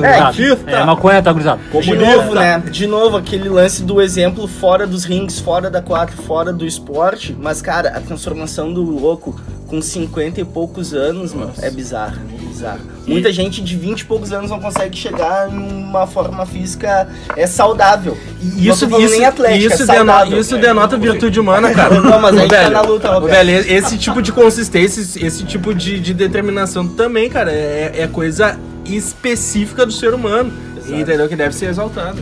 É. 0.67 0.71
É 0.73 0.85
maconha, 0.85 1.21
tá, 1.21 1.31
gurizado? 1.31 1.61
de 1.81 1.95
novo, 1.95 2.33
né? 2.35 2.63
De 2.71 2.87
novo, 2.87 3.17
aquele 3.17 3.49
lance 3.49 3.83
do 3.83 4.01
exemplo 4.01 4.47
fora 4.47 4.87
dos 4.87 5.03
rings, 5.05 5.39
fora 5.39 5.69
da 5.69 5.81
quadra, 5.81 6.15
fora 6.15 6.51
do 6.51 6.65
esporte. 6.65 7.37
Mas, 7.39 7.61
cara, 7.61 7.89
a 7.89 7.99
transformação 8.01 8.73
do 8.73 8.81
louco 8.81 9.39
com 9.67 9.81
50 9.81 10.41
e 10.41 10.45
poucos 10.45 10.93
anos, 10.93 11.33
mano, 11.33 11.51
é 11.61 11.69
bizarro. 11.69 12.17
É 12.33 12.45
bizarro. 12.45 12.79
Muita 13.05 13.31
gente 13.31 13.61
de 13.61 13.75
20 13.75 14.01
e 14.01 14.05
poucos 14.05 14.31
anos 14.31 14.49
não 14.49 14.59
consegue 14.59 14.97
chegar 14.97 15.49
em 15.51 15.57
uma 15.57 16.07
forma 16.07 16.45
física 16.45 17.07
é 17.35 17.45
saudável. 17.45 18.17
E 18.41 18.67
Isso, 18.67 18.85
isso, 18.85 19.11
nem 19.11 19.25
atlética, 19.25 19.73
isso, 19.73 19.83
é 19.83 19.85
denota, 19.85 20.11
saudável. 20.19 20.39
isso 20.39 20.57
denota 20.57 20.97
virtude 20.97 21.39
humana, 21.39 21.71
cara. 21.73 21.99
Não, 22.01 22.19
mas 22.19 22.35
a 22.35 22.39
gente 22.41 22.49
tá 22.49 22.57
Velho, 22.57 22.71
na 22.71 22.81
luta, 22.81 23.13
Roberto. 23.13 23.31
velho, 23.33 23.51
esse 23.71 23.97
tipo 23.97 24.21
de 24.21 24.31
consistência, 24.31 25.01
esse, 25.01 25.25
esse 25.25 25.43
tipo 25.43 25.73
de, 25.73 25.99
de 25.99 26.13
determinação 26.13 26.87
também, 26.87 27.29
cara, 27.29 27.51
é, 27.51 27.91
é 27.95 28.07
coisa 28.07 28.57
específica 28.85 29.85
do 29.85 29.91
ser 29.91 30.13
humano. 30.13 30.51
Entendeu? 30.87 31.27
Que 31.27 31.35
deve 31.35 31.53
ser 31.53 31.65
exaltado. 31.65 32.17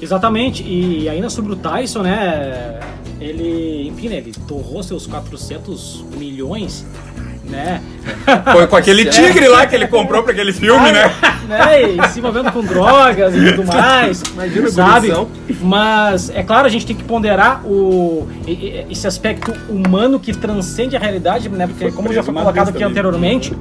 Exatamente, 0.00 0.62
e 0.62 1.08
ainda 1.10 1.28
sobre 1.28 1.52
o 1.52 1.56
Tyson, 1.56 2.00
né? 2.02 2.80
Ele, 3.20 3.88
enfim, 3.88 4.08
né, 4.08 4.16
ele 4.16 4.32
torrou 4.48 4.82
seus 4.82 5.06
400 5.06 6.04
milhões, 6.16 6.86
né? 7.44 7.82
Foi 8.52 8.66
com 8.66 8.76
aquele 8.76 9.04
tigre 9.10 9.46
lá 9.48 9.66
que 9.66 9.74
ele 9.74 9.86
comprou 9.88 10.22
pra 10.22 10.32
aquele 10.32 10.52
filme, 10.52 10.90
né? 10.90 11.12
né? 11.46 11.82
E 11.82 12.08
se 12.08 12.18
envolvendo 12.20 12.50
com 12.50 12.62
drogas 12.64 13.34
e 13.34 13.52
tudo 13.52 13.66
mais. 13.66 14.22
Imagina 14.32 14.70
sabe? 14.70 15.12
Mas 15.60 16.30
é 16.30 16.42
claro, 16.42 16.66
a 16.66 16.70
gente 16.70 16.86
tem 16.86 16.96
que 16.96 17.04
ponderar 17.04 17.60
o, 17.66 18.26
esse 18.88 19.06
aspecto 19.06 19.52
humano 19.68 20.18
que 20.18 20.32
transcende 20.32 20.96
a 20.96 20.98
realidade, 21.00 21.48
né? 21.48 21.66
Porque 21.66 21.90
como 21.90 22.12
já 22.12 22.22
foi 22.22 22.32
colocado 22.32 22.68
aqui 22.70 22.82
anteriormente, 22.82 23.52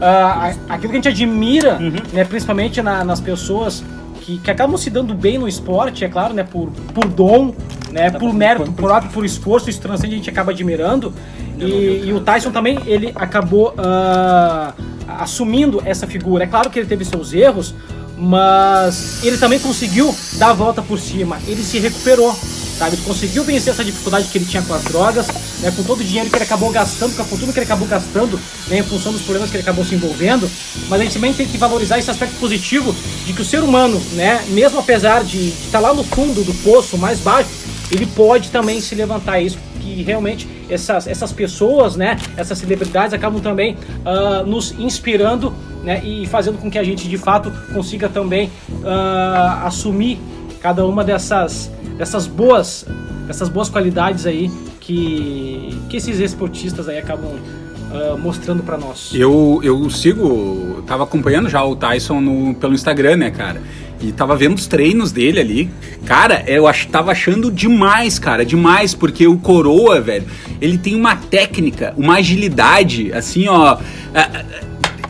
ah, 0.00 0.50
a- 0.68 0.74
aquilo 0.74 0.90
que 0.92 0.98
a 0.98 1.00
gente 1.02 1.08
admira, 1.08 1.74
Uhum. 1.80 1.92
né, 2.12 2.24
principalmente 2.24 2.82
na- 2.82 3.04
nas 3.04 3.20
pessoas 3.20 3.84
que, 4.26 4.38
que 4.38 4.50
acabam 4.50 4.76
se 4.76 4.90
dando 4.90 5.14
bem 5.14 5.38
no 5.38 5.46
esporte, 5.46 6.04
é 6.04 6.08
claro, 6.08 6.34
né, 6.34 6.42
por, 6.42 6.68
por 6.92 7.06
dom, 7.06 7.54
né, 7.92 8.10
por 8.10 8.34
mérito 8.34 8.72
próprio, 8.72 9.12
por 9.12 9.24
esforço, 9.24 9.70
isso 9.70 9.80
transcende, 9.80 10.14
a 10.14 10.16
gente 10.16 10.28
acaba 10.28 10.50
admirando. 10.50 11.14
E, 11.58 12.02
e 12.06 12.12
o 12.12 12.20
Tyson 12.20 12.50
também, 12.50 12.80
ele 12.86 13.12
acabou 13.14 13.72
ah, 13.78 14.74
assumindo 15.06 15.80
essa 15.84 16.08
figura. 16.08 16.42
É 16.42 16.46
claro 16.46 16.68
que 16.68 16.78
ele 16.80 16.88
teve 16.88 17.04
seus 17.04 17.32
erros, 17.32 17.72
mas 18.16 19.22
ele 19.22 19.36
também 19.36 19.58
conseguiu 19.58 20.14
dar 20.34 20.50
a 20.50 20.52
volta 20.54 20.80
por 20.80 20.98
cima. 20.98 21.38
Ele 21.46 21.62
se 21.62 21.78
recuperou, 21.78 22.34
sabe? 22.78 22.96
Ele 22.96 23.02
conseguiu 23.02 23.44
vencer 23.44 23.72
essa 23.72 23.84
dificuldade 23.84 24.28
que 24.28 24.38
ele 24.38 24.46
tinha 24.46 24.62
com 24.62 24.72
as 24.72 24.84
drogas, 24.84 25.26
né? 25.60 25.70
Com 25.76 25.82
todo 25.82 26.00
o 26.00 26.04
dinheiro 26.04 26.30
que 26.30 26.36
ele 26.36 26.44
acabou 26.44 26.70
gastando, 26.70 27.14
com 27.14 27.22
a 27.22 27.24
fortuna 27.24 27.52
que 27.52 27.58
ele 27.58 27.66
acabou 27.66 27.86
gastando, 27.86 28.40
né? 28.68 28.78
Em 28.78 28.82
função 28.82 29.12
dos 29.12 29.22
problemas 29.22 29.50
que 29.50 29.56
ele 29.56 29.62
acabou 29.62 29.84
se 29.84 29.94
envolvendo. 29.94 30.50
Mas 30.88 31.00
a 31.00 31.04
gente 31.04 31.14
também 31.14 31.34
tem 31.34 31.46
que 31.46 31.58
valorizar 31.58 31.98
esse 31.98 32.10
aspecto 32.10 32.36
positivo 32.40 32.94
de 33.26 33.32
que 33.32 33.42
o 33.42 33.44
ser 33.44 33.62
humano, 33.62 34.00
né? 34.12 34.44
Mesmo 34.48 34.78
apesar 34.78 35.22
de 35.22 35.48
estar 35.48 35.80
lá 35.80 35.92
no 35.92 36.04
fundo 36.04 36.42
do 36.42 36.54
poço, 36.62 36.96
mais 36.96 37.20
baixo, 37.20 37.50
ele 37.90 38.06
pode 38.06 38.50
também 38.50 38.80
se 38.80 38.94
levantar. 38.94 39.40
Isso 39.40 39.58
que 39.86 40.02
realmente 40.02 40.48
essas, 40.68 41.06
essas 41.06 41.32
pessoas, 41.32 41.96
né, 41.96 42.18
essas 42.36 42.58
celebridades 42.58 43.14
acabam 43.14 43.40
também 43.40 43.76
ah, 44.04 44.42
nos 44.44 44.72
inspirando, 44.72 45.54
né, 45.86 46.02
e 46.04 46.26
fazendo 46.26 46.58
com 46.58 46.68
que 46.70 46.78
a 46.78 46.82
gente 46.84 47.08
de 47.08 47.16
fato 47.16 47.50
consiga 47.72 48.08
também 48.08 48.50
ah, 48.84 49.62
assumir 49.64 50.18
cada 50.60 50.84
uma 50.84 51.04
dessas, 51.04 51.70
dessas 51.96 52.26
boas, 52.26 52.84
dessas 53.26 53.48
boas 53.48 53.68
qualidades 53.70 54.26
aí 54.26 54.50
que, 54.80 55.78
que 55.88 55.96
esses 55.96 56.18
esportistas 56.18 56.88
aí 56.88 56.98
acabam 56.98 57.30
ah, 57.92 58.16
mostrando 58.18 58.64
para 58.64 58.76
nós. 58.76 59.12
Eu, 59.14 59.60
eu 59.62 59.88
sigo, 59.88 60.82
tava 60.86 61.04
acompanhando 61.04 61.48
já 61.48 61.64
o 61.64 61.76
Tyson 61.76 62.20
no- 62.20 62.54
pelo 62.56 62.74
Instagram, 62.74 63.16
né, 63.16 63.30
cara? 63.30 63.62
E 64.02 64.12
tava 64.12 64.36
vendo 64.36 64.56
os 64.58 64.66
treinos 64.66 65.10
dele 65.10 65.40
ali. 65.40 65.70
Cara, 66.04 66.44
eu 66.46 66.66
ach, 66.66 66.84
tava 66.86 67.12
achando 67.12 67.50
demais, 67.50 68.18
cara, 68.18 68.44
demais, 68.44 68.92
porque 68.94 69.26
o 69.26 69.38
Coroa, 69.38 70.00
velho, 70.02 70.26
ele 70.60 70.76
tem 70.76 70.94
uma 70.94 71.16
técnica, 71.16 71.94
uma 71.96 72.16
agilidade, 72.16 73.10
assim, 73.12 73.48
ó. 73.48 73.78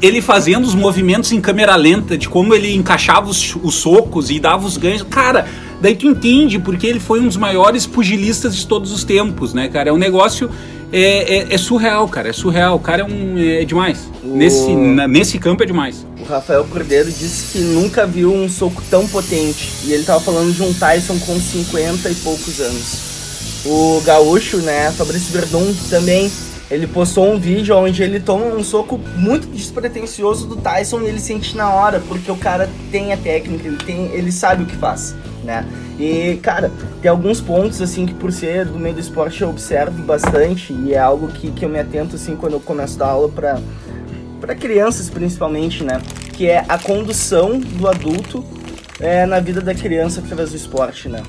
Ele 0.02 0.20
fazendo 0.20 0.64
os 0.64 0.74
movimentos 0.74 1.32
em 1.32 1.40
câmera 1.40 1.74
lenta, 1.76 2.16
de 2.18 2.28
como 2.28 2.54
ele 2.54 2.74
encaixava 2.74 3.28
os, 3.30 3.56
os 3.62 3.74
socos 3.76 4.30
e 4.30 4.38
dava 4.38 4.66
os 4.66 4.76
ganhos. 4.76 5.02
Cara, 5.02 5.46
daí 5.80 5.94
tu 5.96 6.06
entende 6.06 6.58
porque 6.58 6.86
ele 6.86 7.00
foi 7.00 7.20
um 7.20 7.26
dos 7.26 7.36
maiores 7.36 7.86
pugilistas 7.86 8.54
de 8.56 8.66
todos 8.66 8.92
os 8.92 9.04
tempos, 9.04 9.54
né, 9.54 9.68
cara? 9.68 9.88
É 9.90 9.92
um 9.92 9.98
negócio. 9.98 10.50
É, 10.92 11.38
é- 11.38 11.54
é 11.54 11.58
surreal, 11.58 12.06
cara. 12.08 12.28
É 12.28 12.32
surreal. 12.32 12.76
O 12.76 12.78
cara 12.78 13.02
é 13.02 13.04
um. 13.04 13.36
É 13.38 13.64
demais. 13.64 14.08
O- 14.22 14.28
Nesse, 14.36 14.72
na- 14.74 15.08
nesse 15.08 15.36
campo 15.38 15.62
é 15.62 15.66
demais. 15.66 16.06
O 16.20 16.24
Rafael 16.24 16.64
Cordeiro 16.64 17.10
disse 17.10 17.52
que 17.52 17.58
nunca 17.58 18.06
viu 18.06 18.32
um 18.32 18.48
soco 18.48 18.80
tão 18.88 19.06
potente. 19.08 19.68
E 19.84 19.92
ele 19.92 20.04
tava 20.04 20.20
falando 20.20 20.52
de 20.54 20.62
um 20.62 20.72
Tyson 20.72 21.18
com 21.20 21.40
50 21.40 22.08
e 22.10 22.14
poucos 22.16 22.60
anos. 22.60 22.98
O 23.64 24.00
gaúcho, 24.06 24.58
né, 24.58 24.92
Fabrício 24.96 25.32
Verdun, 25.32 25.74
também, 25.90 26.30
ele 26.70 26.86
postou 26.86 27.30
um 27.32 27.38
vídeo 27.38 27.76
onde 27.76 28.02
ele 28.02 28.18
toma 28.18 28.46
um 28.46 28.62
soco 28.62 28.98
muito 29.16 29.46
despretensioso 29.46 30.46
do 30.46 30.56
Tyson 30.56 31.00
e 31.02 31.06
ele 31.06 31.20
sente 31.20 31.56
na 31.56 31.70
hora, 31.70 32.00
porque 32.08 32.30
o 32.30 32.36
cara 32.36 32.68
tem 32.90 33.12
a 33.12 33.16
técnica, 33.16 33.68
ele, 33.68 33.76
tem, 33.76 34.06
ele 34.06 34.32
sabe 34.32 34.64
o 34.64 34.66
que 34.66 34.76
faz, 34.76 35.14
né? 35.44 35.64
E, 35.98 36.38
cara, 36.42 36.70
tem 37.00 37.10
alguns 37.10 37.40
pontos, 37.40 37.80
assim, 37.80 38.04
que 38.04 38.14
por 38.14 38.32
ser 38.32 38.66
do 38.66 38.78
meio 38.78 38.94
do 38.94 39.00
esporte 39.00 39.42
eu 39.42 39.48
observo 39.48 40.02
bastante 40.02 40.72
e 40.72 40.92
é 40.92 40.98
algo 40.98 41.28
que, 41.28 41.52
que 41.52 41.64
eu 41.64 41.68
me 41.68 41.78
atento, 41.78 42.16
assim, 42.16 42.34
quando 42.34 42.54
eu 42.54 42.60
começo 42.60 42.96
a 42.96 43.06
dar 43.06 43.12
aula 43.12 43.28
pra, 43.28 43.60
para 44.40 44.54
crianças 44.54 45.08
principalmente, 45.08 45.84
né? 45.84 46.02
Que 46.32 46.48
é 46.48 46.64
a 46.68 46.76
condução 46.76 47.60
do 47.60 47.86
adulto 47.86 48.44
é, 48.98 49.24
na 49.24 49.38
vida 49.38 49.60
da 49.60 49.74
criança 49.74 50.20
através 50.20 50.50
do 50.50 50.56
esporte, 50.56 51.08
né? 51.08 51.22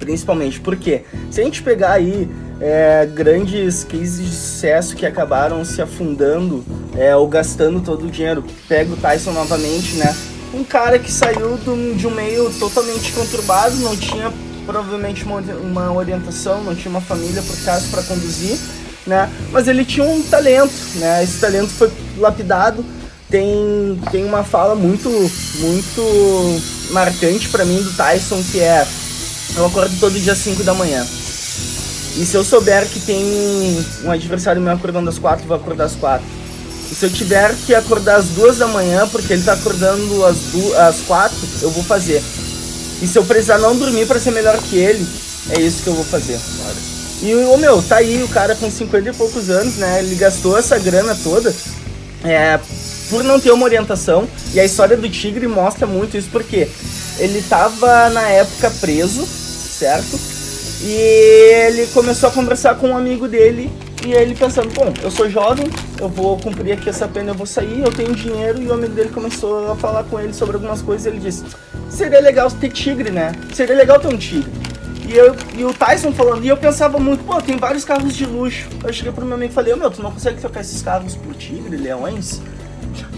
Principalmente 0.00 0.60
porque 0.60 1.04
se 1.30 1.40
a 1.40 1.44
gente 1.44 1.62
pegar 1.62 1.92
aí 1.92 2.28
é, 2.60 3.06
grandes 3.06 3.84
cases 3.84 4.24
de 4.24 4.34
sucesso 4.34 4.96
que 4.96 5.04
acabaram 5.04 5.64
se 5.64 5.82
afundando 5.82 6.64
é, 6.96 7.14
ou 7.14 7.28
gastando 7.28 7.80
todo 7.80 8.06
o 8.06 8.10
dinheiro, 8.10 8.44
pega 8.68 8.92
o 8.92 8.96
Tyson 8.96 9.32
novamente, 9.32 9.96
né? 9.96 10.16
Um 10.54 10.64
cara 10.64 10.98
que 10.98 11.10
saiu 11.12 11.58
de 11.96 12.06
um 12.06 12.10
meio 12.10 12.50
totalmente 12.58 13.12
conturbado, 13.12 13.76
não 13.76 13.96
tinha 13.96 14.32
provavelmente 14.64 15.24
uma, 15.24 15.40
uma 15.40 15.92
orientação, 15.92 16.62
não 16.64 16.74
tinha 16.74 16.90
uma 16.90 17.00
família 17.00 17.42
por 17.42 17.56
trás 17.56 17.84
para 17.86 18.02
conduzir, 18.02 18.58
né? 19.06 19.30
Mas 19.52 19.68
ele 19.68 19.84
tinha 19.84 20.06
um 20.06 20.22
talento, 20.22 20.72
né? 20.94 21.22
Esse 21.22 21.38
talento 21.40 21.68
foi 21.68 21.90
lapidado. 22.16 22.84
Tem, 23.28 24.00
tem 24.12 24.24
uma 24.24 24.44
fala 24.44 24.76
muito 24.76 25.10
muito 25.58 26.60
marcante 26.92 27.48
para 27.48 27.64
mim 27.64 27.82
do 27.82 27.92
Tyson 27.92 28.40
que 28.52 28.60
é 28.60 28.86
eu 29.56 29.66
acordo 29.66 29.98
todo 29.98 30.18
dia 30.18 30.32
às 30.32 30.38
5 30.38 30.62
da 30.62 30.72
manhã. 30.72 31.04
E 32.16 32.24
se 32.24 32.34
eu 32.36 32.42
souber 32.44 32.86
que 32.88 32.98
tem 33.00 33.22
um 34.04 34.10
adversário 34.10 34.60
meu 34.60 34.72
acordando 34.72 35.08
às 35.10 35.18
4, 35.18 35.44
eu 35.44 35.48
vou 35.48 35.56
acordar 35.56 35.84
às 35.84 35.94
4. 35.94 36.24
E 36.90 36.94
se 36.94 37.04
eu 37.04 37.10
tiver 37.10 37.54
que 37.66 37.74
acordar 37.74 38.16
às 38.16 38.26
2 38.28 38.58
da 38.58 38.66
manhã, 38.68 39.06
porque 39.08 39.32
ele 39.32 39.42
tá 39.42 39.52
acordando 39.52 40.24
às, 40.24 40.36
du- 40.52 40.74
às 40.78 41.00
4, 41.00 41.36
eu 41.62 41.70
vou 41.70 41.82
fazer. 41.84 42.22
E 43.02 43.06
se 43.06 43.18
eu 43.18 43.24
precisar 43.24 43.58
não 43.58 43.76
dormir 43.76 44.06
para 44.06 44.18
ser 44.18 44.30
melhor 44.30 44.56
que 44.58 44.76
ele, 44.76 45.06
é 45.50 45.60
isso 45.60 45.82
que 45.82 45.88
eu 45.88 45.94
vou 45.94 46.04
fazer. 46.04 46.38
E 47.22 47.34
o 47.34 47.56
meu, 47.58 47.82
tá 47.82 47.96
aí 47.96 48.22
o 48.22 48.28
cara 48.28 48.54
com 48.54 48.70
50 48.70 49.10
e 49.10 49.12
poucos 49.12 49.50
anos, 49.50 49.74
né? 49.76 49.98
Ele 50.00 50.14
gastou 50.14 50.56
essa 50.56 50.78
grana 50.78 51.14
toda 51.22 51.54
é, 52.24 52.58
por 53.10 53.22
não 53.24 53.38
ter 53.38 53.50
uma 53.50 53.64
orientação. 53.64 54.26
E 54.54 54.60
a 54.60 54.64
história 54.64 54.96
do 54.96 55.08
Tigre 55.10 55.46
mostra 55.46 55.86
muito 55.86 56.16
isso, 56.16 56.28
porque 56.30 56.68
ele 57.18 57.42
tava 57.48 58.08
na 58.10 58.22
época 58.28 58.70
preso, 58.80 59.26
certo? 59.78 60.18
E 60.80 60.92
ele 60.92 61.86
começou 61.88 62.28
a 62.28 62.32
conversar 62.32 62.76
com 62.76 62.88
um 62.88 62.96
amigo 62.96 63.26
dele. 63.26 63.70
E 64.06 64.12
ele 64.12 64.34
pensando, 64.34 64.72
bom, 64.72 64.92
eu 65.02 65.10
sou 65.10 65.28
jovem, 65.28 65.66
eu 66.00 66.08
vou 66.08 66.38
cumprir 66.38 66.72
aqui 66.72 66.88
essa 66.88 67.08
pena, 67.08 67.30
eu 67.30 67.34
vou 67.34 67.46
sair, 67.46 67.80
eu 67.80 67.90
tenho 67.90 68.14
dinheiro. 68.14 68.62
E 68.62 68.66
o 68.68 68.74
amigo 68.74 68.94
dele 68.94 69.08
começou 69.08 69.72
a 69.72 69.76
falar 69.76 70.04
com 70.04 70.20
ele 70.20 70.32
sobre 70.32 70.56
algumas 70.56 70.80
coisas. 70.80 71.06
E 71.06 71.08
ele 71.08 71.18
disse: 71.18 71.44
seria 71.88 72.20
legal 72.20 72.50
ter 72.50 72.70
tigre, 72.70 73.10
né? 73.10 73.32
Seria 73.52 73.74
legal 73.74 73.98
ter 73.98 74.08
um 74.08 74.16
tigre. 74.16 74.50
E, 75.08 75.16
eu, 75.16 75.36
e 75.56 75.64
o 75.64 75.72
Tyson 75.72 76.12
falando, 76.12 76.44
e 76.44 76.48
eu 76.48 76.56
pensava 76.56 76.98
muito, 76.98 77.22
pô, 77.22 77.40
tem 77.40 77.56
vários 77.56 77.84
carros 77.84 78.14
de 78.14 78.26
luxo. 78.26 78.68
Eu 78.82 78.92
cheguei 78.92 79.12
pro 79.12 79.24
meu 79.24 79.36
amigo 79.36 79.52
e 79.52 79.54
falei, 79.54 79.74
meu, 79.74 79.88
tu 79.88 80.02
não 80.02 80.10
consegue 80.10 80.40
trocar 80.40 80.60
esses 80.60 80.82
carros 80.82 81.14
por 81.14 81.32
tigre, 81.34 81.76
leões? 81.76 82.40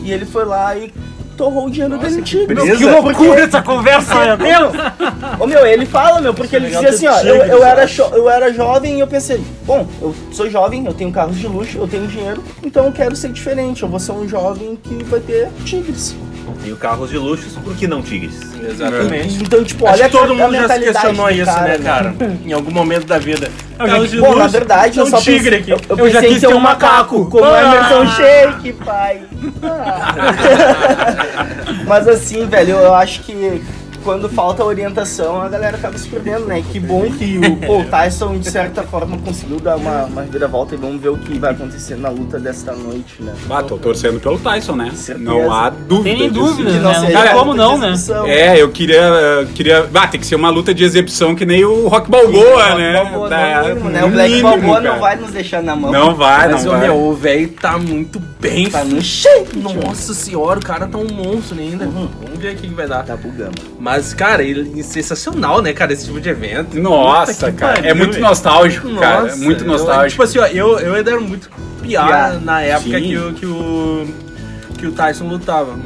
E 0.03 0.13
ele 0.13 0.27
foi 0.27 0.45
lá 0.45 0.77
e 0.77 0.93
torrou 1.39 1.67
o 1.67 1.71
dinheiro 1.71 1.97
dele 1.97 2.21
tigre. 2.21 2.55
beleza. 2.55 2.77
Que 2.77 2.85
loucura 2.85 3.41
essa 3.41 3.63
conversa, 3.63 4.15
meu 4.27 4.37
Deus! 4.37 4.73
Ô 5.39 5.47
meu, 5.47 5.65
ele 5.65 5.87
fala, 5.87 6.21
meu, 6.21 6.35
porque 6.35 6.57
ele 6.57 6.67
legal 6.67 6.83
dizia 6.83 6.97
assim, 6.97 7.07
ó, 7.07 7.21
eu, 7.21 7.41
tigre, 7.41 7.51
eu, 7.57 7.65
era 7.65 7.87
eu 8.13 8.29
era 8.29 8.53
jovem 8.53 8.97
e 8.97 9.01
eu 9.01 9.07
pensei, 9.07 9.41
bom, 9.65 9.87
eu 10.03 10.15
sou 10.33 10.51
jovem, 10.51 10.85
eu 10.85 10.93
tenho 10.93 11.13
carros 11.13 11.37
de 11.37 11.47
luxo, 11.47 11.79
eu 11.79 11.87
tenho 11.87 12.09
dinheiro, 12.09 12.43
então 12.63 12.85
eu 12.85 12.93
quero 12.93 13.15
ser 13.15 13.31
diferente, 13.31 13.85
eu 13.85 13.89
vou 13.89 14.01
ser 14.01 14.13
um 14.13 14.29
jovem 14.29 14.77
que 14.83 15.05
vai 15.05 15.21
ter 15.21 15.49
tigres. 15.65 16.17
Tenho 16.63 16.77
carros 16.77 17.11
de 17.11 17.19
luxos, 17.19 17.53
por 17.63 17.75
que 17.77 17.87
não 17.87 18.03
tigres? 18.03 18.39
Exatamente. 18.63 19.43
Então, 19.43 19.63
tipo, 19.65 19.87
Acho 19.87 19.95
olha 19.97 20.05
que 20.11 20.17
todo 20.17 20.33
a- 20.33 20.35
a 20.35 20.49
mundo 20.49 20.55
já 20.57 20.69
se 20.69 20.81
questionou 20.81 21.31
isso, 21.31 21.61
né, 21.61 21.79
cara? 21.83 22.15
Em 22.45 22.53
algum 22.53 22.71
momento 22.71 23.07
da 23.07 23.19
vida. 23.19 23.51
Carros 23.79 24.11
de 24.11 24.21
na 24.21 24.29
luxo, 24.29 24.49
verdade, 24.49 24.99
eu 24.99 25.07
só 25.07 25.19
tigre 25.21 25.57
aqui. 25.57 25.71
Eu, 25.71 25.81
eu 25.89 25.99
Eu 25.99 26.11
já 26.11 26.21
quis 26.21 26.41
ter 26.41 26.49
um 26.49 26.59
macaco. 26.59 27.27
como 27.31 27.45
Ah! 27.45 27.61
Emerson 27.63 28.07
Shake, 28.17 28.73
pai. 28.85 29.21
Ah. 29.63 31.45
Mas 31.87 32.09
assim, 32.09 32.47
velho, 32.47 32.73
eu 32.77 32.95
acho 32.95 33.21
que 33.23 33.63
quando 34.05 34.29
falta 34.29 34.65
orientação, 34.65 35.41
a 35.41 35.49
galera 35.49 35.77
acaba 35.77 35.97
se 35.99 36.09
perdendo, 36.09 36.47
né? 36.47 36.63
Que 36.73 36.79
bom 36.81 37.03
que 37.11 37.39
o 37.39 37.57
Paul 37.67 37.85
Tyson, 37.85 38.39
de 38.39 38.51
certa 38.51 38.83
forma, 38.83 39.19
conseguiu 39.19 39.59
dar 39.61 39.77
uma, 39.77 40.05
uma 40.05 40.23
reviravolta 40.23 40.75
e 40.75 40.79
vamos 40.79 41.01
ver 41.01 41.09
o 41.11 41.17
que 41.19 41.39
vai 41.39 41.53
acontecer 41.53 41.97
na 41.97 42.09
luta 42.09 42.39
desta 42.39 42.73
noite, 42.73 43.17
né? 43.23 43.33
Ah, 43.51 43.63
tô 43.63 43.77
torcendo 43.77 44.21
pelo 44.21 44.39
Tyson, 44.39 44.77
né? 44.77 44.91
Certeza. 44.95 45.29
Não 45.29 45.53
há 45.53 45.71
dúvida. 45.71 46.17
Tem 46.17 46.31
dúvida, 46.31 46.71
né? 46.71 46.81
Não 46.81 47.09
uma 47.11 47.29
como 47.35 47.55
não, 47.55 47.79
né? 47.79 47.95
É, 48.27 48.61
eu 48.63 48.69
queria. 48.71 49.47
queria. 49.55 49.89
Ah, 49.95 50.07
tem 50.07 50.21
que 50.21 50.27
ser 50.27 50.37
uma 50.37 50.51
luta 50.51 50.73
de 50.73 50.85
exibição 50.85 51.35
que 51.35 51.45
nem 51.45 51.65
o 51.65 51.89
Rock 51.89 52.11
Balboa, 52.11 52.75
O 52.75 52.79
né? 52.79 52.93
Balboa, 52.93 53.29
Da- 53.29 53.63
no 53.63 53.69
mínimo, 53.69 53.91
né? 53.91 54.05
O 54.05 54.09
Black 54.11 54.31
mínimo, 54.31 54.49
Balboa 54.51 54.81
não 54.81 54.89
cara. 54.91 55.01
vai 55.01 55.17
nos 55.17 55.31
deixar 55.31 55.63
na 55.63 55.75
mão. 55.77 55.91
Não 55.93 56.15
vai, 56.15 56.49
Mas, 56.53 56.65
não 56.65 56.73
vai. 56.73 56.81
meu, 56.83 56.97
o 56.97 57.15
velho 57.15 57.49
tá 57.49 57.77
muito 57.79 58.21
bem. 58.41 58.71
Tá 58.71 58.85
no 58.85 59.01
shake, 59.03 59.59
Nossa 59.59 60.15
senhora, 60.15 60.59
o 60.59 60.63
cara 60.65 60.87
tá 60.87 60.99
um 60.99 61.09
monstro 61.09 61.59
ainda. 61.59 61.85
Uhum. 61.87 62.09
Vamos 62.23 62.39
ver 62.39 62.55
o 62.55 62.57
que 62.57 62.67
vai 62.69 62.87
dar. 62.87 63.03
Tá 63.05 63.17
bugando. 63.17 63.61
Mas, 63.81 64.15
cara, 64.15 64.43
ele 64.43 64.79
é 64.79 64.83
sensacional, 64.83 65.61
né, 65.63 65.73
cara, 65.73 65.93
esse 65.93 66.07
tipo 66.07 66.21
de 66.21 66.29
evento. 66.29 66.79
Nossa, 66.81 67.51
cara. 67.53 67.75
pariu, 67.77 67.91
é 67.91 67.95
muito 67.95 68.13
velho. 68.13 68.25
nostálgico, 68.25 68.95
cara. 68.97 69.19
É 69.19 69.23
Nossa, 69.31 69.37
muito 69.45 69.65
eu- 69.65 69.69
nostálgico. 69.69 70.11
tipo 70.11 70.23
assim, 70.23 70.39
ó, 70.39 70.47
eu, 70.47 70.79
eu 70.79 70.95
ainda 70.95 71.11
era 71.11 71.21
muito 71.21 71.51
Piar. 71.83 72.41
na 72.41 72.61
época 72.63 72.99
Sim. 72.99 73.03
que 73.09 73.17
o, 73.19 73.33
que 73.35 73.47
o 73.47 74.07
que 74.79 74.87
o 74.87 74.93
Tyson 74.93 75.27
lutava. 75.27 75.77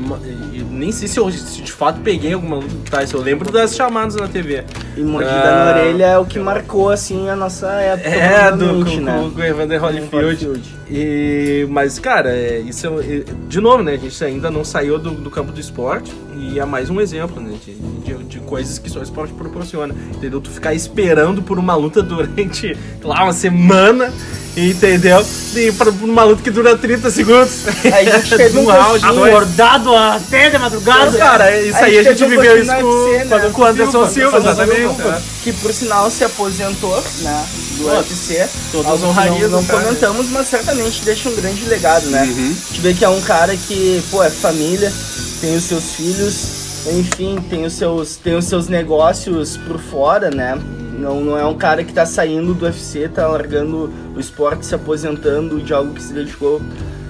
E 0.51 0.51
Nem 0.72 0.90
sei 0.90 1.06
se 1.06 1.18
eu 1.20 1.30
se 1.30 1.60
de 1.62 1.70
fato 1.72 2.00
peguei 2.00 2.32
alguma 2.32 2.56
luta 2.56 2.68
do 2.68 2.90
Tyson. 2.90 3.18
Eu 3.18 3.22
lembro 3.22 3.52
das 3.52 3.74
chamadas 3.74 4.16
na 4.16 4.26
TV. 4.26 4.64
E 4.96 5.00
mordida 5.02 5.32
Ah, 5.34 5.74
na 5.74 5.80
orelha 5.80 6.04
é 6.06 6.18
o 6.18 6.24
que 6.24 6.38
marcou, 6.38 6.90
assim, 6.90 7.28
a 7.28 7.36
nossa 7.36 7.66
época, 7.72 8.08
É, 8.08 8.50
do, 8.50 8.84
com, 8.84 8.96
né? 9.00 9.30
com 9.34 9.40
o 9.40 9.44
Evander 9.44 9.82
Holyfield. 9.82 10.14
Holyfield. 10.46 10.74
E, 10.90 11.66
mas, 11.70 11.98
cara, 11.98 12.30
é, 12.30 12.58
isso 12.60 12.86
é, 12.86 13.16
é- 13.18 13.24
de 13.48 13.60
novo, 13.60 13.82
né? 13.82 13.92
A 13.92 13.96
gente 13.96 14.24
ainda 14.24 14.50
não 14.50 14.64
saiu 14.64 14.98
do, 14.98 15.10
do 15.12 15.30
campo 15.30 15.52
do 15.52 15.60
esporte 15.60 16.12
e 16.36 16.58
é 16.58 16.64
mais 16.64 16.90
um 16.90 17.00
exemplo, 17.00 17.40
né? 17.40 17.54
De, 17.64 17.74
de, 17.74 18.24
de 18.24 18.38
coisas 18.40 18.78
que 18.78 18.90
só 18.90 19.00
o 19.00 19.02
esporte 19.02 19.32
proporciona. 19.34 19.94
Entendeu? 20.14 20.40
Tu 20.40 20.50
ficar 20.50 20.74
esperando 20.74 21.42
por 21.42 21.58
uma 21.58 21.74
luta 21.74 22.02
durante, 22.02 22.76
lá, 23.02 23.24
uma 23.24 23.32
semana, 23.32 24.12
entendeu? 24.56 25.24
E 25.54 25.72
pra, 25.72 25.90
uma 25.90 26.24
luta 26.24 26.42
que 26.42 26.50
dura 26.50 26.76
30 26.76 27.10
segundos. 27.10 27.64
Aí 27.84 28.08
a 28.08 28.18
gente 28.18 28.36
teve 28.36 28.58
um 28.58 28.64
dois. 28.64 29.02
Acordado 29.02 29.94
até 29.94 30.50
de 30.50 30.58
madrugada. 30.58 31.16
Cara, 31.18 31.60
isso 31.60 31.76
Aí 31.78 31.96
aí 31.96 31.98
a 31.98 32.02
gente 32.02 32.24
um 32.24 32.28
viveu 32.28 32.60
isso 32.60 32.74
com, 32.74 32.82
UFC, 32.82 33.24
né? 33.24 33.50
com 33.52 33.62
o 33.62 33.64
Anderson 33.64 34.08
Silva, 34.08 34.38
exatamente. 34.38 35.22
Que 35.42 35.52
por 35.52 35.72
sinal 35.72 36.10
se 36.10 36.24
aposentou, 36.24 37.02
né? 37.20 37.46
Do 37.78 37.88
UFC. 37.88 38.48
todas 38.70 38.86
Algo 38.86 38.98
que 38.98 39.08
honrarias 39.08 39.50
Não, 39.50 39.60
não 39.60 39.66
cara, 39.66 39.82
comentamos, 39.82 40.28
mas 40.30 40.46
certamente 40.48 41.02
deixa 41.04 41.28
um 41.28 41.34
grande 41.34 41.64
legado, 41.66 42.06
né? 42.06 42.22
Uhum. 42.22 42.56
A 42.68 42.68
gente 42.68 42.80
vê 42.80 42.94
que 42.94 43.04
é 43.04 43.08
um 43.08 43.20
cara 43.22 43.56
que, 43.56 44.02
pô, 44.10 44.22
é 44.22 44.30
família, 44.30 44.92
tem 45.40 45.56
os 45.56 45.64
seus 45.64 45.92
filhos, 45.92 46.62
enfim, 46.86 47.38
tem 47.48 47.64
os 47.64 47.74
seus, 47.74 48.16
tem 48.16 48.34
os 48.34 48.44
seus 48.44 48.68
negócios 48.68 49.56
por 49.56 49.78
fora, 49.78 50.30
né? 50.30 50.58
Não, 50.92 51.20
não 51.20 51.38
é 51.38 51.44
um 51.44 51.56
cara 51.56 51.82
que 51.82 51.92
tá 51.92 52.04
saindo 52.04 52.54
do 52.54 52.64
UFC, 52.64 53.08
tá 53.08 53.26
largando 53.26 53.90
o 54.14 54.20
esporte, 54.20 54.66
se 54.66 54.74
aposentando 54.74 55.60
de 55.60 55.72
algo 55.72 55.94
que 55.94 56.02
se 56.02 56.12
dedicou 56.12 56.60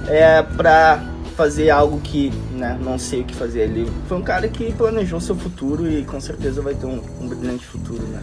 é, 0.06 0.42
pra 0.42 1.02
fazer 1.36 1.70
algo 1.70 2.00
que, 2.00 2.32
né, 2.54 2.78
não 2.82 2.98
sei 2.98 3.22
o 3.22 3.24
que 3.24 3.34
fazer. 3.34 3.62
Ele 3.62 3.90
foi 4.08 4.18
um 4.18 4.22
cara 4.22 4.46
que 4.48 4.72
planejou 4.72 5.20
seu 5.20 5.34
futuro 5.34 5.90
e 5.90 6.04
com 6.04 6.20
certeza 6.20 6.62
vai 6.62 6.74
ter 6.74 6.86
um, 6.86 7.00
um 7.20 7.26
brilhante 7.26 7.64
futuro, 7.66 8.02
né? 8.02 8.20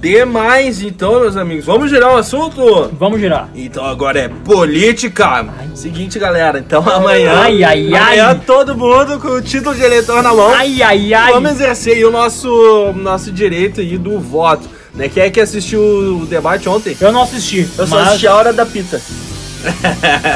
Demais, 0.00 0.82
então, 0.82 1.20
meus 1.20 1.36
amigos. 1.36 1.64
Vamos 1.64 1.90
girar 1.90 2.14
o 2.14 2.16
assunto? 2.18 2.90
Vamos 2.98 3.18
girar. 3.18 3.48
Então 3.54 3.84
agora 3.84 4.20
é 4.20 4.28
política. 4.28 5.46
Seguinte, 5.74 6.18
galera. 6.18 6.58
Então 6.58 6.86
amanhã. 6.86 7.32
Ai, 7.32 7.64
ai, 7.64 7.94
amanhã 7.94 8.26
ai. 8.28 8.40
todo 8.46 8.76
mundo 8.76 9.18
com 9.18 9.28
o 9.28 9.42
título 9.42 9.74
de 9.74 9.82
eleitor 9.82 10.22
na 10.22 10.34
mão. 10.34 10.50
Ai, 10.50 10.82
ai, 10.82 11.14
ai. 11.14 11.32
Vamos 11.32 11.52
exercer 11.52 11.94
aí 11.94 12.04
o 12.04 12.10
nosso, 12.10 12.92
nosso 12.94 13.32
direito 13.32 13.80
aí 13.80 13.96
do 13.96 14.20
voto. 14.20 14.75
Né? 14.96 15.08
Quem 15.08 15.22
é 15.24 15.30
que 15.30 15.40
assistiu 15.40 15.80
o 15.80 16.26
debate 16.26 16.68
ontem? 16.68 16.96
Eu 17.00 17.12
não 17.12 17.22
assisti. 17.22 17.68
Eu 17.78 17.86
só 17.86 17.96
mas... 17.96 18.08
assisti 18.08 18.26
a 18.26 18.34
Hora 18.34 18.52
da 18.52 18.64
Pita. 18.64 19.00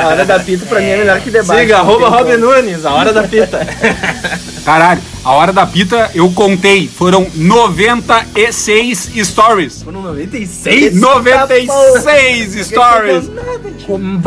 A 0.02 0.08
Hora 0.08 0.24
da 0.24 0.38
Pita 0.38 0.66
pra 0.66 0.80
mim 0.80 0.86
é 0.86 0.96
melhor 0.98 1.20
que 1.20 1.30
debate. 1.30 1.60
Siga, 1.60 1.78
arroba 1.78 2.08
Robin. 2.08 2.36
Nunes, 2.36 2.84
a 2.84 2.92
hora 2.92 3.12
da 3.12 3.22
pita. 3.22 3.66
Caralho, 4.64 5.00
a 5.24 5.32
hora 5.32 5.52
da 5.52 5.66
pita 5.66 6.10
eu 6.14 6.30
contei, 6.30 6.88
foram 6.88 7.26
96 7.34 9.10
stories. 9.24 9.82
Foram 9.82 10.02
96? 10.02 11.00
96 11.00 12.66
stories. 12.66 13.30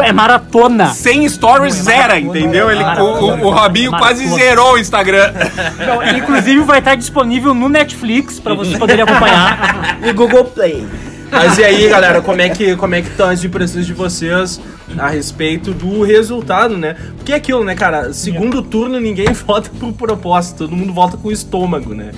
É 0.04 0.12
maratona. 0.12 0.88
100 0.94 1.30
stories 1.30 1.74
zera, 1.76 2.20
entendeu? 2.20 2.70
Ele, 2.72 2.84
o, 2.84 3.04
o- 3.04 3.46
o 3.48 3.50
Robinho 3.50 3.92
quase 3.92 4.26
Maratona. 4.26 4.44
zerou 4.44 4.74
o 4.74 4.78
Instagram. 4.78 5.34
Não, 5.86 6.18
inclusive 6.18 6.62
vai 6.62 6.80
estar 6.80 6.96
disponível 6.96 7.54
no 7.54 7.70
Netflix 7.70 8.40
pra 8.40 8.54
vocês 8.54 8.78
poderem 8.78 9.04
acompanhar. 9.04 10.00
E 10.04 10.12
Google 10.14 10.46
Play. 10.46 10.86
Mas 11.34 11.58
e 11.58 11.64
aí, 11.64 11.90
galera, 11.90 12.22
como 12.22 12.40
é 12.42 12.50
que 12.50 12.76
como 12.76 12.96
é 12.96 13.02
que 13.02 13.10
estão 13.10 13.30
as 13.30 13.44
impressões 13.44 13.86
de 13.86 13.94
vocês 13.94 14.62
a 14.98 15.10
respeito 15.10 15.74
do 15.74 16.04
resultado, 16.04 16.78
né? 16.78 16.96
Porque 17.18 17.32
é 17.32 17.36
aquilo, 17.36 17.64
né, 17.64 17.74
cara? 17.76 18.14
Segundo 18.14 18.62
turno 18.62 19.00
ninguém 19.00 19.28
vota 19.34 19.70
por 19.80 19.94
proposta, 19.94 20.58
todo 20.60 20.76
mundo 20.76 20.94
vota 20.94 21.18
com 21.18 21.30
o 21.30 21.32
estômago, 21.32 21.94
né? 21.94 22.12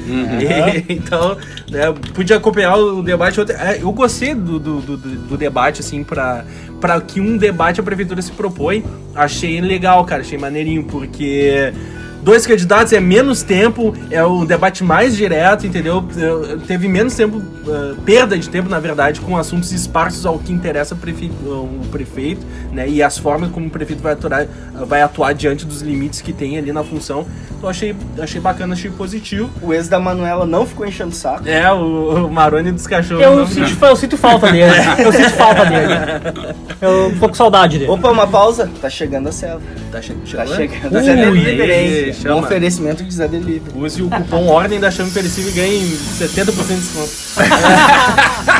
E- 0.87 0.93
então, 0.93 1.37
né, 1.69 1.93
podia 2.13 2.35
acompanhar 2.37 2.75
o 2.75 3.01
debate. 3.01 3.39
É, 3.51 3.79
Eu 3.81 3.91
gostei 3.91 4.35
do, 4.35 4.59
do, 4.59 4.81
do, 4.81 4.97
do 4.97 5.37
debate, 5.37 5.79
assim, 5.81 6.03
pra, 6.03 6.43
pra 6.81 6.99
que 6.99 7.19
um 7.21 7.37
debate 7.37 7.79
a 7.79 7.83
prefeitura 7.83 8.21
se 8.21 8.31
propõe. 8.31 8.83
Achei 9.13 9.61
legal, 9.61 10.03
cara, 10.03 10.21
achei 10.21 10.37
maneirinho, 10.37 10.83
porque 10.83 11.71
dois 12.25 12.47
candidatos 12.47 12.91
é 12.91 12.99
menos 12.99 13.43
tempo, 13.43 13.95
é 14.09 14.23
o 14.23 14.43
debate 14.45 14.83
mais 14.83 15.15
direto, 15.15 15.67
entendeu? 15.67 16.03
Teve 16.67 16.87
menos 16.87 17.13
tempo, 17.13 17.39
eh, 17.67 17.93
perda 18.03 18.35
de 18.35 18.49
tempo, 18.49 18.67
na 18.67 18.79
verdade, 18.79 19.21
com 19.21 19.37
assuntos 19.37 19.71
esparsos 19.71 20.25
ao 20.25 20.39
que 20.39 20.51
interessa 20.51 20.95
o 20.95 20.97
prefeito, 20.97 21.35
o 21.45 21.81
prefeito, 21.91 22.43
né? 22.71 22.89
E 22.89 23.03
as 23.03 23.15
formas 23.19 23.51
como 23.51 23.67
o 23.67 23.69
prefeito 23.69 24.01
vai 24.01 24.13
atuar, 24.13 24.47
vai 24.87 25.01
atuar 25.03 25.33
diante 25.33 25.65
dos 25.67 25.81
limites 25.83 26.19
que 26.21 26.33
tem 26.33 26.57
ali 26.57 26.73
na 26.73 26.83
função. 26.83 27.27
Então 27.57 27.69
achei, 27.69 27.95
achei 28.19 28.41
bacana, 28.41 28.73
achei 28.73 28.89
positivo. 28.89 29.47
O 29.61 29.71
ex 29.71 29.87
da 29.87 29.99
Manuela 29.99 30.47
não 30.47 30.65
ficou 30.65 30.85
enchendo 30.85 31.11
o 31.11 31.15
saco. 31.15 31.47
É, 31.47 31.71
o, 31.71 32.25
o 32.25 32.31
Maroni 32.31 32.71
dos 32.71 32.87
cachorros. 32.87 33.23
Eu 33.23 33.35
não- 33.37 33.47
sinto, 33.47 33.85
eu 33.85 33.95
sinto 33.95 34.17
falta 34.17 34.51
dele. 34.51 34.65
Eu 34.97 35.11
sinto 35.13 35.29
falta 35.31 35.63
dele. 35.65 35.93
Eu 36.81 37.15
tô 37.19 37.27
com 37.29 37.33
saudade 37.35 37.77
dele. 37.77 37.91
Opa, 37.91 38.09
uma 38.11 38.25
pausa. 38.27 38.69
Tá 38.81 38.89
chegando 38.89 39.29
a 39.29 39.31
cela. 39.31 39.61
Tá, 39.91 40.01
che 40.01 40.13
Tá 40.13 40.45
chegando. 40.45 40.55
chegando 40.55 40.95
Ui, 40.95 41.03
Zé 41.03 41.15
Delivery, 41.15 41.71
hein? 41.71 42.14
Chama. 42.15 42.35
Um 42.35 42.39
oferecimento 42.39 43.03
de 43.03 43.13
Zé 43.13 43.27
Delivery. 43.27 43.77
Use 43.77 44.01
o 44.01 44.09
cupom 44.09 44.47
Ordem 44.47 44.79
da 44.79 44.91
Chama 44.91 45.11
Perecível 45.11 45.51
e 45.51 45.53
ganhe 45.53 45.97
70% 46.19 46.67
de 46.67 46.75
desconto. 46.75 47.11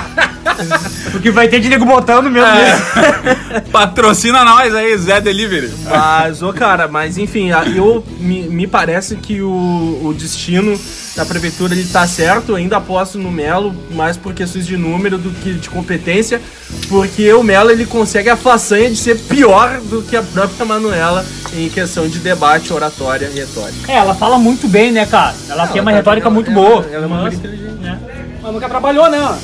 Porque 1.11 1.31
vai 1.31 1.47
ter 1.47 1.59
de 1.59 1.69
nego 1.69 1.85
botando 1.85 2.29
mesmo. 2.29 2.47
É. 2.47 3.61
Patrocina 3.71 4.43
nós 4.43 4.73
aí, 4.73 4.97
Zé 4.97 5.19
Delivery. 5.21 5.71
Mas, 5.89 6.41
ô 6.41 6.51
cara, 6.53 6.87
mas 6.87 7.17
enfim, 7.17 7.49
eu 7.75 8.03
me, 8.19 8.43
me 8.43 8.67
parece 8.67 9.15
que 9.15 9.41
o, 9.41 10.01
o 10.03 10.13
destino 10.17 10.79
da 11.15 11.25
prefeitura 11.25 11.73
ele 11.73 11.85
tá 11.85 12.05
certo, 12.05 12.49
eu 12.49 12.55
ainda 12.57 12.75
aposto 12.75 13.17
no 13.17 13.31
Melo, 13.31 13.73
mais 13.91 14.17
por 14.17 14.33
questões 14.33 14.65
de 14.67 14.75
número 14.75 15.17
do 15.17 15.29
que 15.29 15.53
de 15.53 15.69
competência, 15.69 16.41
porque 16.89 17.31
o 17.31 17.41
Melo 17.41 17.71
ele 17.71 17.85
consegue 17.85 18.29
a 18.29 18.35
façanha 18.35 18.89
de 18.89 18.97
ser 18.97 19.17
pior 19.19 19.79
do 19.79 20.01
que 20.01 20.17
a 20.17 20.21
própria 20.21 20.65
Manuela 20.65 21.25
em 21.53 21.69
questão 21.69 22.05
de 22.09 22.19
debate, 22.19 22.73
oratória 22.73 23.29
e 23.33 23.39
retórica. 23.39 23.89
É, 23.89 23.95
ela 23.95 24.13
fala 24.13 24.37
muito 24.37 24.67
bem, 24.67 24.91
né, 24.91 25.05
cara? 25.05 25.33
Ela 25.47 25.67
tem 25.67 25.81
uma 25.81 25.91
tá- 25.91 25.97
retórica 25.97 26.27
ela- 26.27 26.35
muito 26.35 26.51
ela- 26.51 26.59
boa. 26.61 26.85
Ela 26.91 27.03
é 27.03 27.07
uma 27.07 27.21
Mas- 27.23 27.35
mulher 27.35 27.49
inteligente. 27.53 27.99
Mas 28.41 28.53
nunca 28.53 28.67
trabalhou, 28.69 29.09
né? 29.09 29.37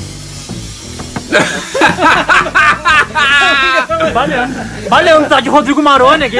Valendo. 4.12 4.54
Valendo, 4.88 5.28
tá 5.28 5.40
de 5.40 5.48
Rodrigo 5.48 5.82
Maroni 5.82 6.24
aqui. 6.24 6.36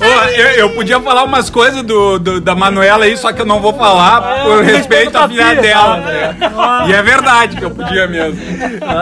Eu, 0.00 0.46
eu 0.50 0.70
podia 0.70 1.00
falar 1.00 1.24
umas 1.24 1.50
coisas 1.50 1.82
do, 1.82 2.18
do- 2.18 2.40
da 2.40 2.54
Manuela 2.54 3.04
aí, 3.04 3.16
só 3.16 3.32
que 3.32 3.40
eu 3.42 3.46
não 3.46 3.60
vou 3.60 3.74
falar 3.74 4.42
por 4.44 4.62
respeito 4.62 5.16
à 5.18 5.28
filha 5.28 5.54
dela. 5.56 5.96
né? 5.98 6.36
E 6.86 6.92
é 6.94 7.02
verdade 7.02 7.56
que 7.56 7.64
eu 7.64 7.70
podia 7.70 8.06
mesmo. 8.06 8.38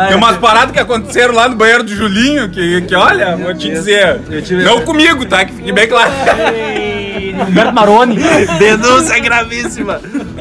Tem 0.09 0.17
umas 0.17 0.37
paradas 0.39 0.71
que 0.73 0.81
aconteceram 0.81 1.35
lá 1.35 1.49
no 1.49 1.57
banheiro 1.57 1.83
do 1.85 1.95
Julinho 1.95 2.49
que, 2.49 2.81
que 2.83 2.95
olha, 2.95 3.37
vou 3.37 3.53
te 3.55 3.69
dizer. 3.69 4.21
Não 4.65 4.81
comigo, 4.83 5.27
tá? 5.27 5.45
Que 5.45 5.53
fique 5.53 5.73
bem 5.73 5.87
claro. 5.87 6.11
Humberto 7.45 7.73
Maroni. 7.73 8.17
Denúncia 8.59 9.19
gravíssima! 9.19 10.01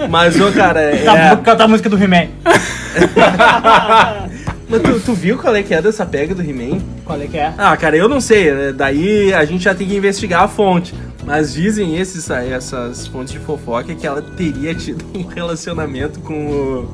Mas, 0.10 0.40
ô 0.40 0.52
cara, 0.52 0.82
é... 0.82 1.04
Tá, 1.04 1.36
vou 1.36 1.44
cantar 1.44 1.66
a 1.66 1.68
música 1.68 1.90
do 1.90 2.02
He-Man. 2.02 2.28
Mas 4.68 4.82
tu, 4.82 5.00
tu 5.00 5.14
viu 5.14 5.38
qual 5.38 5.56
é 5.56 5.62
que 5.62 5.74
é 5.74 5.82
dessa 5.82 6.06
pega 6.06 6.34
do 6.34 6.42
He-Man? 6.42 6.80
Qual 7.04 7.22
é 7.22 7.28
que 7.28 7.38
é? 7.38 7.54
Ah, 7.58 7.76
cara, 7.78 7.96
eu 7.96 8.10
não 8.10 8.20
sei. 8.20 8.52
né? 8.52 8.74
Daí 8.74 9.34
a 9.34 9.46
gente 9.46 9.64
já 9.64 9.76
tem 9.76 9.88
que 9.88 9.96
investigar 9.96 10.44
a 10.44 10.48
fonte. 10.48 10.94
Mas 11.26 11.54
dizem 11.54 11.98
esses, 11.98 12.30
essas 12.30 13.08
fontes 13.08 13.34
de 13.34 13.40
fofoca 13.40 13.96
que 13.96 14.06
ela 14.06 14.22
teria 14.22 14.76
tido 14.76 15.04
um 15.16 15.26
relacionamento 15.30 16.20
com 16.20 16.48
o, 16.48 16.94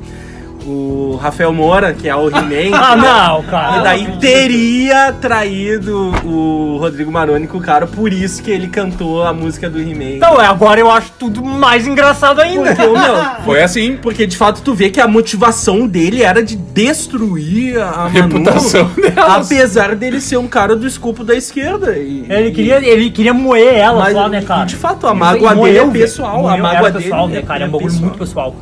o 0.66 1.18
Rafael 1.20 1.52
Moura, 1.52 1.92
que 1.92 2.08
é 2.08 2.14
o 2.16 2.28
He-Man. 2.28 2.72
Ah, 2.82 2.96
não, 2.96 3.42
cara. 3.44 3.78
E 3.78 3.82
daí 3.82 4.16
teria 4.18 5.12
traído 5.12 6.12
o 6.24 6.76
Rodrigo 6.78 7.10
Maroni 7.10 7.46
com 7.46 7.58
o 7.58 7.60
cara, 7.60 7.86
por 7.86 8.12
isso 8.12 8.42
que 8.42 8.50
ele 8.50 8.66
cantou 8.68 9.24
a 9.24 9.32
música 9.32 9.70
do 9.70 9.78
He-Man. 9.80 10.16
Então, 10.16 10.40
é, 10.40 10.46
agora 10.46 10.80
eu 10.80 10.90
acho 10.90 11.12
tudo 11.18 11.44
mais 11.44 11.86
engraçado 11.86 12.40
ainda. 12.40 12.74
Porque, 12.74 12.86
meu, 12.86 13.24
Foi 13.44 13.62
assim. 13.62 13.96
porque 13.96 14.26
de 14.26 14.36
fato 14.36 14.62
tu 14.62 14.74
vê 14.74 14.90
que 14.90 15.00
a 15.00 15.06
motivação 15.06 15.86
dele 15.86 16.22
era 16.22 16.42
de 16.42 16.56
destruir 16.56 17.80
a, 17.80 17.90
a 17.90 18.08
Manu, 18.08 18.10
reputação 18.10 18.90
dela. 18.96 19.36
apesar 19.36 19.94
dele 19.94 20.20
ser 20.20 20.36
um 20.36 20.48
cara 20.48 20.74
do 20.74 20.86
escopo 20.86 21.24
da 21.24 21.34
esquerda. 21.34 21.96
E, 21.96 22.26
Ele 22.28 22.50
queria, 22.50 22.76
ele 22.86 23.10
queria 23.10 23.34
moer 23.34 23.74
ela 23.74 24.00
mas, 24.00 24.14
só, 24.14 24.28
né, 24.28 24.42
cara? 24.42 24.64
De 24.64 24.76
fato, 24.76 25.06
a 25.06 25.14
mágoa 25.14 25.54
moeu, 25.54 25.86
dele 25.86 25.98
é 25.98 26.02
pessoal. 26.02 26.48
A 26.48 26.56
mágoa 26.56 26.90
dele 26.90 27.04
pessoal, 27.04 27.28
né, 27.28 27.42
cara? 27.42 27.64
É 27.64 27.66
um 27.66 27.70
bagulho 27.70 27.86
pessoal. 27.90 28.02
muito 28.02 28.18
pessoal. 28.18 28.56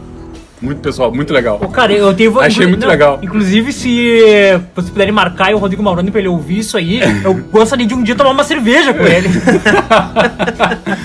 Muito 0.60 0.80
pessoal, 0.82 1.12
muito 1.12 1.32
legal. 1.32 1.58
Ô, 1.62 1.68
cara, 1.68 1.92
eu 1.92 2.12
tenho. 2.12 2.38
Achei 2.38 2.66
muito 2.66 2.86
legal. 2.86 3.18
Inclusive, 3.22 3.72
se 3.72 4.60
vocês 4.74 4.90
puderem 4.90 5.12
marcar 5.12 5.54
o 5.54 5.58
Rodrigo 5.58 5.82
Mauroni 5.82 6.10
pra 6.10 6.20
ele 6.20 6.28
ouvir 6.28 6.58
isso 6.58 6.76
aí, 6.76 7.00
eu 7.24 7.34
gostaria 7.34 7.86
de 7.86 7.94
um 7.94 8.02
dia 8.02 8.14
tomar 8.14 8.30
uma 8.30 8.44
cerveja 8.44 8.92
com 8.92 9.04
ele. 9.04 9.28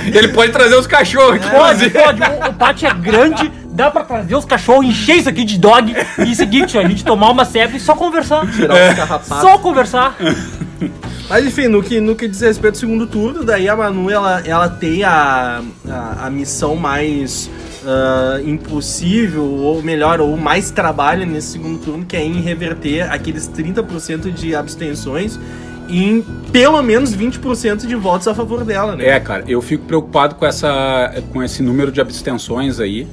Ele 0.05 0.27
pode 0.29 0.51
trazer 0.51 0.75
os 0.75 0.85
cachorros 0.85 1.35
aqui. 1.35 1.49
Pode, 1.49 1.89
pode. 1.89 2.21
O, 2.21 2.49
o 2.49 2.53
pátio 2.53 2.87
é 2.87 2.93
grande, 2.93 3.51
dá 3.71 3.89
pra 3.89 4.03
trazer 4.03 4.35
os 4.35 4.45
cachorros, 4.45 4.85
encher 4.85 5.17
isso 5.17 5.29
aqui 5.29 5.43
de 5.43 5.57
dog. 5.57 5.95
E 6.19 6.35
seguinte, 6.35 6.77
ó, 6.77 6.81
a 6.81 6.87
gente 6.87 7.03
tomar 7.03 7.31
uma 7.31 7.43
cerveja 7.43 7.77
e 7.77 7.79
só 7.79 7.95
conversar. 7.95 8.45
Tirar 8.51 8.91
os 8.91 8.95
carrapatos. 8.95 9.41
Só 9.41 9.57
conversar. 9.57 10.15
Mas 11.27 11.45
enfim, 11.45 11.67
no 11.67 11.81
que, 11.81 11.99
no 11.99 12.15
que 12.15 12.27
diz 12.27 12.41
respeito 12.41 12.75
ao 12.75 12.79
segundo 12.79 13.07
turno, 13.07 13.43
daí 13.43 13.67
a 13.67 13.75
Manu 13.75 14.11
ela, 14.11 14.43
ela 14.45 14.69
tem 14.69 15.03
a, 15.03 15.61
a, 15.89 16.27
a 16.27 16.29
missão 16.29 16.75
mais 16.75 17.49
ah, 17.85 18.39
impossível, 18.43 19.43
ou 19.43 19.81
melhor, 19.81 20.19
ou 20.19 20.35
mais 20.35 20.71
trabalho 20.71 21.25
nesse 21.25 21.49
segundo 21.53 21.79
turno, 21.79 22.05
que 22.05 22.15
é 22.15 22.23
em 22.23 22.41
reverter 22.41 23.01
aqueles 23.11 23.47
30% 23.47 24.31
de 24.31 24.55
abstenções 24.55 25.39
em 25.87 26.25
pelo 26.51 26.81
menos 26.81 27.15
20% 27.15 27.85
de 27.85 27.95
votos 27.95 28.27
a 28.27 28.33
favor 28.33 28.63
dela, 28.63 28.95
né? 28.95 29.07
É, 29.07 29.19
cara, 29.19 29.43
eu 29.47 29.61
fico 29.61 29.85
preocupado 29.85 30.33
com, 30.35 30.45
essa, 30.45 31.13
com 31.31 31.43
esse 31.43 31.61
número 31.61 31.91
de 31.91 32.01
abstenções 32.01 32.79
aí. 32.79 33.07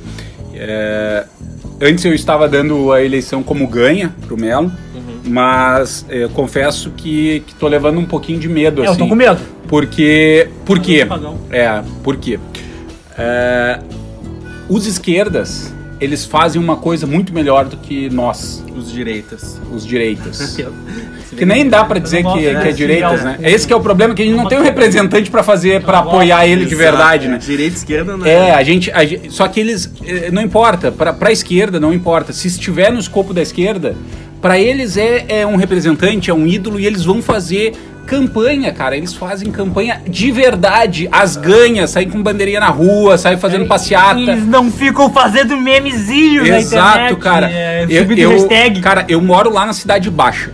É, 0.55 1.27
antes 1.81 2.05
eu 2.05 2.15
estava 2.15 2.49
dando 2.49 2.91
a 2.93 3.03
eleição 3.03 3.43
como 3.43 3.67
ganha 3.67 4.15
pro 4.27 4.39
Melo, 4.39 4.73
mas 5.27 6.07
é, 6.09 6.27
confesso 6.29 6.91
que, 6.97 7.41
que 7.47 7.55
tô 7.55 7.69
levando 7.69 7.99
um 7.99 8.07
pouquinho 8.07 8.39
de 8.39 8.49
medo, 8.49 8.83
É, 8.83 8.87
eu 8.87 8.91
assim. 8.91 9.01
tô 9.01 9.09
com 9.09 9.15
medo. 9.15 9.41
Porque. 9.69 10.49
Por 10.65 10.79
quê? 10.81 11.05
Pagão. 11.05 11.39
É, 11.51 11.83
por 12.03 12.17
quê? 12.17 12.39
É, 13.19 13.81
os 14.69 14.87
esquerdas, 14.87 15.73
eles 16.01 16.25
fazem 16.25 16.61
uma 16.61 16.77
coisa 16.77 17.07
muito 17.07 17.33
melhor 17.33 17.67
do 17.67 17.77
que 17.77 18.11
nós, 18.11 18.65
Os 18.77 18.91
direitas. 18.93 19.61
os 19.73 19.87
direitas. 19.87 20.57
Que 21.35 21.47
nem 21.47 21.67
dá 21.67 21.83
pra 21.83 21.99
dizer 21.99 22.23
que, 22.23 22.39
que 22.41 22.47
é 22.47 22.73
direitas, 22.73 23.25
né? 23.25 23.39
Esse 23.43 23.67
que 23.67 23.73
é 23.73 23.77
o 23.77 23.81
problema, 23.81 24.13
que 24.15 24.21
a 24.21 24.25
gente 24.27 24.37
não 24.37 24.47
tem 24.47 24.59
um 24.59 24.63
representante 24.63 25.31
pra 25.31 25.43
fazer, 25.43 25.81
pra 25.83 26.01
apoiar 26.01 26.47
ele 26.47 26.67
de 26.67 26.75
verdade, 26.75 27.27
né? 27.27 27.39
Direita 27.39 27.75
e 27.75 27.79
esquerda, 27.79 28.19
né? 28.19 28.31
É, 28.31 28.51
a 28.55 28.63
gente, 28.63 28.91
a 28.93 29.03
gente- 29.07 29.33
Só 29.33 29.49
que 29.49 29.59
eles. 29.59 29.91
eh, 30.05 30.31
Não 30.31 30.43
importa, 30.43 30.93
pra, 30.93 31.11
pra 31.11 31.33
esquerda 31.33 31.81
não 31.81 31.91
importa. 31.91 32.35
Se 32.35 32.49
estiver 32.49 32.93
no 32.93 33.01
escopo 33.01 33.33
da 33.33 33.41
esquerda, 33.41 33.97
pra 34.43 34.59
eles 34.59 34.99
é, 34.99 35.25
é 35.27 35.47
um 35.47 35.57
representante, 35.57 36.31
é 36.31 36.35
um 36.35 36.47
ídolo 36.47 36.79
e 36.79 36.85
eles 36.85 37.03
vão 37.07 37.23
fazer 37.23 37.73
campanha, 38.07 38.73
cara. 38.73 38.97
Eles 38.97 39.15
fazem 39.15 39.51
campanha 39.51 40.01
de 40.07 40.31
verdade. 40.33 41.09
As 41.11 41.37
ganhas, 41.37 41.91
saem 41.91 42.09
com 42.11 42.23
bandeirinha 42.23 42.61
na 42.61 42.69
rua, 42.69 43.17
saem 43.19 43.39
fazendo 43.39 43.67
passeata. 43.67 44.19
Eles 44.21 44.47
não 44.47 44.71
ficam 44.71 45.11
fazendo 45.13 45.57
memezinho 45.57 46.47
na 46.47 46.59
Exato, 46.59 47.17
cara. 47.17 47.51
É, 47.51 47.87
eu, 47.89 48.03
subindo 48.03 48.19
eu- 48.19 48.31
hashtag. 48.31 48.81
cara, 48.81 49.05
eu 49.09 49.21
moro 49.21 49.53
lá 49.53 49.65
na 49.67 49.73
Cidade 49.73 50.11
Baixa. 50.11 50.51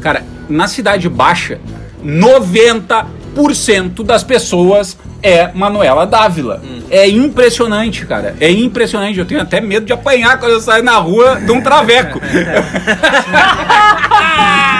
cara, 0.00 0.22
na 0.48 0.66
Cidade 0.68 1.08
Baixa, 1.08 1.58
90% 2.04 4.02
das 4.04 4.22
pessoas 4.24 4.96
é 5.22 5.50
Manuela 5.52 6.06
Dávila. 6.06 6.62
É 6.90 7.08
impressionante, 7.08 8.06
cara. 8.06 8.34
É 8.40 8.50
impressionante. 8.50 9.18
Eu 9.18 9.24
tenho 9.26 9.40
até 9.40 9.60
medo 9.60 9.84
de 9.86 9.92
apanhar 9.92 10.38
quando 10.38 10.52
eu 10.52 10.60
saio 10.60 10.82
na 10.82 10.96
rua 10.96 11.40
de 11.40 11.52
um 11.52 11.60
traveco. 11.60 12.20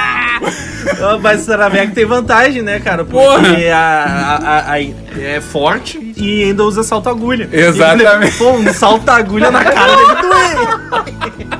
Ah, 1.03 1.19
Mas 1.21 1.43
o 1.43 1.47
Traveco 1.47 1.93
tem 1.95 2.05
vantagem, 2.05 2.63
né, 2.63 2.79
cara? 2.81 3.05
Porque 3.05 3.17
Porra. 3.25 3.75
a, 3.75 4.37
a- 4.37 4.73
a- 4.75 4.81
é 5.21 5.41
forte 5.41 6.13
e 6.17 6.45
ainda 6.45 6.65
usa 6.65 6.83
salto-agulha. 6.83 7.49
Exatamente. 7.53 8.35
E, 8.35 8.39
Pô, 8.39 8.51
um 8.53 8.73
salto-agulha 8.73 9.51
na 9.51 9.65
cara 9.65 9.97
deve 9.97 10.23
doer. 10.23 11.60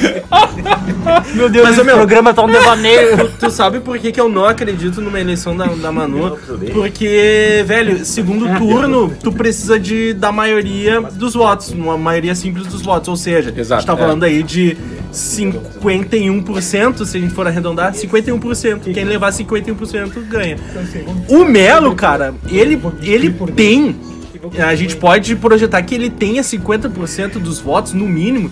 Meu 1.34 1.48
Deus, 1.48 1.64
Mas, 1.64 1.72
esse 1.72 1.80
ô, 1.80 1.84
meu, 1.84 1.96
programa 1.96 2.34
tá 2.34 2.42
um 2.42 2.48
devaneio. 2.50 3.16
Tu, 3.16 3.46
tu 3.46 3.50
sabe 3.50 3.80
por 3.80 3.98
que, 3.98 4.12
que 4.12 4.20
eu 4.20 4.28
não 4.28 4.44
acredito 4.44 5.00
numa 5.00 5.20
eleição 5.20 5.56
da, 5.56 5.66
da 5.66 5.92
Manu? 5.92 6.38
Porque, 6.72 7.64
velho, 7.66 8.04
segundo 8.04 8.46
turno, 8.58 9.12
tu 9.22 9.32
precisa 9.32 9.78
de, 9.78 10.12
da 10.12 10.30
maioria 10.32 11.00
dos 11.00 11.34
votos, 11.34 11.70
uma 11.70 11.96
maioria 11.96 12.34
simples 12.34 12.66
dos 12.66 12.82
votos. 12.82 13.08
Ou 13.08 13.16
seja, 13.16 13.52
Exato, 13.56 13.74
a 13.74 13.76
gente 13.78 13.86
tá 13.86 13.94
é. 13.94 13.96
falando 13.96 14.24
aí 14.24 14.42
de 14.42 14.76
51%, 15.12 17.04
se 17.04 17.16
a 17.16 17.20
gente 17.20 17.34
for 17.34 17.46
arredondar, 17.46 17.92
51%. 17.92 18.92
Quem 18.92 19.04
levar 19.04 19.32
51% 19.32 20.28
ganha. 20.28 20.56
O 21.28 21.44
Melo, 21.44 21.94
cara, 21.94 22.34
ele, 22.50 22.80
ele 23.02 23.30
tem. 23.54 23.96
A 24.58 24.74
gente 24.74 24.96
pode 24.96 25.36
projetar 25.36 25.82
que 25.82 25.94
ele 25.94 26.08
tenha 26.10 26.42
50% 26.42 27.32
dos 27.38 27.58
votos, 27.60 27.92
no 27.92 28.06
mínimo. 28.06 28.50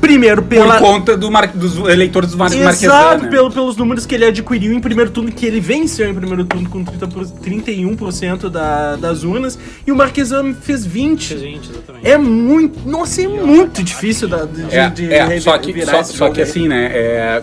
Primeiro, 0.00 0.40
Por 0.42 0.48
pela, 0.48 0.78
conta 0.78 1.16
do 1.16 1.30
mar- 1.30 1.48
dos 1.48 1.76
eleitores 1.88 2.30
do 2.30 2.36
Mar 2.38 2.48
Marquesan, 2.50 2.86
Exato, 2.86 3.24
né? 3.24 3.30
pelo, 3.30 3.50
pelos 3.50 3.76
números 3.76 4.06
que 4.06 4.14
ele 4.14 4.24
adquiriu 4.26 4.72
em 4.72 4.80
primeiro 4.80 5.10
turno, 5.10 5.32
que 5.32 5.44
ele 5.44 5.58
venceu 5.58 6.08
em 6.08 6.14
primeiro 6.14 6.44
turno 6.44 6.68
com 6.68 6.84
30 6.84 7.08
por- 7.08 7.24
31% 7.26 8.48
da, 8.48 8.94
das 8.96 9.24
urnas, 9.24 9.58
e 9.86 9.90
o 9.90 9.96
Marquesan 9.96 10.54
fez 10.54 10.86
20. 10.86 11.36
Gente, 11.38 11.70
exatamente. 11.70 12.06
É 12.08 12.16
muito. 12.16 12.88
Nossa, 12.88 13.22
é 13.22 13.26
muito 13.28 13.82
difícil 13.82 14.28
da- 14.28 14.44
de, 14.44 14.62
É, 14.74 14.88
de 14.90 15.12
é, 15.12 15.22
rever- 15.24 15.42
só 15.42 15.58
que, 15.58 15.84
só, 15.84 16.02
só 16.04 16.30
que 16.30 16.40
aí. 16.40 16.48
assim, 16.48 16.68
né? 16.68 16.90
é, 16.94 17.42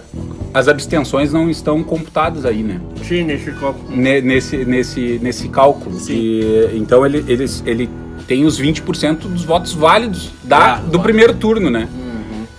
as 0.54 0.68
abstenções 0.68 1.34
não 1.34 1.50
estão 1.50 1.84
computadas 1.84 2.46
aí, 2.46 2.62
né? 2.64 2.80
Sim, 3.04 3.24
nesse 3.24 3.52
copo. 3.54 3.80
Ne- 3.90 4.22
nesse, 4.22 4.58
nesse, 4.66 5.20
nesse 5.22 5.50
cálculo. 5.50 5.98
Sim. 6.00 6.14
E, 6.14 6.70
então 6.76 7.06
ele, 7.06 7.24
eles, 7.28 7.64
ele 7.66 7.90
tem 8.28 8.46
os 8.46 8.60
20% 8.62 9.20
dos 9.28 9.44
votos 9.44 9.74
válidos 9.74 10.30
da, 10.44 10.76
Ah, 10.76 10.78
do 10.78 11.00
primeiro 11.00 11.34
turno, 11.34 11.70
né? 11.70 11.88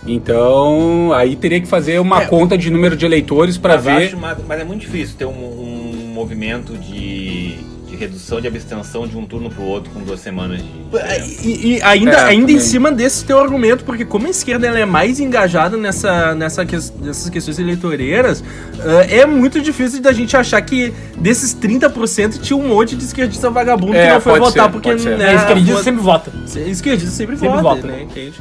Então 0.06 1.12
aí 1.14 1.34
teria 1.34 1.60
que 1.60 1.66
fazer 1.66 1.98
uma 1.98 2.22
É. 2.22 2.26
conta 2.26 2.58
de 2.58 2.70
número 2.70 2.96
de 2.96 3.06
eleitores 3.06 3.56
para 3.56 3.76
ver. 3.76 4.08
acho- 4.08 4.16
mas, 4.18 4.36
mas 4.46 4.60
é 4.60 4.64
muito 4.64 4.80
difícil 4.82 5.16
ter 5.16 5.24
um, 5.24 5.30
um 5.30 6.12
movimento 6.12 6.76
de 6.76 7.33
redução 8.04 8.40
de 8.40 8.46
abstenção 8.48 9.06
de 9.06 9.16
um 9.16 9.26
turno 9.26 9.50
pro 9.50 9.62
outro 9.64 9.90
com 9.92 10.00
duas 10.00 10.20
semanas 10.20 10.60
de. 10.62 10.68
diferença. 10.68 11.40
E, 11.46 11.74
e 11.76 11.82
ainda, 11.82 12.12
É, 12.12 12.24
ainda 12.24 12.52
em 12.52 12.60
cima 12.60 12.90
desse 12.92 13.24
teu 13.24 13.38
argumento, 13.38 13.84
porque 13.84 14.04
como 14.04 14.26
a 14.26 14.30
esquerda 14.30 14.66
ela 14.66 14.78
é 14.78 14.84
mais 14.84 15.20
engajada 15.20 15.76
nessa, 15.76 16.34
nessa 16.34 16.64
que- 16.64 16.76
nessas 17.00 17.28
questões 17.28 17.58
eleitoreiras, 17.58 18.42
ah, 18.80 19.06
é 19.08 19.26
muito 19.26 19.60
difícil 19.60 20.00
da 20.00 20.12
gente 20.12 20.36
achar 20.36 20.60
que 20.62 20.92
desses 21.16 21.52
30% 21.54 22.38
tinha 22.40 22.56
um 22.56 22.68
monte 22.68 22.94
de 22.96 23.04
esquerdista 23.04 23.50
vagabundo 23.50 23.94
É, 23.96 24.06
que 24.06 24.12
não 24.14 24.20
foi 24.20 24.38
votar 24.38 24.64
ser, 24.66 24.70
porque 24.72 24.94
né, 24.94 25.32
É, 25.32 25.34
esquerdista 25.36 25.82
sempre 25.82 26.02
vota. 26.02 26.32
esquerdista 26.66 27.10
sempre, 27.10 27.36
Sempre 27.36 27.60
vota, 27.60 27.62
vota. 27.82 27.86
né? 27.88 28.02
Entende? 28.02 28.34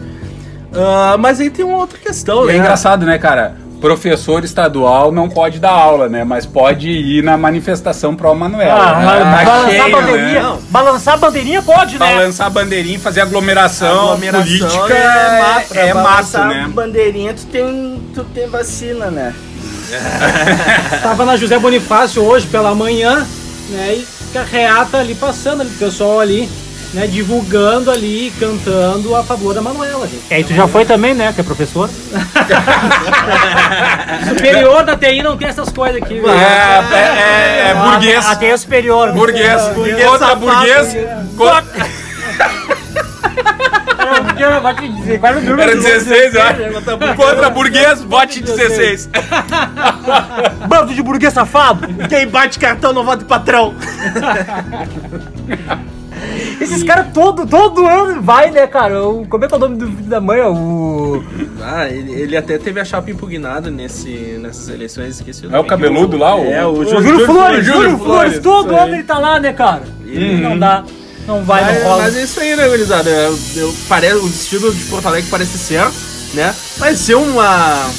Ah, 0.76 1.18
mas 1.20 1.40
aí 1.40 1.50
tem 1.50 1.64
uma 1.64 1.78
outra 1.78 2.00
questão, 2.00 2.44
E 2.46 2.48
né? 2.48 2.54
é 2.54 2.58
engraçado, 2.58 3.06
né, 3.06 3.18
cara? 3.20 3.56
Professor 3.84 4.46
estadual 4.46 5.12
não 5.12 5.28
pode 5.28 5.60
dar 5.60 5.72
aula, 5.72 6.08
né? 6.08 6.24
Mas 6.24 6.46
pode 6.46 6.88
ir 6.90 7.22
na 7.22 7.38
manifestação 7.38 8.16
pro 8.16 8.34
Manuela. 8.34 8.80
Ah, 8.80 9.00
né? 9.00 9.24
mas 9.26 9.46
balançar 9.46 9.70
cheio, 9.70 9.84
a 9.84 9.90
bandeirinha. 10.02 10.42
né? 10.42 10.58
Balançar 10.70 11.14
a 11.16 11.18
bandeirinha 11.18 11.62
pode, 11.62 12.00
né? 12.00 12.16
Balançar 12.16 12.48
a 12.48 12.50
bandeirinha, 12.50 12.98
fazer 12.98 13.20
aglomeração, 13.20 14.14
Aglomeração 14.14 14.42
política 14.42 14.94
é 14.94 15.02
é, 15.02 15.42
mato, 15.42 15.74
é 15.74 15.92
Pra 15.92 15.96
mato, 15.96 16.06
balançar 16.06 16.48
né? 16.48 16.72
bandeirinha, 16.74 17.34
tu 17.34 17.46
tem, 17.48 18.02
tu 18.16 18.24
tem 18.24 18.48
vacina, 18.48 19.12
né? 19.12 19.36
Tava 21.04 21.26
na 21.26 21.36
José 21.36 21.60
Bonifácio 21.60 22.24
hoje 22.24 22.48
pela 22.48 22.74
manhã, 22.74 23.28
né? 23.70 23.96
E 23.96 24.08
carreata 24.32 24.98
ali 25.00 25.14
passando, 25.14 25.60
ali, 25.60 25.70
o 25.70 25.78
pessoal 25.78 26.22
ali, 26.22 26.50
né? 26.94 27.08
Divulgando 27.08 27.92
ali, 27.92 28.32
cantando 28.40 29.16
a 29.16 29.24
favor 29.24 29.54
da 29.54 29.62
Manuela, 29.62 30.08
gente. 30.08 30.24
E 30.30 30.34
aí 30.34 30.44
tu 30.44 30.54
já 30.54 30.68
foi 30.68 30.86
também, 30.86 31.14
né? 31.14 31.32
Que 31.34 31.42
é 31.42 31.44
professor. 31.44 31.90
Superior 34.30 34.84
da 34.84 34.96
TI 34.96 35.24
não 35.24 35.36
tem 35.36 35.48
essas 35.48 35.70
coisas 35.70 36.02
aqui, 36.02 36.16
velho. 36.16 36.30
É, 36.30 36.84
é, 36.94 36.96
é, 36.96 37.70
é 37.70 37.74
burguês. 37.76 38.26
Até 38.26 38.50
é 38.50 38.58
superior. 38.58 39.12
Burguês. 39.12 39.62
Burguês 39.70 40.04
Contra 40.04 40.20
safado. 40.20 40.40
burguês. 40.46 40.96
Contra... 41.36 42.04
É 44.06 45.32
o 45.32 45.42
número 45.42 45.62
Era 45.62 45.76
do- 45.76 45.82
16, 45.82 46.36
eu 46.36 46.42
acho. 46.42 47.16
Contra 47.16 47.50
burguês, 47.50 48.02
vote 48.04 48.42
16. 48.42 49.10
Bando 50.68 50.94
de 50.94 51.02
burguês 51.02 51.34
safado. 51.34 51.88
Quem 52.08 52.28
bate 52.28 52.60
cartão 52.60 52.94
não 52.94 53.04
vota 53.04 53.26
patrão. 53.26 53.74
Esses 56.60 56.84
caras 56.84 57.08
todo, 57.14 57.46
todo 57.46 57.86
ano 57.86 58.22
vai, 58.22 58.52
né, 58.52 58.66
cara? 58.68 59.04
O, 59.08 59.26
como 59.28 59.46
é 59.46 59.48
que 59.48 59.54
é 59.54 59.58
o 59.58 59.60
nome 59.60 59.76
do 59.78 59.88
filho 59.88 60.04
da 60.04 60.20
mãe? 60.22 60.42
O. 60.42 61.24
Ah, 61.62 61.88
ele, 61.90 62.12
ele 62.14 62.38
até 62.38 62.58
teve 62.58 62.80
a 62.80 62.86
chapa 62.86 63.10
impugnada 63.12 63.70
nesse, 63.72 64.10
nessas 64.42 64.70
eleições, 64.70 65.16
esqueci 65.18 65.46
o 65.46 65.50
É 65.50 65.52
nome. 65.52 65.64
o 65.64 65.68
cabeludo 65.68 66.18
lá? 66.18 66.36
O... 66.36 66.46
É, 66.46 66.66
o 66.66 66.72
O 66.72 66.86
Júlio, 66.86 67.02
Júlio 67.04 67.26
Flores, 67.26 67.66
Júlio 67.66 67.82
Júlio 67.84 67.98
Flores, 67.98 68.34
Flores, 68.34 68.40
todo 68.40 68.76
ano 68.76 68.94
ele 68.96 69.04
tá 69.04 69.18
lá, 69.20 69.40
né, 69.40 69.54
cara? 69.54 69.84
Não 70.42 70.58
dá. 70.60 70.84
Não 71.26 71.42
vai, 71.44 71.64
Mas, 71.64 71.78
não 71.84 71.90
rola. 71.90 72.04
mas 72.04 72.18
é 72.18 72.24
isso 72.24 72.40
aí, 72.42 72.56
né, 72.56 72.68
gurizada? 72.68 73.10
Eu, 73.10 73.40
eu, 73.56 73.74
parece, 73.88 74.16
o 74.16 74.28
destino 74.28 74.74
de 74.74 74.84
Porto 74.86 75.08
Alegre 75.08 75.30
parece 75.32 75.58
certo, 75.58 75.96
né? 76.34 76.54
Vai 76.78 76.96
ser 76.96 77.16
uma, 77.16 77.90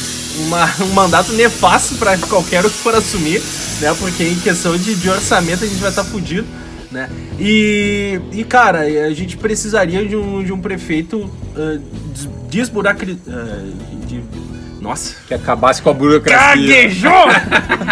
uma, 0.46 0.70
um 0.82 0.92
mandato 0.92 1.32
nefasto 1.32 1.94
pra 1.94 2.18
qualquer 2.18 2.60
um 2.66 2.68
que 2.68 2.76
for 2.76 2.94
assumir, 2.94 3.40
né? 3.80 3.94
Porque 3.98 4.24
em 4.24 4.34
questão 4.40 4.76
de, 4.76 4.94
de 4.94 5.08
orçamento 5.08 5.64
a 5.64 5.66
gente 5.66 5.80
vai 5.80 5.88
estar 5.88 6.04
fudido, 6.04 6.46
né? 6.94 7.10
E, 7.38 8.18
e, 8.32 8.42
cara, 8.44 8.80
a 8.80 9.10
gente 9.10 9.36
precisaria 9.36 10.06
de 10.06 10.16
um, 10.16 10.42
de 10.44 10.52
um 10.52 10.60
prefeito 10.60 11.18
uh, 11.18 11.82
desburacri... 12.48 13.18
ah, 13.28 13.64
de, 14.06 14.22
nossa! 14.80 15.16
Que 15.26 15.34
acabasse 15.34 15.82
com 15.82 15.90
a 15.90 15.92
burocracia. 15.92 16.54
Gaguejou! 16.54 17.26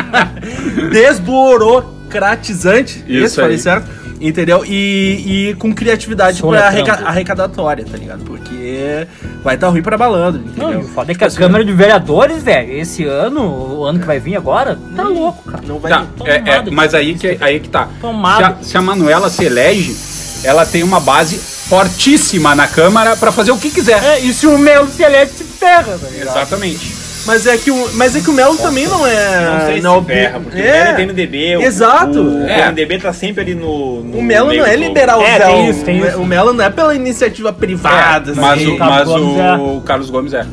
Desburocratizante. 0.93 3.03
Isso 3.09 3.27
Isso, 3.27 3.37
falei 3.37 3.57
aí. 3.57 3.59
certo? 3.59 4.02
Entendeu? 4.25 4.65
E, 4.65 5.51
e 5.51 5.55
com 5.59 5.75
criatividade 5.75 6.39
Sou 6.39 6.51
pra 6.51 6.69
arreca- 6.69 7.03
arrecadatória, 7.05 7.85
tá 7.85 7.97
ligado? 7.97 8.21
Porque 8.25 9.07
vai 9.43 9.57
estar 9.57 9.69
ruim 9.69 9.83
pra 9.83 9.99
malandro, 9.99 10.41
Não, 10.41 10.49
entendeu? 10.71 10.81
e 10.81 10.85
o 10.85 10.89
foda 10.89 11.11
é 11.11 11.15
que 11.15 11.25
a 11.25 11.31
Câmara 11.31 11.65
de 11.65 11.73
Vereadores, 11.73 12.43
velho, 12.43 12.73
esse 12.73 13.05
ano, 13.05 13.43
o 13.81 13.85
ano 13.85 13.99
que 13.99 14.07
vai 14.07 14.21
vir 14.21 14.37
agora, 14.37 14.79
tá 14.95 15.03
louco, 15.03 15.51
cara. 15.51 15.65
Não 15.67 15.79
vai. 15.81 15.91
Tá, 15.91 16.07
é, 16.25 16.35
é, 16.37 16.71
mas 16.71 16.95
aí 16.95 17.15
que, 17.17 17.37
aí 17.41 17.59
que 17.59 17.69
tá. 17.69 17.89
Tomado. 18.01 18.39
Se 18.39 18.45
a, 18.45 18.57
se 18.71 18.77
a 18.79 18.81
Manuela 18.83 19.29
se 19.29 19.45
elege, 19.45 19.97
ela 20.45 20.65
tem 20.65 20.83
uma 20.85 21.01
base 21.01 21.37
fortíssima 21.37 22.55
na 22.55 22.69
Câmara 22.69 23.17
pra 23.17 23.33
fazer 23.33 23.51
o 23.51 23.59
que 23.59 23.71
quiser. 23.71 24.03
É, 24.05 24.21
e 24.21 24.33
se 24.33 24.47
o 24.47 24.57
Melo 24.57 24.89
se 24.89 25.03
elege, 25.03 25.33
se 25.33 25.45
ferra, 25.45 25.99
tá 25.99 26.09
ligado? 26.09 26.29
Exatamente. 26.37 27.02
Mas 27.25 27.47
é 27.47 27.57
que 27.57 27.71
o, 27.71 27.91
mas 27.95 28.17
é 28.17 28.21
que 28.21 28.29
o 28.29 28.33
Melo 28.33 28.57
também 28.57 28.87
não 28.89 29.07
é. 29.07 29.41
Não 29.61 29.67
sei 29.67 29.77
se 29.77 29.81
não, 29.83 30.01
se 30.01 30.07
ferra, 30.07 30.41
porque 30.41 30.59
é. 30.61 30.63
o 30.63 30.73
Melo 30.73 30.89
é 30.89 30.93
PMDB. 30.95 31.57
o- 31.57 31.63
Exato. 31.63 32.21
O, 32.21 32.49
É. 32.49 32.63
PMDB 32.65 32.99
tá 32.99 33.13
sempre 33.13 33.43
ali 33.43 33.55
no. 33.55 34.03
no 34.03 34.19
O 34.19 34.23
Melo 34.23 34.53
não 34.53 34.67
é 34.67 34.75
liberalzão. 34.75 35.27
É, 35.27 35.39
tem 35.39 35.71
isso, 35.71 35.85
tem 35.85 36.03
O- 36.03 36.07
isso. 36.09 36.19
O 36.19 36.27
Melo 36.27 36.53
não 36.53 36.65
é 36.65 36.71
pela 36.71 36.95
iniciativa 36.95 37.53
privada. 37.53 38.33
Mas, 38.35 38.61
assim. 38.63 38.75
o, 38.75 38.79
Carlos 38.79 38.97
mas 38.99 39.09
Gomes 39.09 39.61
o 39.77 39.81
Carlos 39.83 40.11
Gomes 40.11 40.33
é. 40.35 40.47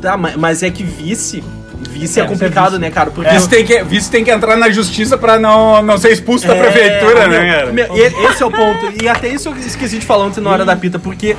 Tá, 0.00 0.16
ma- 0.16 0.32
mas 0.36 0.62
é 0.62 0.70
que 0.70 0.82
vice. 0.82 1.44
Vice 1.90 2.18
é, 2.18 2.22
É, 2.24 2.26
complicado, 2.26 2.70
vice. 2.70 2.80
né, 2.80 2.90
cara? 2.90 3.10
Porque. 3.10 3.30
Vice, 3.30 3.48
tem 3.48 3.64
que, 3.64 3.82
vice 3.84 4.10
tem 4.10 4.24
que 4.24 4.30
entrar 4.30 4.56
na 4.56 4.70
justiça 4.70 5.18
pra 5.18 5.38
não, 5.38 5.82
não 5.82 5.98
ser 5.98 6.12
expulso 6.12 6.46
da 6.46 6.54
É, 6.56 6.58
prefeitura, 6.62 7.28
meu, 7.28 7.40
né, 7.42 7.52
cara? 7.54 7.72
meu, 7.72 7.86
esse 7.94 8.42
é 8.42 8.46
o 8.46 8.50
ponto. 8.50 8.90
E 9.02 9.06
até 9.08 9.28
isso 9.28 9.48
eu 9.50 9.56
esqueci 9.56 9.98
de 9.98 10.06
falar 10.06 10.24
ontem 10.24 10.40
na 10.40 10.50
hora 10.50 10.64
da 10.64 10.74
pita, 10.76 10.98
porque 10.98 11.36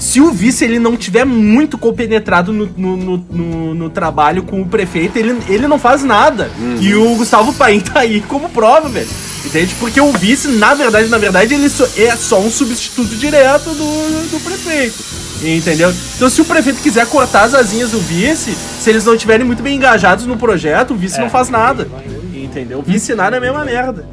se 0.00 0.20
o 0.20 0.32
vice 0.32 0.64
ele 0.64 0.78
não 0.80 0.96
tiver 0.96 1.24
muito 1.24 1.78
compenetrado 1.78 2.52
no, 2.52 2.66
no, 2.76 2.96
no, 2.96 3.16
no- 3.30 3.74
no 3.74 3.90
trabalho 3.90 4.42
com 4.42 4.60
o 4.60 4.66
prefeito, 4.66 5.16
ele, 5.18 5.36
ele 5.48 5.68
não 5.68 5.78
faz 5.78 6.02
nada. 6.02 6.50
E 6.80 6.94
o 6.94 7.14
Gustavo 7.16 7.52
Paim 7.52 7.78
tá 7.80 8.00
aí 8.00 8.20
como 8.22 8.48
prova, 8.48 8.88
velho. 8.88 9.06
Entende? 9.44 9.74
Porque 9.78 10.00
o 10.00 10.12
vice, 10.12 10.48
na 10.48 10.74
verdade, 10.74 11.08
na 11.08 11.16
verdade, 11.18 11.54
ele 11.54 11.68
só- 11.68 11.86
é 11.96 12.14
só 12.16 12.40
um 12.40 12.50
substituto 12.50 13.14
direto 13.16 13.70
do, 13.70 14.30
do 14.30 14.40
prefeito. 14.42 14.98
Entendeu? 15.42 15.94
Então, 16.16 16.28
se 16.28 16.40
o 16.40 16.44
prefeito 16.44 16.80
quiser 16.82 17.06
cortar 17.06 17.44
as 17.44 17.54
asinhas 17.54 17.90
do 17.92 17.98
vice, 18.00 18.54
se 18.80 18.90
eles 18.90 19.04
não 19.04 19.14
estiverem 19.14 19.46
muito 19.46 19.62
bem 19.62 19.76
engajados 19.76 20.26
no 20.26 20.36
projeto, 20.36 20.92
o 20.92 20.96
vice 20.96 21.18
não 21.20 21.30
faz 21.30 21.48
nada. 21.48 21.88
Entendeu? 22.34 22.82
Vice 22.86 23.14
nada 23.14 23.36
é 23.36 23.38
a 23.38 23.40
mesma 23.40 23.64
merda. 23.64 24.04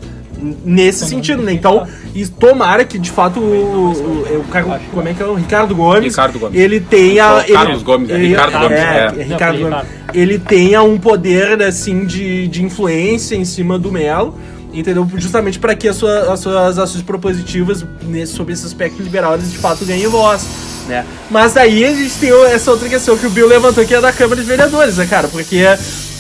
Nesse 0.63 1.05
sentido, 1.07 1.41
né? 1.41 1.51
Então, 1.53 1.87
e 2.13 2.27
tomara 2.27 2.85
que 2.85 2.99
de 2.99 3.09
fato 3.09 3.39
o, 3.39 3.43
o, 3.43 4.39
o 4.39 4.45
como 4.93 5.07
é 5.07 5.13
que 5.13 5.21
é 5.21 5.25
o 5.25 5.33
Ricardo 5.33 5.73
Gomes, 5.75 6.03
Ricardo 6.13 6.37
Gomes. 6.39 6.59
ele 6.59 6.79
tenha 6.79 7.43
ele- 7.45 7.53
Carlos 7.53 7.83
Gomes, 7.83 8.09
é 8.09 8.13
ele- 8.13 8.27
Ricardo 8.27 8.59
Gomes, 8.59 8.77
é, 8.77 8.83
é. 9.17 9.21
é 9.21 9.23
Ricardo 9.23 9.57
Gomes. 9.59 9.77
Ricardo. 9.77 9.87
Ele 10.13 10.39
tenha 10.39 10.83
um 10.83 10.97
poder 10.97 11.61
assim 11.63 12.05
de, 12.05 12.47
de 12.47 12.63
influência 12.63 13.35
em 13.35 13.45
cima 13.45 13.77
do 13.79 13.91
Melo. 13.91 14.35
Entendeu? 14.73 15.09
Justamente 15.15 15.57
para 15.57 15.73
que 15.75 15.87
as, 15.87 15.95
sua- 15.95 16.31
as 16.31 16.39
suas 16.41 16.77
ações 16.77 17.01
propositivas 17.01 17.83
nesse, 18.03 18.33
sobre 18.33 18.53
esse 18.53 18.65
aspecto 18.65 19.01
liberal 19.01 19.33
eles 19.33 19.51
de 19.51 19.57
fato 19.57 19.83
ganhem 19.85 20.05
voz. 20.07 20.45
Né? 20.87 21.03
Mas 21.31 21.57
aí 21.57 21.83
a 21.83 21.93
gente 21.93 22.13
tem 22.19 22.29
essa 22.45 22.69
outra 22.71 22.87
questão 22.87 23.17
que 23.17 23.25
o 23.25 23.29
Bill 23.29 23.47
levantou 23.47 23.83
que 23.85 23.93
é 23.95 23.99
da 24.01 24.11
Câmara 24.13 24.39
de 24.39 24.45
Vereadores, 24.47 24.97
né, 24.97 25.05
cara? 25.07 25.27
Porque 25.29 25.57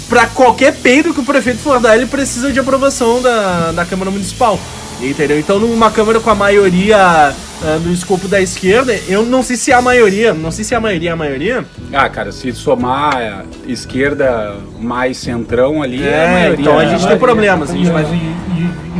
pra 0.09 0.25
qualquer 0.27 0.73
peido 0.75 1.13
que 1.13 1.19
o 1.19 1.23
prefeito 1.23 1.59
for 1.59 1.79
dar, 1.79 1.95
ele 1.95 2.05
precisa 2.05 2.51
de 2.51 2.59
aprovação 2.59 3.21
da, 3.21 3.71
da 3.71 3.85
Câmara 3.85 4.11
Municipal. 4.11 4.59
Entendeu? 5.01 5.39
Então, 5.39 5.59
numa 5.59 5.91
Câmara 5.91 6.19
com 6.19 6.29
a 6.29 6.35
maioria 6.35 6.97
ah, 6.97 7.79
no 7.83 7.93
escopo 7.93 8.27
da 8.27 8.41
esquerda, 8.41 8.99
eu 9.07 9.23
não 9.23 9.43
sei 9.43 9.55
se 9.55 9.71
é 9.71 9.75
a 9.75 9.81
maioria, 9.81 10.33
não 10.33 10.49
sei 10.51 10.63
se 10.63 10.73
é 10.73 10.77
a 10.77 10.79
maioria 10.79 11.11
é 11.11 11.13
a 11.13 11.15
maioria. 11.15 11.65
Ah, 11.93 12.09
cara, 12.09 12.31
se 12.31 12.51
somar 12.51 13.15
a 13.15 13.43
esquerda 13.67 14.55
mais 14.79 15.17
centrão 15.17 15.83
ali, 15.83 16.03
É, 16.03 16.25
a 16.25 16.31
maioria. 16.31 16.61
então 16.61 16.79
a 16.79 16.85
gente 16.85 17.05
é 17.05 17.09
tem 17.09 17.17
problemas. 17.17 17.69
A 17.69 17.73
gente 17.73 17.91
vai... 17.91 18.05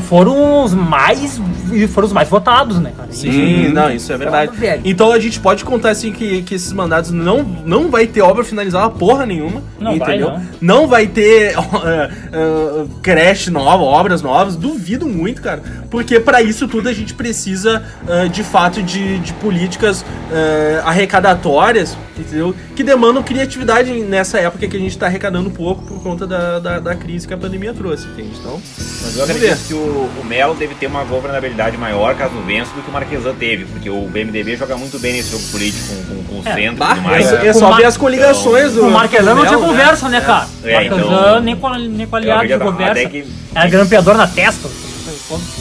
E, 0.08 0.20
e- 0.20 0.28
e 0.28 0.38
foram 0.38 0.64
os 0.64 0.74
mais. 0.74 1.42
E 1.72 1.88
foram 1.88 2.08
os 2.08 2.14
mais 2.14 2.30
votados, 2.30 2.80
né, 2.80 2.92
cara? 2.96 3.10
Sim, 3.12 3.70
não, 3.70 3.92
isso 3.92 4.12
é 4.12 4.18
verdade. 4.18 4.52
Então 4.86 5.12
a 5.12 5.20
gente 5.20 5.40
pode 5.40 5.66
contar 5.66 5.90
assim 5.90 6.12
que, 6.12 6.42
que 6.44 6.56
esses 6.56 6.72
mandados 6.72 7.12
não, 7.12 7.44
não 7.66 7.90
vai 7.92 8.08
ter 8.08 8.22
obra 8.22 8.44
finalizada 8.44 8.90
porra 8.90 9.26
nenhuma. 9.26 9.62
Não 9.80 9.98
vai, 9.98 10.10
entendeu? 10.10 10.30
não. 10.32 10.42
Não 10.62 10.88
vai 10.88 11.08
ter 11.08 11.54
eh, 11.86 12.10
eh, 12.32 12.86
creche 13.02 13.50
nova, 13.52 13.84
obras 13.84 14.22
novas. 14.22 14.56
Duvido 14.56 15.08
muito, 15.08 15.42
cara. 15.42 15.62
Porque 15.90 16.20
pra 16.20 16.42
isso 16.42 16.68
tudo 16.68 16.90
a 16.90 16.94
gente 16.94 17.14
precisa 17.14 17.84
eh, 18.08 18.28
de 18.28 18.44
fato 18.44 18.84
de, 18.84 19.20
de 19.20 19.32
políticas 19.34 20.04
eh, 20.32 20.82
arrecadatórias, 20.84 21.98
entendeu? 22.18 22.54
Que 22.76 22.84
demandam 22.84 23.24
criatividade 23.24 23.92
nessa 24.02 24.38
época 24.40 24.68
que 24.68 24.76
a 24.76 24.80
gente 24.80 24.98
tá 24.98 25.06
arrecadando 25.06 25.50
pouco 25.50 25.84
por 25.86 26.04
conta 26.04 26.28
da, 26.28 26.60
da, 26.60 26.80
da 26.80 26.96
crise 26.96 27.28
que 27.28 27.34
a 27.34 27.38
pandemia 27.38 27.74
trouxe, 27.74 28.06
entende? 28.08 28.32
Então, 28.40 28.62
Mas 29.02 29.16
eu 29.18 29.24
acredito 29.24 29.60
que 29.68 29.74
o, 29.74 30.10
o 30.22 30.26
Melo 30.26 30.56
deve 30.56 30.76
ter 30.76 30.88
uma 30.88 31.04
governabilidade 31.06 31.78
maior 31.78 32.16
caso 32.16 32.34
vença 32.46 32.72
do 32.76 32.82
que 32.82 32.90
o 32.90 32.94
Marquesan 32.94 33.34
teve, 33.36 33.66
porque 33.66 33.90
o 33.90 34.02
BMDB 34.08 34.58
joga 34.58 34.76
muito 34.78 35.00
bem 35.00 35.14
nesse 35.14 35.32
jogo 35.32 35.44
político 35.52 35.86
com, 35.88 36.16
com, 36.16 36.24
com 36.24 36.36
o 36.36 36.42
É, 36.46 36.54
centro 36.54 36.84
e 36.84 36.88
tudo 36.90 37.02
mais. 37.02 37.32
é, 37.34 37.48
é 37.48 37.54
só 37.54 37.72
ver 37.76 37.86
as 37.86 37.96
coligações 37.98 38.74
do. 38.74 38.88
O 38.88 38.92
Marquesan 38.92 39.34
não 39.36 39.46
tinha 39.46 39.52
Melo, 39.58 39.66
conversa, 39.72 40.10
né, 40.10 40.20
cara? 40.22 40.48
É, 40.64 40.74
Marquesan 40.74 40.98
então- 41.06 41.40
nem 41.42 41.56
com, 41.56 41.70
nem 41.70 42.08
com 42.08 42.16
aliado 42.16 42.60
conversa. 42.60 43.10
que 43.10 43.26
Era 43.56 43.68
grampeador 43.70 44.18
na 44.18 44.28
testa. 44.28 44.68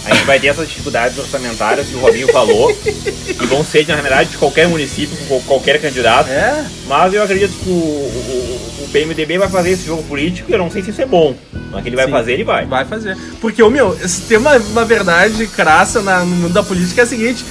A 0.05 0.15
gente 0.15 0.25
vai 0.25 0.39
ter 0.39 0.49
essas 0.49 0.69
dificuldades 0.69 1.19
orçamentárias 1.19 1.87
que 1.89 1.95
o 1.97 1.99
Robinho 1.99 2.29
falou, 2.33 2.73
que 2.75 3.47
vão 3.47 3.65
ser, 3.65 3.87
na 3.89 3.95
realidade, 3.97 4.31
de 4.31 4.39
qualquer 4.39 4.69
município, 4.69 5.17
qualquer 5.47 5.81
candidato. 5.81 6.31
É, 6.31 6.65
Mas 6.87 7.13
eu 7.13 7.23
acredito 7.23 7.53
que 7.63 7.69
o, 7.69 7.73
o, 7.73 8.85
o 8.85 8.89
PMDB 8.93 9.39
vai 9.39 9.49
fazer 9.49 9.71
esse 9.71 9.85
jogo 9.87 10.03
político 10.05 10.51
e 10.51 10.53
eu 10.55 10.59
não 10.59 10.71
sei 10.71 10.83
se 10.83 10.91
isso 10.91 11.03
é 11.03 11.07
bom. 11.07 11.35
Mas 11.73 11.83
que 11.83 11.89
ele 11.89 11.97
vai 11.97 12.07
Sim. 12.07 12.11
fazer, 12.13 12.33
ele 12.35 12.45
vai. 12.45 12.65
Vai 12.65 12.85
fazer. 12.85 13.17
Porque, 13.41 13.63
ô 13.63 13.69
meu, 13.69 13.97
se 14.09 14.23
tem 14.23 14.39
uma, 14.39 14.57
uma 14.57 14.85
verdade 14.85 15.47
crassa 15.49 16.01
na- 16.01 16.21
no 16.21 16.27
mundo 16.37 16.53
da 16.53 16.63
política 16.63 17.01
é 17.03 17.05
a 17.05 17.07
seguinte: 17.07 17.45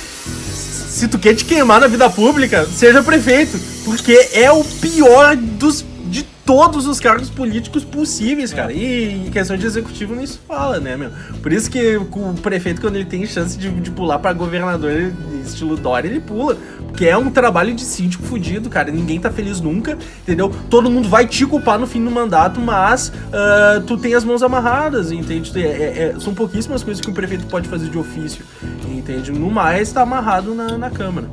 se 0.89 1.07
tu 1.09 1.19
quer 1.19 1.35
te 1.35 1.43
queimar 1.45 1.79
na 1.81 1.87
vida 1.87 2.09
pública, 2.09 2.65
seja 2.73 3.03
prefeito. 3.03 3.59
Porque 3.83 4.29
é 4.33 4.49
o 4.51 4.63
pior 4.63 5.35
dos, 5.35 5.83
de 6.09 6.23
todos 6.45 6.85
os 6.85 6.99
cargos 6.99 7.29
políticos 7.29 7.83
possíveis, 7.83 8.53
cara. 8.53 8.71
E 8.71 9.25
em 9.27 9.31
questão 9.31 9.57
de 9.57 9.65
executivo 9.65 10.15
nem 10.15 10.25
se 10.25 10.37
fala, 10.37 10.79
né, 10.79 10.95
meu? 10.95 11.09
Por 11.41 11.51
isso 11.51 11.69
que 11.69 11.97
o 11.97 12.33
prefeito, 12.41 12.81
quando 12.81 12.95
ele 12.95 13.05
tem 13.05 13.25
chance 13.25 13.57
de, 13.57 13.69
de 13.69 13.89
pular 13.89 14.19
pra 14.19 14.31
governador, 14.31 15.11
estilo 15.43 15.75
Dória, 15.75 16.07
ele 16.07 16.19
pula. 16.19 16.57
Porque 16.87 17.05
é 17.07 17.17
um 17.17 17.29
trabalho 17.29 17.73
de 17.73 17.81
síndico 17.81 18.23
fudido, 18.23 18.69
cara. 18.69 18.91
Ninguém 18.91 19.19
tá 19.19 19.29
feliz 19.29 19.59
nunca, 19.59 19.97
entendeu? 20.21 20.53
Todo 20.69 20.89
mundo 20.89 21.09
vai 21.09 21.27
te 21.27 21.45
culpar 21.45 21.77
no 21.79 21.87
fim 21.87 22.03
do 22.03 22.11
mandato, 22.11 22.59
mas 22.61 23.11
ah, 23.33 23.81
tu 23.85 23.97
tem 23.97 24.13
as 24.13 24.23
mãos 24.23 24.41
amarradas, 24.43 25.11
entende? 25.11 25.51
É- 25.59 25.67
é- 25.67 26.13
é- 26.15 26.19
são 26.19 26.33
pouquíssimas 26.33 26.83
coisas 26.83 27.01
que 27.03 27.09
o 27.09 27.13
prefeito 27.13 27.45
pode 27.47 27.67
fazer 27.67 27.89
de 27.89 27.97
ofício, 27.97 28.45
entende? 28.87 29.31
No 29.31 29.49
mais, 29.49 29.91
tá 29.91 30.01
amarrado 30.01 30.53
na, 30.53 30.77
na 30.77 30.89
Câmara. 30.89 31.29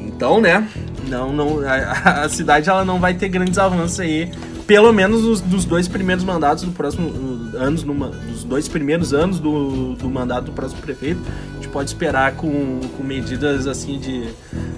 Então, 0.00 0.40
né? 0.40 0.68
Não, 1.08 1.32
não, 1.32 1.60
a, 1.66 2.24
a 2.24 2.28
cidade 2.28 2.68
ela 2.68 2.84
não 2.84 3.00
vai 3.00 3.14
ter 3.14 3.28
grandes 3.28 3.58
avanços 3.58 4.00
aí. 4.00 4.30
Pelo 4.66 4.92
menos 4.92 5.22
nos, 5.22 5.42
nos 5.42 5.64
dois 5.64 5.88
primeiros 5.88 6.24
mandatos 6.24 6.64
do 6.64 6.70
próximo 6.72 7.08
uh, 7.08 7.56
anos, 7.56 7.82
numa, 7.82 8.08
nos 8.08 8.44
dois 8.44 8.68
primeiros 8.68 9.12
anos 9.12 9.38
do, 9.38 9.94
do 9.94 10.08
mandato 10.08 10.46
do 10.46 10.52
próximo 10.52 10.80
prefeito, 10.80 11.20
a 11.50 11.54
gente 11.56 11.68
pode 11.68 11.90
esperar 11.90 12.32
com, 12.36 12.80
com 12.96 13.02
medidas 13.02 13.66
assim 13.66 13.98
de 13.98 14.28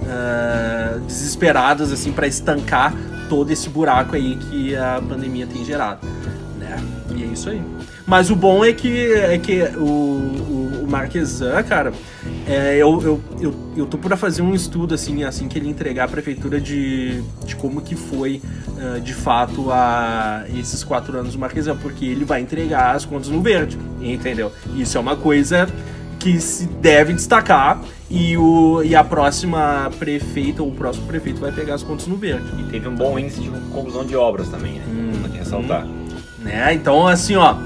ah, 0.07 0.99
desesperadas 1.07 1.93
assim 1.93 2.13
para 2.13 2.27
estancar 2.27 2.95
todo 3.29 3.51
esse 3.51 3.69
buraco 3.69 4.15
aí 4.15 4.37
que 4.37 4.77
a 4.77 5.03
pandemia 5.07 5.47
tem 5.47 5.65
gerado, 5.65 6.07
né? 6.59 6.79
E 7.15 7.23
é 7.23 7.27
isso 7.27 7.49
aí. 7.49 7.63
Mas 8.07 8.31
o 8.31 8.37
bom 8.37 8.65
é 8.65 8.73
que 8.73 9.13
é 9.13 9.39
que 9.39 9.63
o, 9.77 9.81
o, 9.81 10.64
o 10.85 10.91
Marquesan, 10.91 11.63
cara, 11.63 11.93
é, 12.47 12.77
eu, 12.77 13.01
eu, 13.03 13.21
eu, 13.41 13.55
eu 13.77 13.87
tô 13.87 13.97
pra 13.99 14.17
fazer 14.17 14.43
um 14.43 14.55
estudo 14.55 14.95
assim, 14.95 15.25
assim 15.25 15.49
que 15.49 15.59
ele 15.59 15.69
entregar 15.69 16.05
a 16.05 16.09
prefeitura 16.09 16.61
de, 16.61 17.23
de 17.45 17.57
como 17.57 17.81
que 17.81 17.95
foi 17.97 18.41
ah, 18.79 18.99
de 18.99 19.15
fato 19.15 19.71
a 19.71 20.45
esses 20.55 20.85
quatro 20.85 21.19
anos 21.19 21.33
do 21.33 21.39
Marquesan, 21.39 21.77
porque 21.77 22.05
ele 22.05 22.25
vai 22.25 22.41
entregar 22.41 22.95
as 22.95 23.05
contas 23.05 23.29
no 23.29 23.41
verde, 23.41 23.79
entendeu? 24.01 24.53
Isso 24.77 24.97
é 24.97 25.01
uma 25.01 25.17
coisa 25.17 25.69
que 26.19 26.41
se 26.41 26.67
deve 26.67 27.13
destacar 27.13 27.81
e, 28.11 28.37
o, 28.37 28.83
e 28.83 28.95
a 28.95 29.05
próxima 29.05 29.91
prefeita 29.99 30.63
ou 30.63 30.69
o 30.71 30.73
próximo 30.75 31.07
prefeito 31.07 31.41
vai 31.41 31.53
pegar 31.53 31.75
as 31.75 31.83
contas 31.83 32.07
no 32.07 32.17
verde. 32.17 32.47
E 32.59 32.63
teve 32.71 32.89
um 32.89 32.95
bom 32.95 33.19
índice 33.19 33.41
de 33.41 33.51
conclusão 33.73 34.05
de 34.07 34.17
obras 34.17 34.49
também, 34.49 34.75
né? 34.75 34.85
Hum, 34.89 35.13
Tem 35.23 35.33
que 35.33 35.39
ressaltar. 35.39 35.87
né? 36.39 36.73
Então, 36.73 37.07
assim, 37.07 37.37
ó, 37.37 37.57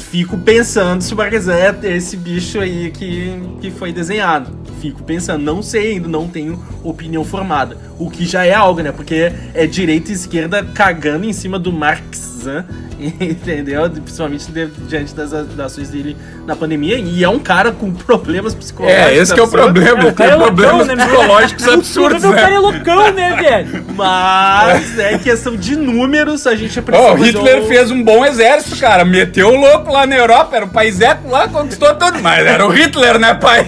fico 0.00 0.38
pensando 0.38 1.02
se 1.02 1.14
o 1.14 1.16
Marquesan 1.16 1.54
é 1.54 1.96
esse 1.96 2.16
bicho 2.16 2.58
aí 2.58 2.90
que, 2.90 3.32
que 3.60 3.70
foi 3.70 3.92
desenhado. 3.92 4.58
Fico 4.80 5.02
pensando, 5.02 5.42
não 5.42 5.62
sei 5.62 5.92
ainda, 5.92 6.08
não 6.08 6.26
tenho 6.26 6.62
opinião 6.82 7.24
formada. 7.24 7.76
O 8.00 8.10
que 8.10 8.24
já 8.24 8.44
é 8.46 8.54
algo, 8.54 8.80
né? 8.80 8.90
Porque 8.92 9.30
é 9.54 9.66
direita 9.66 10.10
e 10.10 10.14
esquerda 10.14 10.64
cagando 10.74 11.26
em 11.26 11.32
cima 11.34 11.58
do 11.58 11.70
Marxan, 11.70 12.64
entendeu? 13.20 13.88
Principalmente 13.90 14.50
de- 14.50 14.66
diante 14.88 15.14
das, 15.14 15.30
das 15.30 15.60
ações 15.60 15.90
dele 15.90 16.16
na 16.46 16.56
pandemia. 16.56 16.96
E 16.98 17.22
é 17.22 17.28
um 17.28 17.38
cara 17.38 17.72
com 17.72 17.92
problemas 17.92 18.54
psicológicos. 18.54 19.04
É, 19.06 19.14
esse 19.16 19.34
que 19.34 19.38
é 19.40 19.42
o 19.42 19.48
problema. 19.48 20.04
É, 20.04 20.06
o 20.08 20.12
tem 20.12 20.26
é 20.26 20.36
problemas 20.36 20.86
loucão, 20.86 20.96
né, 20.96 21.04
meu? 21.04 21.06
psicológicos 21.14 21.68
absurdos, 21.68 22.24
O 22.24 22.32
cara 22.32 22.48
é 22.48 22.50
né? 22.52 22.58
loucão, 22.58 23.12
né, 23.12 23.36
velho? 23.36 23.84
Mas 23.94 24.98
é 24.98 25.18
questão 25.18 25.54
de 25.54 25.76
números, 25.76 26.46
a 26.46 26.54
gente 26.56 26.80
precisa. 26.80 27.06
Ó, 27.08 27.14
o 27.14 27.18
fazer 27.18 27.30
Hitler 27.32 27.62
um- 27.62 27.68
fez 27.68 27.90
um 27.90 28.02
bom 28.02 28.24
exército, 28.24 28.76
cara. 28.78 29.04
Meteu 29.04 29.48
o 29.48 29.56
louco 29.60 29.92
lá 29.92 30.06
na 30.06 30.16
Europa, 30.16 30.56
era 30.56 30.64
o 30.64 30.68
paiseco 30.68 31.28
lá, 31.28 31.48
conquistou 31.48 31.94
tudo. 31.96 32.18
Mas 32.22 32.46
era 32.46 32.66
o 32.66 32.70
Hitler, 32.70 33.18
né, 33.18 33.34
pai? 33.34 33.66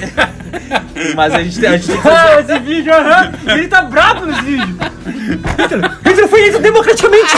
Mas 1.17 1.35
a 1.35 1.43
gente, 1.43 1.61
tem- 1.61 1.69
a 1.71 1.77
gente 1.77 1.87
tem 1.87 1.97
que 1.97 2.03
fazer. 2.03 2.17
Ah, 2.17 2.41
esse 2.41 2.59
vídeo, 2.61 2.93
aham. 2.95 3.33
Ele 3.47 3.69
tá 3.69 3.83
bravo 3.83 4.27
nesse 4.27 4.43
vídeo. 4.43 4.77
Hitler, 5.59 5.91
Hitler 6.07 6.29
foi 6.29 6.41
eleito 6.41 6.59
democraticamente. 6.61 7.37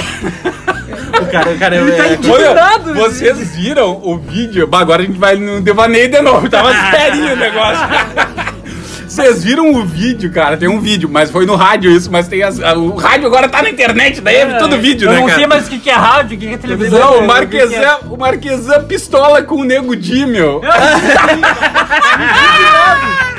O 1.23 1.27
cara, 1.31 1.51
o 1.51 1.59
cara 1.59 1.77
Ele 1.77 1.93
tá 1.93 2.07
é, 2.07 2.15
indignado. 2.15 2.91
Olha, 2.91 2.95
vocês 3.09 3.55
viram 3.57 4.01
o 4.03 4.19
vídeo? 4.19 4.67
Bah, 4.67 4.81
agora 4.81 5.03
a 5.03 5.07
gente 5.07 5.19
vai 5.19 5.37
no 5.37 5.61
devaneio 5.61 6.09
de 6.11 6.21
novo. 6.21 6.49
Tava 6.49 6.73
serinho 6.91 7.33
o 7.33 7.37
negócio. 7.37 7.87
Vocês 9.15 9.45
viram 9.45 9.71
o 9.73 9.85
vídeo, 9.85 10.29
cara? 10.33 10.57
Tem 10.57 10.69
um 10.69 10.81
vídeo, 10.81 11.09
mas 11.09 11.31
foi 11.31 11.47
no 11.47 11.55
rádio 11.55 11.89
isso, 11.91 12.11
mas 12.11 12.27
tem 12.27 12.43
as, 12.43 12.59
a- 12.61 12.75
o 12.75 12.97
rádio 12.97 13.27
agora 13.29 13.49
tá 13.49 13.63
na 13.63 13.71
internet, 13.71 14.21
daí 14.21 14.35
é, 14.37 14.47
tudo 14.59 14.77
vídeo, 14.77 15.07
Eu 15.09 15.13
né, 15.13 15.19
não 15.21 15.27
cara? 15.27 15.39
sei 15.39 15.47
mais 15.47 15.67
o 15.67 15.71
que 15.71 15.79
que 15.79 15.89
é 15.89 15.95
rádio, 15.95 16.37
o 16.37 16.41
que 16.41 16.49
que 16.49 16.55
é 16.55 16.59
televisão. 16.59 16.99
Não, 16.99 17.07
o 17.07 17.11
o 17.11 17.13
que 17.13 17.47
que 17.47 17.57
é- 17.59 17.67
Marquesan, 17.69 17.99
o 18.11 18.17
Marquesan 18.17 18.85
pistola 18.85 19.41
com 19.43 19.55
o 19.57 19.65
Nego 19.65 19.95
Di, 19.95 20.27
meu. 20.27 20.61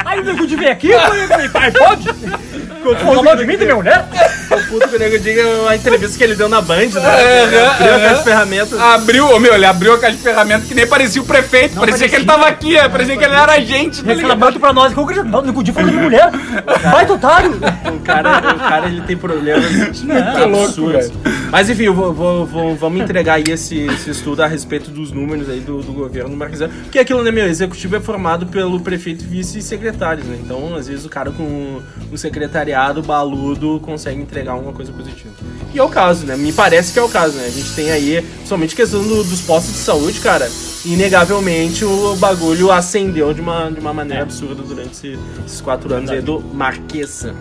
Aí 0.06 0.20
o 0.20 0.24
nego 0.24 0.48
de 0.48 0.56
vir 0.56 0.70
aqui, 0.70 0.90
pai, 1.28 1.50
pai, 1.50 1.72
pode? 1.72 2.08
Falou 3.04 3.36
de 3.36 3.46
mim, 3.46 3.58
da 3.58 3.64
minha 3.66 3.76
mulher? 3.76 4.06
O 4.56 4.68
puto 4.68 4.88
que 4.90 4.96
o 4.96 5.00
nego 5.00 5.20
diga 5.20 5.46
uma 5.62 5.76
entrevista 5.76 6.18
que 6.18 6.24
ele 6.24 6.36
deu 6.36 6.48
na 6.50 6.62
Band, 6.62 6.76
né? 6.78 6.90
Aham, 6.96 7.44
Abriu 7.44 7.60
a 7.60 7.96
aham. 7.96 8.00
caixa 8.00 8.16
de 8.18 8.24
ferramentas. 8.24 8.80
Abriu, 8.80 9.40
meu, 9.40 9.54
ele 9.54 9.66
abriu 9.66 9.94
a 9.94 10.00
caixa 10.00 10.18
de 10.18 10.24
ferramentas 10.24 10.68
que 10.68 10.74
nem 10.76 10.88
parecia 10.88 11.22
o 11.22 11.26
prefeito, 11.26 11.76
parecia, 11.80 12.08
que 12.10 12.16
ele 12.16 12.26
tava 12.26 12.48
aqui, 12.48 12.78
é, 12.78 12.88
parecia 12.90 13.18
que 13.18 13.24
ele 13.24 13.34
era 13.34 13.54
agente. 13.54 14.04
tá 14.04 14.14
ligado? 14.14 14.30
Reclamando 14.30 14.60
pra 14.60 14.74
nós, 14.74 14.94
que 14.94 15.00
eu 15.00 15.24
não, 15.24 15.40
o 15.40 15.42
nego 15.44 15.64
de 15.64 15.72
falou 15.72 15.90
de 15.90 15.98
mulher. 15.98 16.30
Vai, 16.92 17.10
otário. 17.10 17.52
O 17.96 18.00
cara, 18.00 18.40
o 18.56 18.60
cara 18.60 18.88
ele 18.88 19.02
tem 19.02 19.18
problemas 19.18 19.72
louco, 20.04 20.56
absurdos. 20.58 21.12
Mas 21.52 21.70
enfim, 21.70 21.84
eu 21.84 21.94
vou, 21.94 22.14
vou- 22.14 22.46
vou- 22.46 22.76
vamos 22.76 23.02
entregar 23.02 23.36
aí 23.36 23.44
esse, 23.48 23.86
esse 23.88 24.10
estudo 24.10 24.42
a 24.44 24.48
respeito 24.48 24.90
dos 24.92 25.12
números 25.12 25.50
aí 25.50 25.60
do, 25.60 25.82
do 25.82 25.94
governo 25.94 26.30
do 26.30 26.36
Marquesano. 26.36 26.74
Porque 26.84 27.00
aquilo, 27.00 27.24
né, 27.24 27.32
meu, 27.32 27.46
executivo 27.48 27.96
é 27.96 28.00
formado 28.00 28.46
pelo 28.48 28.80
prefeito 28.80 29.24
e 29.24 29.28
vice-secretários, 29.28 30.26
né? 30.28 30.38
Então, 30.44 30.76
às 30.76 30.88
vezes, 30.88 31.06
o 31.06 31.10
cara 31.10 31.32
com 31.32 31.82
o 32.12 32.18
secretariado 32.18 33.02
baludo 33.02 33.80
consegue 33.82 34.20
entregar 34.22 34.45
alguma 34.54 34.74
coisa 34.74 34.92
positiva. 34.92 35.34
E 35.74 35.80
é 35.80 35.84
o 35.84 35.90
caso, 35.90 36.26
né? 36.26 36.36
Me 36.38 36.52
parece 36.54 36.94
que 36.94 37.00
é 37.00 37.02
o 37.02 37.10
caso, 37.10 37.36
né? 37.38 37.46
A 37.46 37.50
gente 37.50 37.74
tem 37.74 37.92
aí, 37.92 38.26
somente 38.46 38.76
questão 38.76 39.02
do- 39.04 39.24
dos 39.24 39.42
postos 39.42 39.74
de 39.74 39.80
saúde, 39.80 40.20
cara. 40.20 40.50
Inegavelmente 40.86 41.84
o 41.86 42.16
bagulho 42.16 42.72
ascendeu 42.72 43.34
de 43.34 43.42
uma, 43.42 43.70
de 43.70 43.80
uma 43.80 43.94
maneira 43.94 44.24
absurda 44.24 44.62
durante 44.64 44.92
esse- 44.92 45.20
esses 45.46 45.62
quatro 45.62 45.94
anos 45.94 46.10
aí 46.10 46.22
do 46.22 46.40
Marquesa. 46.40 47.36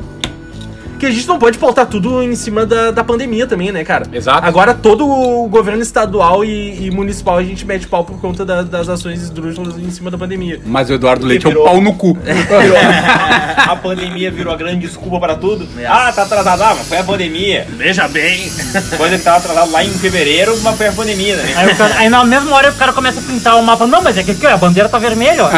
Que 1.05 1.09
a 1.09 1.12
gente 1.12 1.28
não 1.28 1.38
pode 1.38 1.59
pautar 1.59 1.84
tudo 1.84 2.22
em 2.22 2.34
cima 2.34 2.64
da, 2.64 2.90
da 2.90 3.05
pandemia 3.05 3.46
também, 3.46 3.70
né, 3.70 3.84
cara? 3.84 4.07
Exato. 4.11 4.46
Agora 4.46 4.72
todo 4.72 5.07
o 5.07 5.46
governo 5.48 5.82
estadual 5.82 6.42
e, 6.42 6.86
e 6.86 6.90
municipal 6.90 7.36
a 7.36 7.42
gente 7.44 7.62
mete 7.66 7.86
pau 7.86 8.02
por 8.05 8.18
conta 8.18 8.42
da- 8.42 8.62
das 8.62 8.88
ações 8.88 9.20
esdrúxulas 9.22 9.76
em 9.78 9.90
cima 9.90 10.11
da 10.11 10.16
pandemia. 10.16 10.62
Mas 10.64 10.88
o 10.88 10.94
Eduardo 10.94 11.26
Leite 11.26 11.44
é 11.44 11.48
um 11.48 11.52
virou. 11.52 11.64
pau 11.66 11.78
no 11.82 11.92
cu. 11.92 12.14
Virou- 12.24 12.76
a 13.68 13.76
pandemia 13.76 14.30
virou 14.30 14.50
a 14.55 14.57
grande 14.57 14.78
desculpa 14.86 15.20
pra 15.20 15.34
tudo. 15.34 15.68
Ah, 15.86 16.11
tá 16.11 16.22
atrasado. 16.22 16.62
Ah, 16.62 16.74
mas 16.78 16.88
foi 16.88 16.96
a 16.96 17.05
pandemia. 17.05 17.66
Veja 17.76 18.09
bem. 18.09 18.50
Coisa 18.96 19.18
que 19.18 19.24
tava 19.24 19.36
atrasado 19.36 19.70
lá 19.72 19.84
em 19.84 19.90
fevereiro, 19.90 20.59
mas 20.62 20.74
foi 20.74 20.86
a 20.88 20.92
pandemia, 20.92 21.36
né? 21.36 21.52
Aí, 21.55 21.74
cara- 21.74 21.94
aí 21.98 22.09
na 22.09 22.24
mesma 22.24 22.57
hora 22.57 22.70
o 22.70 22.74
cara 22.76 22.94
começa 22.94 23.20
a 23.20 23.22
pintar 23.22 23.57
o 23.59 23.62
mapa. 23.62 23.86
Não, 23.86 24.00
mas 24.00 24.16
é 24.16 24.22
que 24.22 24.30
aqui, 24.30 24.46
ó, 24.46 24.55
a 24.55 24.57
bandeira 24.57 24.88
tá 24.88 24.98
vermelha, 24.98 25.44
ó. 25.44 25.50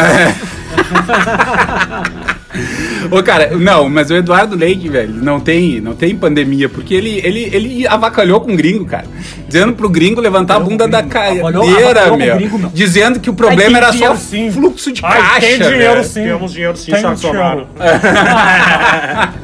Ô, 3.11 3.23
cara, 3.23 3.57
não, 3.57 3.89
mas 3.89 4.11
o 4.11 4.15
Eduardo 4.17 4.57
Leite, 4.57 4.89
velho, 4.89 5.13
não 5.15 5.39
tem, 5.41 5.81
não 5.81 5.95
tem 5.95 6.17
pandemia, 6.17 6.69
porque 6.69 6.95
ele, 6.95 7.21
ele, 7.25 7.51
ele 7.53 7.87
avacalhou 7.87 8.41
com 8.41 8.53
o 8.53 8.57
gringo, 8.57 8.85
cara. 8.85 9.07
Dizendo 9.47 9.75
pro 9.75 9.89
gringo 9.89 10.21
levantar 10.21 10.57
a 10.57 10.61
bunda 10.61 10.89
da 10.89 11.03
cadeira, 11.05 12.17
meu. 12.17 12.37
gringo, 12.37 12.59
meu. 12.59 12.71
Dizendo 12.75 13.21
que 13.21 13.31
o 13.31 13.33
Ai, 13.33 13.37
problema 13.37 13.69
tem 13.69 13.77
era 13.77 13.93
só 13.93 14.17
sim. 14.17 14.51
fluxo 14.51 14.93
de 14.93 15.01
Ai, 15.05 15.21
caixa. 15.23 15.41
tem 15.41 15.59
dinheiro, 15.59 15.79
velho. 15.95 16.05
sim. 16.05 16.23
Temos 16.25 16.53
dinheiro 16.53 16.77
sim, 16.77 16.91
Tem 16.93 17.01
só 17.01 17.13
que 17.15 17.21
sobraram. 17.21 17.67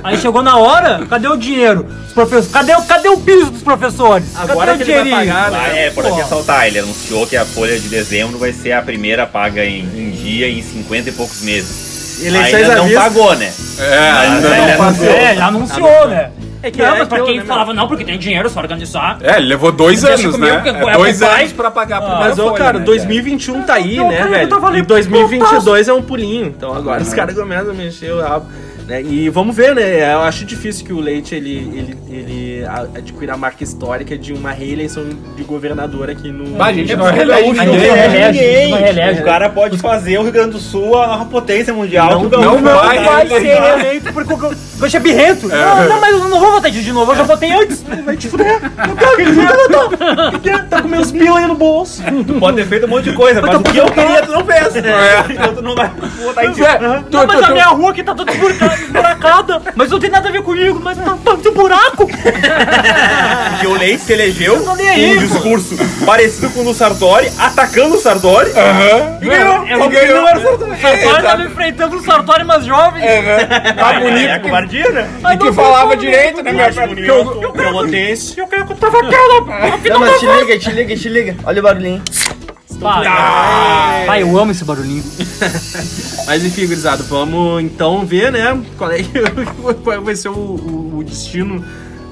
Aí 0.02 0.16
chegou 0.18 0.42
na 0.42 0.56
hora, 0.56 1.06
cadê 1.08 1.28
o 1.28 1.36
dinheiro? 1.36 1.86
Os 2.06 2.12
professores, 2.12 2.48
cadê, 2.50 2.74
o- 2.74 2.82
cadê 2.82 3.08
o 3.08 3.18
piso 3.18 3.50
dos 3.50 3.62
professores? 3.62 4.24
Agora 4.36 4.72
cadê 4.72 4.84
que 4.84 4.90
o 4.90 4.94
ele 5.00 5.10
vai 5.10 5.26
pagar, 5.26 5.50
né? 5.50 5.58
Ah, 5.62 5.76
é, 5.76 5.90
por 5.90 6.04
aqui 6.04 6.14
Pô. 6.14 6.20
ressaltar, 6.20 6.66
ele 6.66 6.78
anunciou 6.80 7.26
que 7.26 7.36
a 7.36 7.44
folha 7.44 7.78
de 7.78 7.88
dezembro 7.88 8.38
vai 8.38 8.52
ser 8.52 8.72
a 8.72 8.82
primeira 8.82 9.26
paga 9.26 9.64
em, 9.64 9.80
em 9.96 10.10
dia 10.10 10.48
em 10.48 10.60
50 10.62 11.08
e 11.08 11.12
poucos 11.12 11.42
meses. 11.42 11.91
Eleições 12.26 12.54
ainda 12.54 12.76
não 12.76 12.84
vista. 12.84 13.00
pagou, 13.00 13.36
né? 13.36 13.52
É, 13.78 13.98
ainda 14.10 14.48
não 14.48 14.54
ainda 14.54 14.76
passou. 14.76 15.06
É, 15.06 15.34
já 15.36 15.46
anunciou, 15.46 16.08
né? 16.08 16.30
É 16.64 16.70
que 16.70 16.78
não, 16.78 16.94
é 16.94 16.98
mas 17.00 17.08
pra 17.08 17.16
aquilo, 17.18 17.26
quem 17.26 17.40
né, 17.40 17.44
falava, 17.44 17.74
não, 17.74 17.88
porque 17.88 18.04
tem 18.04 18.16
dinheiro, 18.16 18.48
só 18.48 18.60
organizar. 18.60 19.18
É, 19.20 19.36
ele 19.38 19.46
levou 19.48 19.72
dois 19.72 20.04
anos, 20.04 20.20
comigo, 20.20 20.38
né? 20.38 20.62
É, 20.64 20.90
é 20.90 20.96
dois 20.96 21.20
anos 21.20 21.52
pra 21.52 21.72
pagar 21.72 21.96
a 21.96 22.00
primeira 22.02 22.28
Mas, 22.28 22.38
ô, 22.38 22.52
cara, 22.52 22.78
né, 22.78 22.84
2021 22.84 23.62
tá 23.64 23.74
aí, 23.74 23.96
Não, 23.96 24.08
né, 24.08 24.24
velho? 24.24 24.48
tava 24.48 24.68
ali, 24.68 24.78
E 24.78 24.82
2022 24.82 25.88
é 25.88 25.92
um 25.92 26.02
pulinho. 26.02 26.46
Então 26.46 26.72
agora 26.72 27.02
os 27.02 27.12
caras 27.12 27.34
começam 27.34 27.72
a 27.72 27.74
mexer 27.74 28.12
o 28.12 28.20
rabo. 28.22 28.46
Né? 28.86 29.00
E 29.02 29.28
vamos 29.28 29.54
ver, 29.54 29.74
né? 29.74 30.12
Eu 30.12 30.20
acho 30.22 30.44
difícil 30.44 30.84
que 30.84 30.92
o 30.92 30.98
Leite 31.00 31.34
ele, 31.34 31.56
ele, 31.72 31.98
ele 32.10 32.64
adquira 32.96 33.34
a 33.34 33.36
marca 33.36 33.62
histórica 33.62 34.18
de 34.18 34.32
uma 34.32 34.50
reeleição 34.50 35.04
de 35.36 35.44
governador 35.44 36.10
aqui 36.10 36.30
no. 36.32 36.56
Bah, 36.56 36.72
gente, 36.72 36.92
É 36.92 36.96
não 36.96 37.04
não 37.04 37.12
não 37.12 37.16
reelege, 37.16 37.50
Ninguém. 38.30 38.70
não. 38.70 39.22
O 39.22 39.24
cara 39.24 39.48
pode 39.50 39.78
fazer 39.78 40.18
o 40.18 40.22
Rio 40.22 40.32
Grande 40.32 40.50
do 40.52 40.58
Sul 40.58 40.96
a 41.00 41.06
nova 41.06 41.24
potência 41.26 41.72
mundial. 41.72 42.10
Não- 42.10 42.20
que 42.20 42.26
o 42.26 42.28
gaúcho 42.30 42.48
não 42.60 42.74
vai. 42.74 42.98
Não 42.98 43.04
vai 43.04 43.28
ser 43.28 43.38
reeleito 43.60 44.12
porque 44.12 44.32
o 44.32 44.36
Gaúcho 44.36 44.96
é 44.96 45.00
birrento. 45.00 45.48
Não, 45.48 45.88
não, 45.88 46.00
mas 46.00 46.12
eu 46.12 46.28
não 46.28 46.40
vou 46.40 46.50
votar 46.52 46.70
de 46.70 46.92
novo, 46.92 47.12
eu 47.12 47.16
já 47.16 47.22
votei 47.22 47.52
antes. 47.52 47.82
Vai 48.04 48.16
te 48.16 48.28
fuder. 48.28 48.60
Não 48.88 48.96
quero 48.96 49.16
que 49.16 49.22
ele 49.22 49.32
votar. 49.32 50.68
Tá 50.68 50.82
com 50.82 50.88
meus 50.88 51.12
pila 51.12 51.38
aí 51.38 51.46
no 51.46 51.54
bolso. 51.54 52.02
Tu 52.26 52.34
pode 52.34 52.56
ter 52.56 52.66
feito 52.66 52.86
um 52.86 52.88
monte 52.88 53.10
de 53.10 53.16
coisa, 53.16 53.40
mas 53.40 53.54
o 53.54 53.62
que 53.62 53.76
eu 53.76 53.86
queria 53.86 54.22
tu 54.22 54.32
não 54.32 54.44
fez. 54.44 54.74
Então 54.76 55.54
tu 55.54 55.62
não 55.62 55.74
vai 55.74 55.88
votar 56.22 56.44
em 56.46 56.52
ti. 56.52 56.62
é, 56.64 56.78
Não, 56.80 57.02
tu- 57.04 57.26
mas 57.26 57.42
a 57.42 57.50
minha 57.50 57.66
rua 57.66 57.90
aqui 57.90 58.02
tá 58.02 58.14
toda 58.14 58.32
esburca- 58.32 58.71
esburacada. 58.74 59.62
Mas 59.74 59.90
não 59.90 59.98
tem 60.00 60.10
nada 60.10 60.28
a 60.28 60.32
ver 60.32 60.42
comigo, 60.42 60.80
mas 60.82 60.96
tá 60.98 61.16
tanto 61.24 61.52
buraco. 61.52 62.06
Porque 62.06 63.66
o 63.66 63.74
Leite 63.74 64.02
se 64.02 64.12
elegeu 64.12 64.56
um 64.56 65.18
discurso 65.18 65.76
parecido 66.04 66.50
com 66.50 66.60
o 66.60 66.64
do 66.64 66.74
Sartori, 66.74 67.30
atacando 67.38 67.94
o 67.96 67.98
Sartori. 67.98 68.50
Aham. 68.52 69.18
E 69.20 69.26
ganhou. 69.26 69.66
Só 69.78 69.88
que 69.88 69.96
ele 69.96 70.14
não 70.14 70.28
era 70.28 70.38
o 70.38 70.42
Sartori. 70.42 70.70
O 70.72 70.80
Sartori 70.80 71.22
tava 71.22 71.42
enfrentando 71.44 71.96
o 71.96 72.02
Sartori, 72.02 72.44
mas 72.44 72.64
jovem. 72.64 73.02
Tá 73.02 73.94
É, 73.94 74.00
bonito. 74.00 74.28
é 74.30 74.38
covardia, 74.38 74.90
né? 74.90 75.08
E 75.32 75.36
que 75.38 75.52
falava 75.52 75.96
direito, 75.96 76.42
né, 76.42 76.52
meu? 76.52 77.04
Eu- 77.04 77.42
Eu 77.42 77.52
pelotense. 77.52 78.38
Eu 78.38 78.46
quero 78.46 78.66
que 78.66 78.72
eu 78.72 78.76
tava 78.76 78.98
aqui, 78.98 79.12
Não, 79.90 80.00
mas 80.00 80.18
te 80.20 80.26
liga, 80.26 80.58
te 80.58 80.70
liga, 80.70 80.96
te 80.96 81.08
liga. 81.08 81.36
Olha 81.44 81.60
o 81.60 81.62
barulhinho. 81.62 82.02
Pai, 82.80 84.06
pai, 84.06 84.22
eu 84.22 84.38
amo 84.38 84.50
esse 84.52 84.64
barulhinho. 84.64 85.04
Mas 86.26 86.44
enfim, 86.44 86.66
gurizada, 86.66 87.02
vamos 87.04 87.62
então 87.62 88.04
ver, 88.04 88.32
né? 88.32 88.60
Qual, 88.76 88.90
é, 88.90 88.98
qual 89.82 90.02
vai 90.02 90.14
ser 90.16 90.28
o, 90.28 90.32
o- 90.32 90.98
o 90.98 91.04
destino 91.04 91.64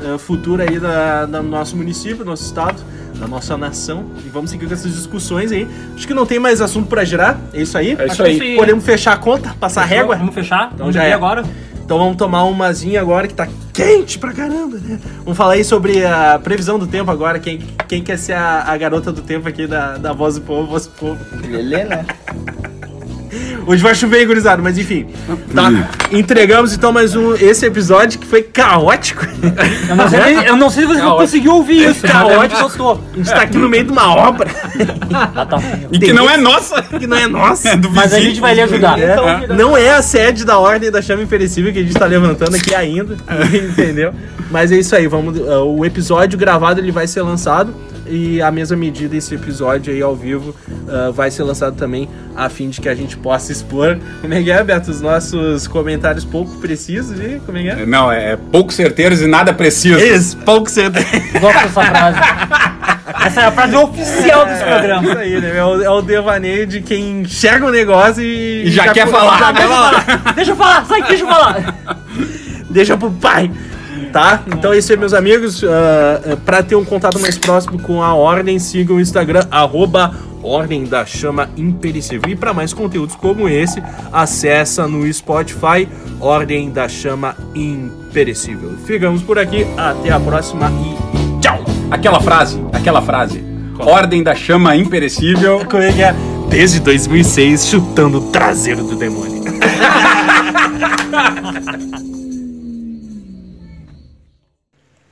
eh, 0.02 0.18
futuro 0.18 0.62
aí 0.62 0.78
da, 0.78 1.26
da 1.26 1.42
nosso 1.42 1.76
município, 1.76 2.18
do 2.18 2.24
nosso 2.26 2.44
estado, 2.44 2.82
da 3.18 3.26
nossa 3.26 3.56
nação. 3.56 4.06
E 4.24 4.28
vamos 4.28 4.50
seguir 4.50 4.66
com 4.66 4.74
essas 4.74 4.94
discussões 4.94 5.52
aí. 5.52 5.66
Acho 5.94 6.06
que 6.06 6.14
não 6.14 6.24
tem 6.26 6.38
mais 6.38 6.60
assunto 6.60 6.88
pra 6.88 7.04
girar. 7.04 7.38
É 7.52 7.62
isso 7.62 7.76
aí? 7.76 7.90
É 7.98 8.04
isso 8.06 8.12
Acho 8.12 8.22
aí. 8.22 8.56
Podemos 8.56 8.84
fechar 8.84 9.12
a 9.12 9.16
conta, 9.16 9.54
passar 9.60 9.82
a 9.82 9.86
régua? 9.86 10.16
Vamos 10.16 10.34
fechar? 10.34 10.66
Então 10.74 10.78
Vamos 10.78 10.94
já 10.94 11.02
ver 11.02 11.08
é. 11.10 11.12
agora. 11.12 11.44
Então 11.90 11.98
vamos 11.98 12.16
tomar 12.16 12.44
umazinha 12.44 13.00
agora 13.00 13.26
que 13.26 13.34
tá 13.34 13.48
quente 13.72 14.16
pra 14.16 14.32
caramba, 14.32 14.78
né? 14.78 14.96
Vamos 15.24 15.36
falar 15.36 15.54
aí 15.54 15.64
sobre 15.64 16.06
a 16.06 16.38
previsão 16.38 16.78
do 16.78 16.86
tempo 16.86 17.10
agora. 17.10 17.40
Quem, 17.40 17.58
quem 17.88 18.00
quer 18.00 18.16
ser 18.16 18.34
a, 18.34 18.62
a 18.62 18.76
garota 18.76 19.10
do 19.10 19.22
tempo 19.22 19.48
aqui 19.48 19.66
da, 19.66 19.98
da 19.98 20.12
Voz 20.12 20.36
do 20.36 20.42
Povo, 20.42 20.68
Voz 20.68 20.86
do 20.86 20.92
Povo. 20.92 21.18
Lelê, 21.48 21.82
né? 21.82 22.06
Hoje 23.66 23.82
vai 23.82 23.94
chover, 23.94 24.26
gurizada, 24.26 24.62
mas 24.62 24.78
enfim. 24.78 25.06
Tá? 25.54 25.70
Entregamos 26.10 26.72
então 26.72 26.92
mais 26.92 27.14
um 27.14 27.34
esse 27.34 27.64
episódio 27.66 28.18
que 28.18 28.26
foi 28.26 28.42
caótico. 28.42 29.26
Eu 29.88 29.96
não 29.96 30.08
sei, 30.08 30.48
eu 30.48 30.56
não 30.56 30.70
sei 30.70 30.82
se 30.82 30.88
você 30.88 31.00
Caótico. 31.00 31.20
conseguiu 31.20 31.54
ouvir 31.54 31.90
isso, 31.90 32.00
mas 32.02 32.12
Caótico. 32.12 32.60
eu 32.60 32.70
tô. 32.70 32.92
A 32.92 33.16
gente 33.16 33.30
tá 33.30 33.42
aqui 33.42 33.56
no 33.58 33.68
meio 33.68 33.84
de 33.84 33.92
uma 33.92 34.14
obra 34.14 34.50
Ah, 35.12 35.46
tá. 35.46 35.58
E 35.92 35.98
que 35.98 36.12
não 36.12 36.28
é 36.28 36.36
nossa. 36.36 36.82
que 36.82 37.06
não 37.06 37.16
é 37.16 37.26
nossa. 37.26 37.70
É 37.70 37.76
do 37.76 37.90
Mas 37.90 38.12
a 38.12 38.20
gente 38.20 38.40
vai 38.40 38.54
lhe 38.54 38.62
ajudar. 38.62 38.98
É, 38.98 39.46
não 39.48 39.76
é 39.76 39.90
a 39.90 40.02
sede 40.02 40.44
da 40.44 40.58
Ordem 40.58 40.90
da 40.90 41.00
Chama 41.02 41.22
Imperecível 41.22 41.72
que 41.72 41.78
a 41.78 41.82
gente 41.82 41.94
tá 41.94 42.06
levantando 42.06 42.54
aqui 42.56 42.74
ainda, 42.74 43.16
entendeu? 43.52 44.12
Mas 44.50 44.72
é 44.72 44.76
isso 44.78 44.94
aí, 44.96 45.06
vamos, 45.06 45.38
uh, 45.38 45.62
o 45.64 45.84
episódio 45.84 46.38
gravado 46.38 46.80
ele 46.80 46.90
vai 46.90 47.06
ser 47.06 47.22
lançado 47.22 47.72
e 48.10 48.42
a 48.42 48.50
mesma 48.50 48.76
medida 48.76 49.16
esse 49.16 49.34
episódio 49.34 49.92
aí 49.92 50.02
ao 50.02 50.14
vivo 50.14 50.54
uh, 50.70 51.12
vai 51.12 51.30
ser 51.30 51.44
lançado 51.44 51.76
também 51.76 52.08
a 52.36 52.48
fim 52.48 52.68
de 52.68 52.80
que 52.80 52.88
a 52.88 52.94
gente 52.94 53.16
possa 53.16 53.52
expor, 53.52 53.98
como 54.20 54.34
é 54.34 54.42
que 54.42 54.50
é, 54.50 54.62
Beto, 54.62 54.90
os 54.90 55.00
nossos 55.00 55.66
comentários 55.66 56.24
pouco 56.24 56.56
precisos 56.58 57.18
e 57.20 57.40
como 57.44 57.58
é 57.58 57.62
que 57.62 57.68
é? 57.68 57.86
Não, 57.86 58.10
é 58.10 58.36
pouco 58.36 58.72
certeiros 58.72 59.20
e 59.20 59.26
nada 59.26 59.52
preciso. 59.52 59.98
Isso, 60.00 60.36
pouco 60.38 60.70
cedo. 60.70 60.98
Gosto 61.40 61.62
dessa 61.62 61.82
frase. 61.82 62.18
Essa 63.26 63.40
é 63.40 63.44
a 63.44 63.52
frase 63.52 63.76
oficial 63.76 64.44
desse 64.46 64.62
Isso 64.62 64.64
programa. 64.64 65.14
aí, 65.18 65.40
né? 65.40 65.56
É 65.56 65.64
o, 65.64 65.82
é 65.82 65.90
o 65.90 66.00
devaneio 66.00 66.66
de 66.66 66.80
quem 66.80 67.20
enxerga 67.20 67.66
o 67.66 67.70
negócio 67.70 68.22
e, 68.22 68.66
E 68.66 68.70
já 68.70 68.92
quer 68.92 69.06
falar. 69.08 69.38
Já 69.38 69.52
quer 69.52 69.68
falar. 69.68 70.32
Deixa 70.34 70.50
eu 70.52 70.56
falar, 70.56 70.84
sai, 70.86 71.02
deixa 71.02 71.24
eu 71.24 71.28
falar. 71.28 71.76
deixa 72.70 72.96
pro 72.96 73.10
pai. 73.10 73.50
Tá? 74.12 74.42
Então 74.46 74.72
é 74.72 74.78
isso 74.78 74.92
aí, 74.92 74.98
meus 74.98 75.14
amigos. 75.14 75.62
Ah, 75.62 76.20
ah, 76.32 76.36
pra 76.44 76.62
ter 76.62 76.74
um 76.74 76.84
contato 76.84 77.18
mais 77.20 77.38
próximo 77.38 77.80
com 77.80 78.02
a 78.02 78.14
Ordem, 78.14 78.58
sigam 78.58 78.96
o 78.96 79.00
Instagram, 79.00 79.46
arroba 79.50 80.14
Ordem 80.42 80.84
da 80.84 81.06
Chama 81.06 81.48
Imperecível. 81.56 82.30
E 82.30 82.36
para 82.36 82.52
mais 82.52 82.72
conteúdos 82.72 83.14
como 83.14 83.48
esse, 83.48 83.82
acessa 84.12 84.88
no 84.88 85.10
Spotify 85.12 85.88
Ordem 86.20 86.70
da 86.70 86.88
Chama 86.88 87.36
Imperecível. 87.54 88.76
Ficamos 88.84 89.22
por 89.22 89.38
aqui, 89.38 89.66
até 89.76 90.10
a 90.10 90.18
próxima 90.18 90.70
e 90.70 91.40
tchau! 91.40 91.64
Aquela 91.90 92.20
frase, 92.20 92.60
aquela 92.72 93.02
frase. 93.02 93.50
Ordem 93.80 94.22
da 94.22 94.34
chama 94.34 94.76
imperecível. 94.76 95.64
Como 95.64 95.82
é 95.82 95.92
que 95.92 96.02
é? 96.02 96.14
Desde 96.48 96.80
2006, 96.80 97.66
chutando 97.66 98.18
o 98.18 98.30
traseiro 98.30 98.84
do 98.84 98.96
demônio. 98.96 99.40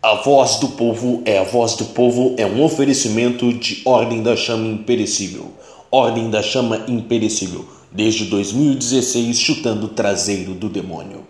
A 0.01 0.15
voz 0.15 0.61
do 0.61 0.69
povo 0.69 1.23
é 1.25 1.39
a 1.39 1.43
voz 1.43 1.75
do 1.75 1.87
povo 1.87 2.37
é 2.39 2.47
um 2.47 2.63
oferecimento 2.63 3.53
de 3.53 3.83
Ordem 3.85 4.23
da 4.23 4.37
Chama 4.37 4.69
Imperecível. 4.69 5.51
Ordem 5.91 6.31
da 6.31 6.41
Chama 6.41 6.85
Imperecível, 6.87 7.65
desde 7.91 8.27
2016 8.27 9.37
chutando 9.37 9.87
o 9.87 9.89
traseiro 9.89 10.55
do 10.55 10.69
demônio. 10.69 11.27